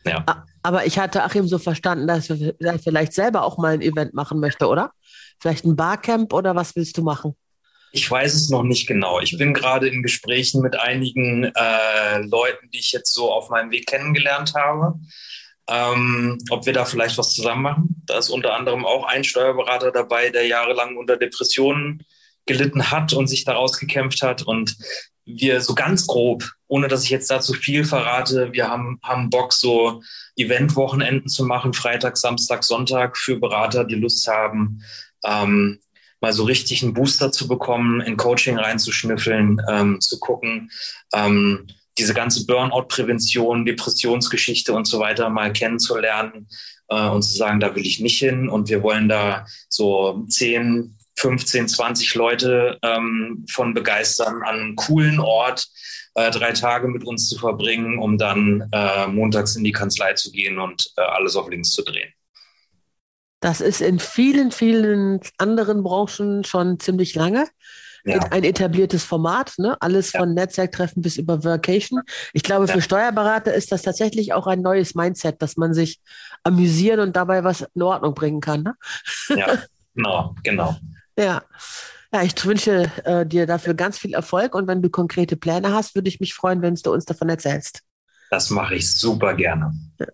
Ja. 0.04 0.24
Aber 0.62 0.86
ich 0.86 0.98
hatte 0.98 1.22
Achim 1.22 1.46
so 1.46 1.58
verstanden, 1.58 2.06
dass 2.06 2.30
er 2.30 2.78
vielleicht 2.78 3.12
selber 3.12 3.44
auch 3.44 3.58
mal 3.58 3.74
ein 3.74 3.82
Event 3.82 4.14
machen 4.14 4.40
möchte, 4.40 4.66
oder? 4.68 4.92
Vielleicht 5.40 5.64
ein 5.64 5.76
Barcamp 5.76 6.32
oder 6.32 6.54
was 6.54 6.76
willst 6.76 6.96
du 6.96 7.02
machen? 7.02 7.36
Ich 7.92 8.10
weiß 8.10 8.34
es 8.34 8.48
noch 8.48 8.62
nicht 8.62 8.86
genau. 8.86 9.20
Ich 9.20 9.36
bin 9.36 9.52
gerade 9.52 9.88
in 9.88 10.02
Gesprächen 10.02 10.62
mit 10.62 10.78
einigen 10.78 11.44
äh, 11.44 12.18
Leuten, 12.20 12.70
die 12.70 12.78
ich 12.78 12.92
jetzt 12.92 13.12
so 13.12 13.30
auf 13.30 13.50
meinem 13.50 13.70
Weg 13.70 13.86
kennengelernt 13.86 14.54
habe. 14.54 14.98
Ähm, 15.68 16.38
ob 16.50 16.66
wir 16.66 16.72
da 16.72 16.84
vielleicht 16.84 17.18
was 17.18 17.34
zusammen 17.34 17.62
machen. 17.62 18.02
Da 18.06 18.18
ist 18.18 18.30
unter 18.30 18.54
anderem 18.54 18.84
auch 18.84 19.04
ein 19.04 19.24
Steuerberater 19.24 19.92
dabei, 19.92 20.30
der 20.30 20.46
jahrelang 20.46 20.96
unter 20.96 21.16
Depressionen 21.16 22.02
gelitten 22.46 22.90
hat 22.90 23.12
und 23.12 23.26
sich 23.26 23.44
daraus 23.44 23.78
gekämpft 23.78 24.22
hat. 24.22 24.42
Und 24.42 24.76
wir 25.24 25.60
so 25.60 25.74
ganz 25.74 26.06
grob, 26.06 26.44
ohne 26.66 26.88
dass 26.88 27.04
ich 27.04 27.10
jetzt 27.10 27.30
dazu 27.30 27.52
viel 27.52 27.84
verrate, 27.84 28.52
wir 28.52 28.68
haben, 28.68 28.98
haben 29.02 29.30
Bock, 29.30 29.52
so 29.52 30.02
Eventwochenenden 30.36 31.28
zu 31.28 31.44
machen, 31.44 31.72
Freitag, 31.72 32.16
Samstag, 32.16 32.64
Sonntag 32.64 33.16
für 33.16 33.38
Berater, 33.38 33.84
die 33.84 33.94
Lust 33.94 34.26
haben, 34.26 34.82
ähm, 35.24 35.78
mal 36.20 36.32
so 36.32 36.44
richtig 36.44 36.82
einen 36.82 36.94
Booster 36.94 37.32
zu 37.32 37.48
bekommen, 37.48 38.00
in 38.00 38.16
Coaching 38.16 38.58
reinzuschnüffeln, 38.58 39.60
ähm, 39.68 40.00
zu 40.00 40.18
gucken, 40.18 40.70
ähm, 41.12 41.66
diese 41.98 42.14
ganze 42.14 42.46
Burnout-Prävention, 42.46 43.66
Depressionsgeschichte 43.66 44.72
und 44.72 44.86
so 44.86 44.98
weiter 44.98 45.28
mal 45.28 45.52
kennenzulernen 45.52 46.48
äh, 46.88 47.08
und 47.08 47.22
zu 47.22 47.36
sagen, 47.36 47.60
da 47.60 47.74
will 47.74 47.86
ich 47.86 48.00
nicht 48.00 48.18
hin 48.18 48.48
und 48.48 48.68
wir 48.68 48.82
wollen 48.82 49.08
da 49.08 49.46
so 49.68 50.24
10, 50.28 50.96
15, 51.16 51.68
20 51.68 52.14
Leute 52.14 52.78
ähm, 52.82 53.44
von 53.50 53.74
begeistern, 53.74 54.42
an 54.42 54.56
einem 54.56 54.76
coolen 54.76 55.20
Ort 55.20 55.66
äh, 56.14 56.30
drei 56.30 56.52
Tage 56.52 56.88
mit 56.88 57.04
uns 57.04 57.28
zu 57.28 57.38
verbringen, 57.38 57.98
um 57.98 58.18
dann 58.18 58.68
äh, 58.72 59.06
montags 59.06 59.56
in 59.56 59.64
die 59.64 59.72
Kanzlei 59.72 60.14
zu 60.14 60.30
gehen 60.30 60.58
und 60.58 60.92
äh, 60.96 61.02
alles 61.02 61.36
auf 61.36 61.48
links 61.48 61.70
zu 61.70 61.82
drehen. 61.82 62.12
Das 63.40 63.60
ist 63.60 63.80
in 63.80 63.98
vielen, 63.98 64.52
vielen 64.52 65.20
anderen 65.38 65.82
Branchen 65.82 66.44
schon 66.44 66.78
ziemlich 66.78 67.14
lange. 67.14 67.48
Ja. 68.04 68.18
Ein 68.30 68.42
etabliertes 68.42 69.04
Format, 69.04 69.54
ne? 69.58 69.76
alles 69.80 70.12
ja. 70.12 70.20
von 70.20 70.34
Netzwerktreffen 70.34 71.02
bis 71.02 71.16
über 71.16 71.44
Vacation. 71.44 72.02
Ich 72.32 72.42
glaube, 72.42 72.66
für 72.66 72.82
Steuerberater 72.82 73.54
ist 73.54 73.70
das 73.70 73.82
tatsächlich 73.82 74.32
auch 74.32 74.48
ein 74.48 74.60
neues 74.60 74.96
Mindset, 74.96 75.40
dass 75.40 75.56
man 75.56 75.72
sich 75.72 76.00
amüsieren 76.42 76.98
und 76.98 77.14
dabei 77.14 77.44
was 77.44 77.64
in 77.74 77.82
Ordnung 77.82 78.14
bringen 78.14 78.40
kann. 78.40 78.64
Ne? 78.64 78.74
Ja, 79.28 79.58
genau, 79.94 80.34
genau. 80.42 80.76
Ja. 81.18 81.42
Ja, 82.14 82.22
ich 82.22 82.44
wünsche 82.44 82.92
äh, 83.04 83.24
dir 83.24 83.46
dafür 83.46 83.72
ganz 83.72 83.98
viel 83.98 84.12
Erfolg 84.12 84.54
und 84.54 84.66
wenn 84.66 84.82
du 84.82 84.90
konkrete 84.90 85.36
Pläne 85.36 85.72
hast, 85.72 85.94
würde 85.94 86.10
ich 86.10 86.20
mich 86.20 86.34
freuen, 86.34 86.60
wenn 86.60 86.74
du 86.74 86.92
uns 86.92 87.06
davon 87.06 87.30
erzählst. 87.30 87.80
Das 88.30 88.50
mache 88.50 88.74
ich 88.74 88.98
super 88.98 89.34
gerne. 89.34 89.72
Ja 89.98 90.06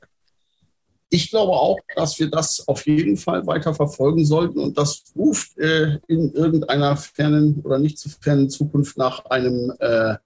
ich 1.10 1.30
glaube 1.30 1.52
auch, 1.52 1.78
dass 1.96 2.18
wir 2.18 2.30
das 2.30 2.66
auf 2.68 2.86
jeden 2.86 3.16
Fall 3.16 3.46
weiter 3.46 3.74
verfolgen 3.74 4.24
sollten 4.24 4.58
und 4.58 4.76
das 4.76 5.04
ruft 5.16 5.56
äh, 5.58 5.98
in 6.06 6.32
irgendeiner 6.32 6.96
fernen 6.96 7.60
oder 7.64 7.78
nicht 7.78 7.98
zu 7.98 8.08
fernen 8.08 8.50
Zukunft 8.50 8.98
nach 8.98 9.24
einem 9.26 9.72
äh, 9.78 10.16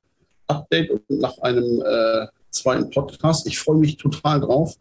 Update 0.48 0.90
und 0.90 1.20
nach 1.20 1.38
einem 1.38 1.82
äh, 1.82 2.26
zweiten 2.50 2.90
Podcast. 2.90 3.46
Ich 3.46 3.58
freue 3.58 3.78
mich 3.78 3.96
total 3.96 4.40
drauf. 4.40 4.74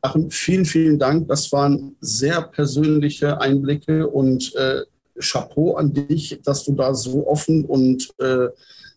Achim, 0.00 0.30
vielen, 0.30 0.64
vielen 0.64 0.98
Dank. 0.98 1.28
Das 1.28 1.50
waren 1.50 1.96
sehr 2.00 2.42
persönliche 2.42 3.40
Einblicke 3.40 4.06
und 4.06 4.54
äh, 4.54 4.82
Chapeau 5.18 5.74
an 5.76 5.92
dich, 5.92 6.40
dass 6.44 6.64
du 6.64 6.72
da 6.72 6.94
so 6.94 7.26
offen 7.26 7.64
und 7.64 8.08
äh, 8.18 8.48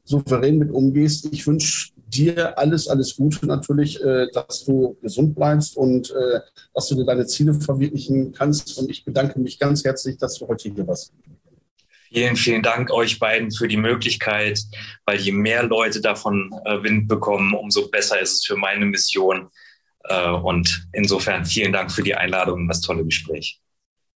souverän 0.03 0.57
mit 0.57 0.72
umgehst. 0.72 1.28
Ich 1.32 1.45
wünsche 1.45 1.91
dir 2.07 2.57
alles, 2.57 2.88
alles 2.88 3.15
Gute 3.15 3.45
natürlich, 3.45 4.01
äh, 4.01 4.28
dass 4.34 4.65
du 4.65 4.97
gesund 5.01 5.36
bleibst 5.36 5.76
und 5.76 6.11
äh, 6.11 6.39
dass 6.74 6.88
du 6.88 6.95
dir 6.95 7.05
deine 7.05 7.26
Ziele 7.26 7.53
verwirklichen 7.53 8.32
kannst. 8.32 8.78
Und 8.78 8.89
ich 8.89 9.03
bedanke 9.03 9.39
mich 9.39 9.59
ganz 9.59 9.84
herzlich, 9.84 10.18
dass 10.18 10.39
du 10.39 10.47
heute 10.47 10.70
hier 10.70 10.88
warst. 10.88 11.13
Vielen, 12.09 12.38
vielen 12.38 12.63
Dank 12.63 12.89
euch 12.91 13.20
beiden 13.20 13.51
für 13.51 13.68
die 13.68 13.78
Möglichkeit, 13.78 14.59
weil 15.05 15.20
je 15.20 15.34
mehr 15.34 15.63
Leute 15.63 15.99
davon 15.99 16.51
äh, 16.63 16.82
Wind 16.82 17.09
bekommen, 17.09 17.53
umso 17.53 17.89
besser 17.89 18.20
ist 18.22 18.34
es 18.34 18.45
für 18.45 18.55
meine 18.55 18.86
Mission. 18.86 19.49
Äh, 20.05 20.32
und 20.32 20.88
insofern 20.93 21.45
vielen 21.45 21.74
Dank 21.74 21.91
für 21.91 22.03
die 22.03 22.15
Einladung 22.15 22.61
und 22.61 22.68
das 22.70 22.80
tolle 22.80 23.03
Gespräch. 23.03 23.59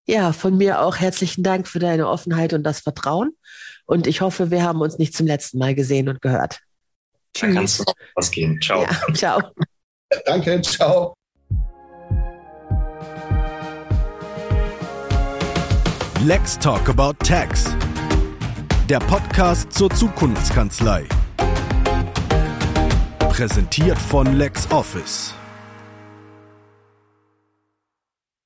Ja, 0.08 0.34
von 0.34 0.58
mir 0.58 0.82
auch 0.82 0.98
herzlichen 0.98 1.44
Dank 1.44 1.68
für 1.68 1.80
deine 1.80 2.08
Offenheit 2.08 2.54
und 2.54 2.64
das 2.64 2.80
Vertrauen. 2.82 3.32
Und 3.86 4.08
ich 4.08 4.22
hoffe, 4.22 4.52
wir 4.52 4.64
haben 4.64 4.82
uns 4.82 4.98
nicht 4.98 5.16
zum 5.16 5.28
letzten 5.28 5.58
Mal 5.58 5.76
gesehen 5.76 6.10
und 6.10 6.22
gehört. 6.22 6.60
Dann 7.40 7.54
kannst 7.54 7.80
du 7.80 7.84
noch 7.84 7.94
was 8.16 8.32
gehen. 8.32 8.60
Ciao. 8.62 8.84
Ja, 8.84 9.14
ciao. 9.14 9.42
Danke, 10.26 10.62
ciao. 10.62 11.14
Let's 16.24 16.60
Talk 16.60 16.88
About 16.90 17.14
Tax. 17.26 17.76
Der 18.90 19.00
Podcast 19.00 19.72
zur 19.74 19.90
Zukunftskanzlei. 19.90 21.06
Präsentiert 23.30 23.98
von 23.98 24.36
LexOffice. 24.36 25.34